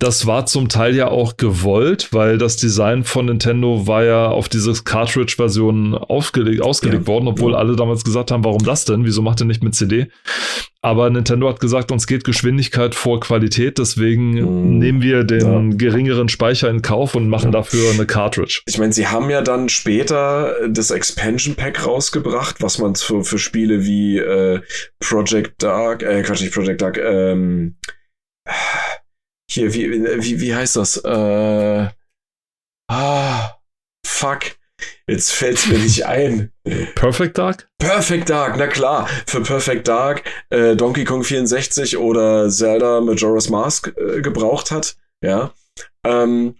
das 0.00 0.26
war 0.26 0.46
zum 0.46 0.68
Teil 0.68 0.96
ja 0.96 1.06
auch 1.06 1.36
gewollt, 1.36 2.08
weil 2.12 2.38
das 2.38 2.56
Design 2.56 3.04
von 3.04 3.26
Nintendo 3.26 3.86
war 3.86 4.02
ja 4.02 4.26
auf 4.26 4.48
diese 4.48 4.72
Cartridge-Version 4.72 5.94
ausgelegt 5.94 6.64
ja. 6.64 7.06
worden, 7.06 7.28
obwohl 7.28 7.52
ja. 7.52 7.58
alle 7.58 7.76
damals 7.76 8.02
gesagt 8.02 8.32
haben, 8.32 8.44
warum 8.44 8.64
das 8.64 8.84
denn? 8.84 9.04
Wieso 9.04 9.22
macht 9.22 9.40
ihr 9.40 9.46
nicht 9.46 9.62
mit 9.62 9.76
CD? 9.76 10.08
Aber 10.84 11.08
Nintendo 11.10 11.48
hat 11.48 11.60
gesagt, 11.60 11.92
uns 11.92 12.08
geht 12.08 12.24
Geschwindigkeit 12.24 12.96
vor 12.96 13.20
Qualität, 13.20 13.78
deswegen 13.78 14.36
hm. 14.36 14.78
nehmen 14.78 15.00
wir 15.00 15.22
den 15.22 15.70
ja. 15.70 15.76
geringeren 15.76 16.28
Speicher 16.28 16.68
in 16.68 16.82
Kauf 16.82 17.14
und 17.14 17.28
machen 17.28 17.52
ja. 17.52 17.60
dafür 17.60 17.92
eine 17.92 18.04
Cartridge. 18.04 18.62
Ich 18.66 18.78
meine, 18.78 18.92
sie 18.92 19.06
haben 19.06 19.30
ja 19.30 19.42
dann 19.42 19.68
später 19.68 20.68
das 20.68 20.90
Expansion 20.90 21.54
Pack 21.54 21.86
rausgebracht, 21.86 22.60
was 22.60 22.78
man 22.78 22.96
für, 22.96 23.22
für 23.22 23.38
Spiele 23.38 23.84
wie 23.84 24.18
äh, 24.18 24.60
Project 24.98 25.62
Dark, 25.62 26.02
äh, 26.02 26.22
Quatsch, 26.22 26.40
nicht 26.40 26.52
Project 26.52 26.82
Dark, 26.82 26.98
ähm, 26.98 27.76
hier, 29.48 29.74
wie, 29.74 29.90
wie, 29.92 30.40
wie 30.40 30.54
heißt 30.54 30.76
das? 30.76 30.96
Äh, 30.96 31.88
ah, 32.90 33.50
fuck. 34.04 34.40
Jetzt 35.06 35.32
fällt 35.32 35.58
es 35.58 35.66
mir 35.66 35.78
nicht 35.78 36.06
ein. 36.06 36.52
Perfect 36.94 37.38
Dark? 37.38 37.68
Perfect 37.78 38.30
Dark, 38.30 38.56
na 38.56 38.66
klar. 38.66 39.08
Für 39.26 39.42
Perfect 39.42 39.88
Dark 39.88 40.22
äh, 40.50 40.76
Donkey 40.76 41.04
Kong 41.04 41.24
64 41.24 41.96
oder 41.98 42.48
Zelda 42.50 43.00
Majora's 43.00 43.48
Mask 43.48 43.92
äh, 43.96 44.22
gebraucht 44.22 44.70
hat. 44.70 44.96
Ja. 45.22 45.52
Ähm, 46.04 46.56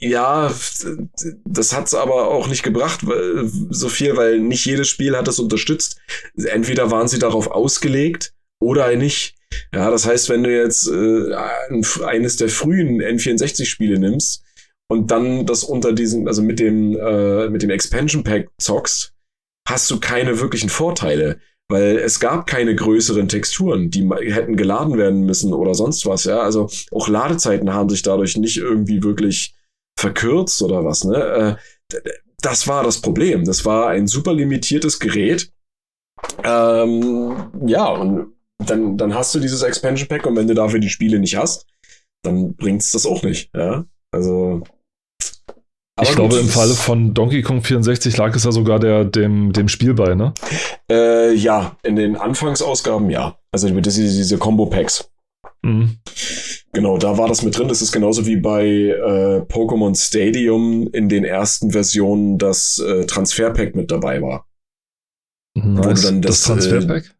ja, 0.00 0.52
das 1.44 1.74
hat's 1.74 1.94
aber 1.94 2.28
auch 2.28 2.48
nicht 2.48 2.62
gebracht, 2.62 3.00
so 3.70 3.88
viel, 3.88 4.16
weil 4.16 4.40
nicht 4.40 4.64
jedes 4.64 4.88
Spiel 4.88 5.16
hat 5.16 5.28
das 5.28 5.38
unterstützt. 5.38 6.00
Entweder 6.36 6.90
waren 6.90 7.08
sie 7.08 7.18
darauf 7.18 7.48
ausgelegt 7.48 8.32
oder 8.62 8.94
nicht. 8.96 9.36
Ja, 9.74 9.90
das 9.90 10.06
heißt, 10.06 10.30
wenn 10.30 10.42
du 10.42 10.50
jetzt 10.50 10.88
äh, 10.88 11.34
eines 12.04 12.36
der 12.36 12.48
frühen 12.48 13.00
N64-Spiele 13.00 13.98
nimmst, 13.98 14.42
und 14.94 15.10
dann 15.10 15.44
das 15.44 15.64
unter 15.64 15.92
diesem, 15.92 16.28
also 16.28 16.40
mit 16.40 16.60
dem, 16.60 16.96
äh, 16.96 17.48
mit 17.48 17.62
dem 17.62 17.70
Expansion 17.70 18.22
Pack 18.22 18.48
zockst, 18.58 19.12
hast 19.68 19.90
du 19.90 19.98
keine 19.98 20.40
wirklichen 20.40 20.68
Vorteile, 20.68 21.40
weil 21.68 21.98
es 21.98 22.20
gab 22.20 22.46
keine 22.46 22.76
größeren 22.76 23.26
Texturen, 23.28 23.90
die 23.90 24.08
hätten 24.08 24.56
geladen 24.56 24.96
werden 24.96 25.24
müssen 25.26 25.52
oder 25.52 25.74
sonst 25.74 26.06
was, 26.06 26.24
ja. 26.24 26.40
Also 26.40 26.70
auch 26.92 27.08
Ladezeiten 27.08 27.74
haben 27.74 27.88
sich 27.88 28.02
dadurch 28.02 28.36
nicht 28.36 28.56
irgendwie 28.56 29.02
wirklich 29.02 29.56
verkürzt 29.98 30.62
oder 30.62 30.84
was, 30.84 31.02
ne? 31.02 31.58
Äh, 31.92 31.98
das 32.40 32.68
war 32.68 32.84
das 32.84 33.00
Problem. 33.00 33.44
Das 33.44 33.64
war 33.64 33.88
ein 33.88 34.06
super 34.06 34.32
limitiertes 34.32 35.00
Gerät. 35.00 35.50
Ähm, 36.44 37.50
ja, 37.66 37.88
und 37.88 38.34
dann, 38.58 38.96
dann 38.96 39.14
hast 39.14 39.34
du 39.34 39.40
dieses 39.40 39.62
Expansion 39.62 40.08
Pack 40.08 40.26
und 40.26 40.36
wenn 40.36 40.46
du 40.46 40.54
dafür 40.54 40.78
die 40.78 40.90
Spiele 40.90 41.18
nicht 41.18 41.36
hast, 41.36 41.66
dann 42.22 42.54
bringt's 42.54 42.92
das 42.92 43.06
auch 43.06 43.22
nicht. 43.24 43.50
Ja, 43.56 43.86
also. 44.12 44.62
Ich 46.02 46.08
gut, 46.08 46.16
glaube, 46.16 46.38
im 46.38 46.48
Falle 46.48 46.74
von 46.74 47.14
Donkey 47.14 47.42
Kong 47.42 47.62
64 47.62 48.16
lag 48.16 48.34
es 48.34 48.44
ja 48.44 48.52
sogar 48.52 48.80
der, 48.80 49.04
dem, 49.04 49.52
dem 49.52 49.68
Spiel 49.68 49.94
bei, 49.94 50.14
ne? 50.14 50.34
Äh, 50.90 51.34
ja, 51.34 51.76
in 51.84 51.96
den 51.96 52.16
Anfangsausgaben 52.16 53.10
ja. 53.10 53.38
Also 53.52 53.68
diese, 53.68 54.02
diese 54.02 54.38
Combo-Packs. 54.38 55.08
Mhm. 55.62 55.98
Genau, 56.72 56.98
da 56.98 57.16
war 57.16 57.28
das 57.28 57.42
mit 57.42 57.56
drin. 57.56 57.68
Das 57.68 57.80
ist 57.80 57.92
genauso 57.92 58.26
wie 58.26 58.36
bei 58.36 58.66
äh, 58.66 59.40
Pokémon 59.42 59.96
Stadium 59.96 60.88
in 60.92 61.08
den 61.08 61.24
ersten 61.24 61.70
Versionen 61.70 62.38
das 62.38 62.80
äh, 62.80 63.06
Transferpack 63.06 63.76
mit 63.76 63.92
dabei 63.92 64.20
war. 64.20 64.48
Nice. 65.54 66.02
das, 66.02 66.20
das 66.20 66.42
Transferpack? 66.42 67.14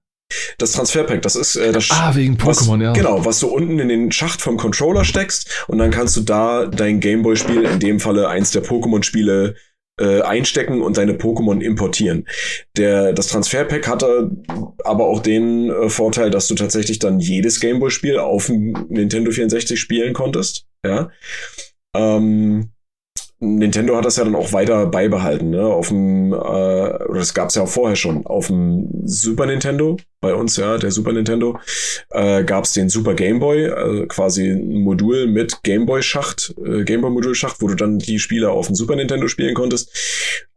Das 0.58 0.72
Transferpack, 0.72 1.22
das 1.22 1.36
ist 1.36 1.56
äh, 1.56 1.72
das 1.72 1.88
Ah, 1.90 2.14
wegen 2.14 2.36
Pokémon, 2.36 2.82
ja. 2.82 2.92
Genau, 2.92 3.24
was 3.24 3.40
du 3.40 3.48
unten 3.48 3.78
in 3.78 3.88
den 3.88 4.12
Schacht 4.12 4.40
vom 4.42 4.56
Controller 4.56 5.04
steckst 5.04 5.64
und 5.68 5.78
dann 5.78 5.90
kannst 5.90 6.16
du 6.16 6.20
da 6.22 6.66
dein 6.66 7.00
Gameboy-Spiel, 7.00 7.62
in 7.62 7.80
dem 7.80 8.00
Falle 8.00 8.28
eins 8.28 8.50
der 8.50 8.64
Pokémon-Spiele, 8.64 9.54
äh, 10.00 10.22
einstecken 10.22 10.82
und 10.82 10.96
deine 10.96 11.12
Pokémon 11.12 11.60
importieren. 11.60 12.26
Der, 12.76 13.12
das 13.12 13.28
Transferpack 13.28 13.86
hatte 13.86 14.30
aber 14.84 15.04
auch 15.06 15.20
den 15.20 15.70
äh, 15.70 15.88
Vorteil, 15.88 16.30
dass 16.30 16.48
du 16.48 16.56
tatsächlich 16.56 16.98
dann 16.98 17.20
jedes 17.20 17.60
Gameboy-Spiel 17.60 18.18
auf 18.18 18.46
dem 18.46 18.72
Nintendo 18.88 19.30
64 19.30 19.78
spielen 19.78 20.12
konntest. 20.12 20.66
Ja. 20.84 21.10
Ähm, 21.94 22.70
Nintendo 23.44 23.96
hat 23.96 24.04
das 24.04 24.16
ja 24.16 24.24
dann 24.24 24.34
auch 24.34 24.52
weiter 24.52 24.86
beibehalten, 24.86 25.50
ne? 25.50 25.64
Auf 25.64 25.88
dem, 25.88 26.32
äh, 26.32 26.36
oder 26.36 27.18
das 27.18 27.34
gab 27.34 27.48
es 27.48 27.54
ja 27.54 27.62
auch 27.62 27.68
vorher 27.68 27.96
schon, 27.96 28.26
auf 28.26 28.48
dem 28.48 28.88
Super 29.04 29.46
Nintendo, 29.46 29.96
bei 30.20 30.34
uns, 30.34 30.56
ja, 30.56 30.78
der 30.78 30.90
Super 30.90 31.12
Nintendo, 31.12 31.58
äh, 32.10 32.44
gab 32.44 32.64
es 32.64 32.72
den 32.72 32.88
Super 32.88 33.14
Game 33.14 33.40
Boy, 33.40 33.68
also 33.68 34.06
quasi 34.06 34.48
ein 34.48 34.82
Modul 34.82 35.26
mit 35.26 35.62
Gameboy-Schacht, 35.62 36.54
äh, 36.64 36.84
Gameboy-Modul-Schacht, 36.84 37.60
wo 37.60 37.68
du 37.68 37.74
dann 37.74 37.98
die 37.98 38.18
Spiele 38.18 38.50
auf 38.50 38.66
dem 38.66 38.74
Super 38.74 38.96
Nintendo 38.96 39.28
spielen 39.28 39.54
konntest. 39.54 39.90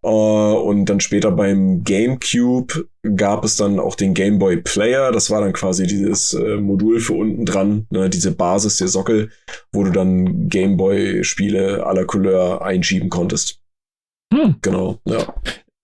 Äh, 0.04 0.08
und 0.08 0.86
dann 0.86 1.00
später 1.00 1.32
beim 1.32 1.84
GameCube 1.84 2.88
gab 3.16 3.44
es 3.44 3.58
dann 3.58 3.80
auch 3.80 3.96
den 3.96 4.14
Game 4.14 4.40
Boy 4.40 4.58
Player. 4.58 5.12
Das 5.12 5.30
war 5.30 5.42
dann 5.42 5.54
quasi 5.54 5.88
dieses 5.88 6.34
äh, 6.34 6.58
Modul 6.58 7.00
für 7.00 7.14
unten 7.14 7.46
dran, 7.46 7.88
ne, 7.90 8.10
diese 8.10 8.32
Basis, 8.32 8.78
der 8.78 8.88
Sockel, 8.88 9.30
wo 9.72 9.84
du 9.84 9.92
dann 9.92 10.50
Game 10.50 10.78
Boy-Spiele 10.78 11.86
aller 11.86 12.06
Couleur 12.06 12.62
einschieben 12.62 13.10
konntest. 13.10 13.62
Hm. 14.34 14.56
Genau, 14.62 15.00
ja. 15.06 15.34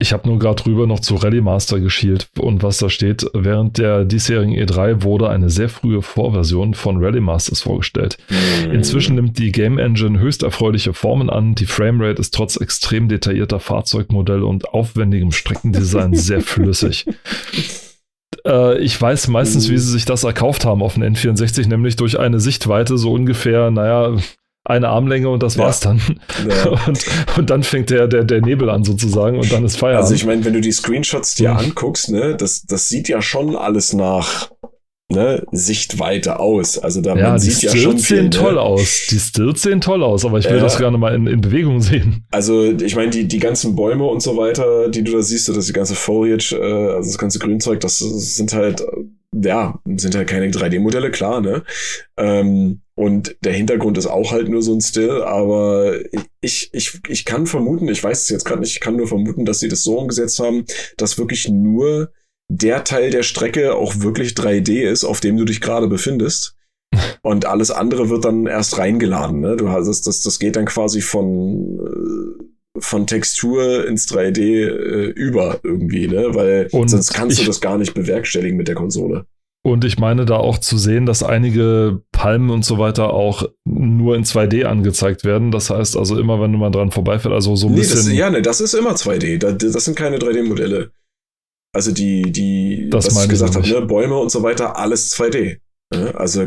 Ich 0.04 0.12
habe 0.12 0.28
nur 0.28 0.38
gerade 0.38 0.62
drüber 0.62 0.86
noch 0.86 1.00
zu 1.00 1.14
Rally 1.14 1.40
Master 1.40 1.80
geschielt 1.80 2.28
und 2.38 2.62
was 2.62 2.76
da 2.76 2.90
steht. 2.90 3.24
Während 3.32 3.78
der 3.78 4.04
diesjährigen 4.04 4.52
E3 4.54 5.02
wurde 5.02 5.30
eine 5.30 5.48
sehr 5.48 5.70
frühe 5.70 6.02
Vorversion 6.02 6.74
von 6.74 7.02
Rally 7.02 7.22
Masters 7.22 7.62
vorgestellt. 7.62 8.18
Mhm. 8.28 8.72
Inzwischen 8.72 9.14
nimmt 9.14 9.38
die 9.38 9.50
Game 9.50 9.78
Engine 9.78 10.18
höchst 10.18 10.42
erfreuliche 10.42 10.92
Formen 10.92 11.30
an. 11.30 11.54
Die 11.54 11.64
Framerate 11.64 12.20
ist 12.20 12.34
trotz 12.34 12.56
extrem 12.56 13.08
detaillierter 13.08 13.60
Fahrzeugmodelle 13.60 14.44
und 14.44 14.68
aufwendigem 14.68 15.32
Streckendesign 15.32 16.12
sehr 16.12 16.42
flüssig. 16.42 17.06
Äh, 18.46 18.80
ich 18.80 19.00
weiß 19.00 19.28
meistens, 19.28 19.70
wie 19.70 19.78
sie 19.78 19.90
sich 19.90 20.04
das 20.04 20.24
erkauft 20.24 20.66
haben 20.66 20.82
auf 20.82 20.94
den 20.94 21.16
N64, 21.16 21.66
nämlich 21.66 21.96
durch 21.96 22.18
eine 22.18 22.40
Sichtweite 22.40 22.98
so 22.98 23.10
ungefähr, 23.10 23.70
naja, 23.70 24.14
eine 24.64 24.88
Armlänge 24.88 25.28
und 25.28 25.42
das 25.42 25.58
war's 25.58 25.80
dann. 25.80 26.00
Ja. 26.48 26.70
Und, 26.86 27.04
und 27.36 27.50
dann 27.50 27.62
fängt 27.62 27.90
der, 27.90 28.08
der, 28.08 28.24
der 28.24 28.40
Nebel 28.40 28.68
an 28.70 28.84
sozusagen 28.84 29.38
und 29.38 29.50
dann 29.52 29.64
ist 29.64 29.76
Feierabend. 29.76 30.02
Also 30.02 30.14
ich 30.14 30.24
meine, 30.26 30.44
wenn 30.44 30.52
du 30.52 30.60
die 30.60 30.72
Screenshots 30.72 31.34
dir 31.34 31.56
anguckst, 31.56 32.10
ne, 32.10 32.36
das, 32.36 32.64
das 32.66 32.88
sieht 32.88 33.08
ja 33.08 33.22
schon 33.22 33.56
alles 33.56 33.92
nach 33.92 34.50
ne, 35.10 35.44
Sichtweite 35.52 36.38
aus. 36.40 36.78
Also 36.78 37.00
da 37.00 37.14
ja, 37.14 37.30
man 37.30 37.40
die 37.40 37.50
sieht 37.50 37.62
ja 37.62 37.76
schon 37.76 37.98
viel, 37.98 38.16
sehen 38.16 38.24
ne? 38.24 38.30
toll 38.30 38.58
aus. 38.58 39.06
Die 39.10 39.18
Stills 39.18 39.62
sehen 39.62 39.80
toll 39.80 40.02
aus, 40.02 40.24
aber 40.24 40.38
ich 40.38 40.46
will 40.46 40.56
ja. 40.56 40.62
das 40.62 40.78
gerne 40.78 40.98
mal 40.98 41.14
in, 41.14 41.26
in 41.26 41.40
Bewegung 41.40 41.80
sehen. 41.80 42.24
Also 42.30 42.64
ich 42.64 42.96
meine, 42.96 43.10
die, 43.10 43.26
die 43.26 43.38
ganzen 43.38 43.76
Bäume 43.76 44.04
und 44.04 44.22
so 44.22 44.36
weiter, 44.36 44.88
die 44.88 45.04
du 45.04 45.12
da 45.12 45.22
siehst, 45.22 45.48
das 45.48 45.66
die 45.66 45.72
ganze 45.72 45.94
Foliage, 45.94 46.56
äh, 46.56 46.94
also 46.94 47.10
das 47.10 47.18
ganze 47.18 47.38
Grünzeug, 47.38 47.80
das 47.80 47.98
sind 47.98 48.52
halt 48.52 48.84
ja, 49.42 49.80
sind 49.96 50.14
halt 50.14 50.28
keine 50.28 50.46
3D-Modelle, 50.46 51.10
klar, 51.10 51.40
ne? 51.40 51.64
Ähm, 52.16 52.82
und 52.96 53.36
der 53.42 53.52
Hintergrund 53.52 53.98
ist 53.98 54.06
auch 54.06 54.30
halt 54.30 54.48
nur 54.48 54.62
so 54.62 54.72
ein 54.72 54.80
Still, 54.80 55.22
aber 55.22 55.98
ich, 56.40 56.70
ich, 56.72 57.00
ich 57.08 57.24
kann 57.24 57.46
vermuten, 57.46 57.88
ich 57.88 58.02
weiß 58.02 58.22
es 58.22 58.28
jetzt 58.28 58.44
gerade 58.44 58.60
nicht, 58.60 58.72
ich 58.72 58.80
kann 58.80 58.96
nur 58.96 59.08
vermuten, 59.08 59.44
dass 59.44 59.60
sie 59.60 59.68
das 59.68 59.82
so 59.82 59.98
umgesetzt 59.98 60.38
haben, 60.38 60.64
dass 60.96 61.18
wirklich 61.18 61.48
nur 61.48 62.12
der 62.48 62.84
Teil 62.84 63.10
der 63.10 63.24
Strecke 63.24 63.74
auch 63.74 64.00
wirklich 64.00 64.32
3D 64.32 64.82
ist, 64.82 65.04
auf 65.04 65.20
dem 65.20 65.36
du 65.36 65.44
dich 65.44 65.60
gerade 65.60 65.88
befindest. 65.88 66.56
Und 67.22 67.46
alles 67.46 67.72
andere 67.72 68.10
wird 68.10 68.24
dann 68.24 68.46
erst 68.46 68.78
reingeladen. 68.78 69.40
Ne? 69.40 69.56
Du 69.56 69.70
hast 69.70 69.88
das, 69.88 70.02
das, 70.02 70.20
das 70.20 70.38
geht 70.38 70.54
dann 70.54 70.66
quasi 70.66 71.00
von 71.00 71.80
äh, 71.80 72.44
von 72.78 73.06
Textur 73.06 73.86
ins 73.86 74.08
3D 74.08 74.40
äh, 74.40 75.10
über 75.10 75.60
irgendwie, 75.62 76.08
ne? 76.08 76.34
Weil 76.34 76.68
und 76.72 76.88
sonst 76.88 77.14
kannst 77.14 77.40
du 77.40 77.44
das 77.44 77.60
gar 77.60 77.78
nicht 77.78 77.94
bewerkstelligen 77.94 78.56
mit 78.56 78.66
der 78.66 78.74
Konsole. 78.74 79.26
Und 79.66 79.86
ich 79.86 79.98
meine 79.98 80.26
da 80.26 80.36
auch 80.36 80.58
zu 80.58 80.76
sehen, 80.76 81.06
dass 81.06 81.22
einige 81.22 82.02
Palmen 82.12 82.50
und 82.50 82.66
so 82.66 82.76
weiter 82.76 83.14
auch 83.14 83.48
nur 83.64 84.14
in 84.14 84.22
2D 84.22 84.64
angezeigt 84.64 85.24
werden. 85.24 85.50
Das 85.52 85.70
heißt 85.70 85.96
also 85.96 86.18
immer, 86.18 86.38
wenn 86.38 86.52
du 86.52 86.58
mal 86.58 86.70
dran 86.70 86.90
vorbeifährt, 86.90 87.32
also 87.32 87.56
so 87.56 87.68
ein 87.68 87.72
nee, 87.72 87.80
bisschen. 87.80 87.96
Das, 87.96 88.12
ja, 88.12 88.28
ne, 88.28 88.42
das 88.42 88.60
ist 88.60 88.74
immer 88.74 88.92
2D. 88.92 89.38
Das, 89.38 89.72
das 89.72 89.84
sind 89.86 89.96
keine 89.96 90.18
3D-Modelle. 90.18 90.90
Also 91.74 91.92
die, 91.92 92.30
die, 92.30 92.90
das 92.90 93.06
was 93.06 93.24
ich 93.24 93.30
gesagt 93.30 93.54
habe, 93.54 93.66
ne, 93.66 93.80
Bäume 93.80 94.18
und 94.18 94.30
so 94.30 94.42
weiter, 94.42 94.78
alles 94.78 95.16
2D. 95.16 95.56
Also 96.14 96.46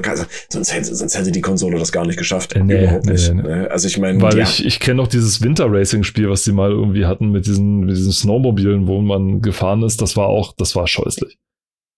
sonst 0.50 0.74
hätte, 0.74 0.94
sonst 0.94 1.18
hätte 1.18 1.32
die 1.32 1.42
Konsole 1.42 1.80
das 1.80 1.92
gar 1.92 2.06
nicht 2.06 2.18
geschafft. 2.18 2.54
Nee, 2.56 2.84
Überhaupt 2.84 3.06
nee, 3.06 3.14
nicht. 3.14 3.34
Nee. 3.34 3.68
Also 3.68 3.88
ich 3.88 3.98
meine. 3.98 4.22
Weil 4.22 4.38
ja. 4.38 4.44
ich, 4.44 4.64
ich 4.64 4.80
kenne 4.80 4.98
noch 4.98 5.08
dieses 5.08 5.42
Winter 5.42 5.66
Racing 5.72 6.04
Spiel, 6.04 6.30
was 6.30 6.44
die 6.44 6.52
mal 6.52 6.70
irgendwie 6.70 7.06
hatten 7.06 7.32
mit 7.32 7.48
diesen, 7.48 7.80
mit 7.80 7.96
diesen 7.96 8.12
Snowmobilen, 8.12 8.88
wo 8.88 9.02
man 9.02 9.42
gefahren 9.42 9.82
ist. 9.82 10.02
Das 10.02 10.18
war 10.18 10.28
auch, 10.28 10.54
das 10.56 10.76
war 10.76 10.88
scheußlich. 10.88 11.38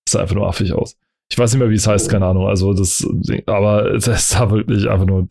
Das 0.05 0.13
sah 0.13 0.21
einfach 0.21 0.35
nur 0.35 0.47
affig 0.47 0.73
aus. 0.73 0.95
Ich 1.31 1.37
weiß 1.37 1.53
nicht 1.53 1.59
mehr, 1.59 1.69
wie 1.69 1.75
es 1.75 1.87
heißt, 1.87 2.09
keine 2.09 2.25
Ahnung. 2.25 2.47
Also 2.47 2.73
das, 2.73 3.07
aber 3.45 3.93
es 3.93 4.05
sah 4.29 4.49
wirklich 4.49 4.89
einfach 4.89 5.05
nur, 5.05 5.27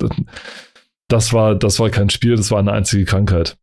das 1.09 1.33
war, 1.33 1.55
das 1.55 1.81
war 1.81 1.91
kein 1.91 2.11
Spiel, 2.11 2.37
das 2.37 2.51
war 2.51 2.59
eine 2.59 2.73
einzige 2.73 3.05
Krankheit. 3.05 3.59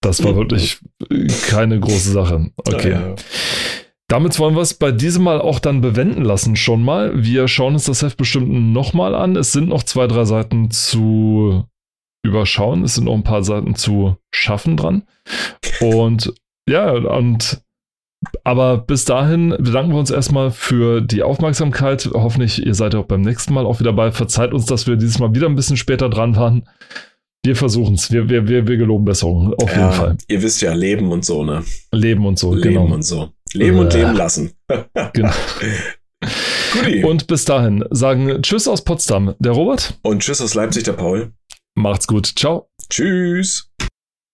Das 0.00 0.22
war 0.22 0.36
wirklich 0.36 0.78
keine 1.48 1.80
große 1.80 2.12
Sache. 2.12 2.52
Okay. 2.56 2.92
Ja, 2.92 3.08
ja. 3.08 3.14
Damit 4.06 4.38
wollen 4.38 4.54
wir 4.54 4.62
es 4.62 4.72
bei 4.72 4.90
diesem 4.90 5.24
Mal 5.24 5.40
auch 5.40 5.58
dann 5.58 5.82
bewenden 5.82 6.24
lassen 6.24 6.56
schon 6.56 6.82
mal. 6.82 7.22
Wir 7.22 7.46
schauen 7.46 7.74
uns 7.74 7.84
das 7.84 8.02
Heft 8.02 8.16
bestimmt 8.16 8.48
nochmal 8.72 9.14
an. 9.14 9.36
Es 9.36 9.52
sind 9.52 9.68
noch 9.68 9.82
zwei, 9.82 10.06
drei 10.06 10.24
Seiten 10.24 10.70
zu 10.70 11.64
überschauen. 12.24 12.84
Es 12.84 12.94
sind 12.94 13.04
noch 13.04 13.14
ein 13.14 13.22
paar 13.22 13.42
Seiten 13.42 13.74
zu 13.74 14.16
schaffen 14.32 14.78
dran. 14.78 15.02
Und 15.80 16.32
ja, 16.66 16.92
und 16.92 17.62
aber 18.44 18.78
bis 18.78 19.04
dahin 19.04 19.50
bedanken 19.58 19.92
wir 19.92 19.98
uns 19.98 20.10
erstmal 20.10 20.50
für 20.50 21.00
die 21.00 21.22
Aufmerksamkeit. 21.22 22.10
Hoffentlich, 22.12 22.64
ihr 22.64 22.74
seid 22.74 22.94
auch 22.94 23.04
beim 23.04 23.20
nächsten 23.20 23.54
Mal 23.54 23.66
auch 23.66 23.80
wieder 23.80 23.92
bei. 23.92 24.10
Verzeiht 24.10 24.52
uns, 24.52 24.66
dass 24.66 24.86
wir 24.86 24.96
dieses 24.96 25.18
Mal 25.18 25.34
wieder 25.34 25.46
ein 25.46 25.56
bisschen 25.56 25.76
später 25.76 26.08
dran 26.08 26.36
waren. 26.36 26.68
Wir 27.44 27.54
versuchen 27.54 27.94
es. 27.94 28.10
Wir, 28.10 28.28
wir, 28.28 28.48
wir, 28.48 28.66
wir 28.66 28.76
geloben 28.76 29.04
Besserung. 29.04 29.54
Auf 29.54 29.70
ja, 29.70 29.82
jeden 29.82 29.92
Fall. 29.92 30.16
Ihr 30.26 30.42
wisst 30.42 30.60
ja, 30.60 30.74
Leben 30.74 31.12
und 31.12 31.24
so, 31.24 31.44
ne? 31.44 31.62
Leben 31.92 32.26
und 32.26 32.38
so, 32.38 32.54
leben 32.54 32.74
genau. 32.74 32.94
und 32.94 33.02
so. 33.02 33.30
Leben 33.52 33.78
und 33.78 33.94
leben 33.94 34.14
lassen. 34.14 34.52
genau. 35.12 35.30
Guti. 36.72 37.04
Und 37.04 37.26
bis 37.28 37.44
dahin 37.44 37.84
sagen 37.90 38.42
Tschüss 38.42 38.66
aus 38.66 38.82
Potsdam, 38.84 39.34
der 39.38 39.52
Robert. 39.52 39.94
Und 40.02 40.22
Tschüss 40.22 40.40
aus 40.40 40.54
Leipzig, 40.54 40.82
der 40.84 40.92
Paul. 40.94 41.32
Macht's 41.76 42.06
gut. 42.06 42.26
Ciao. 42.36 42.68
Tschüss. 42.90 43.70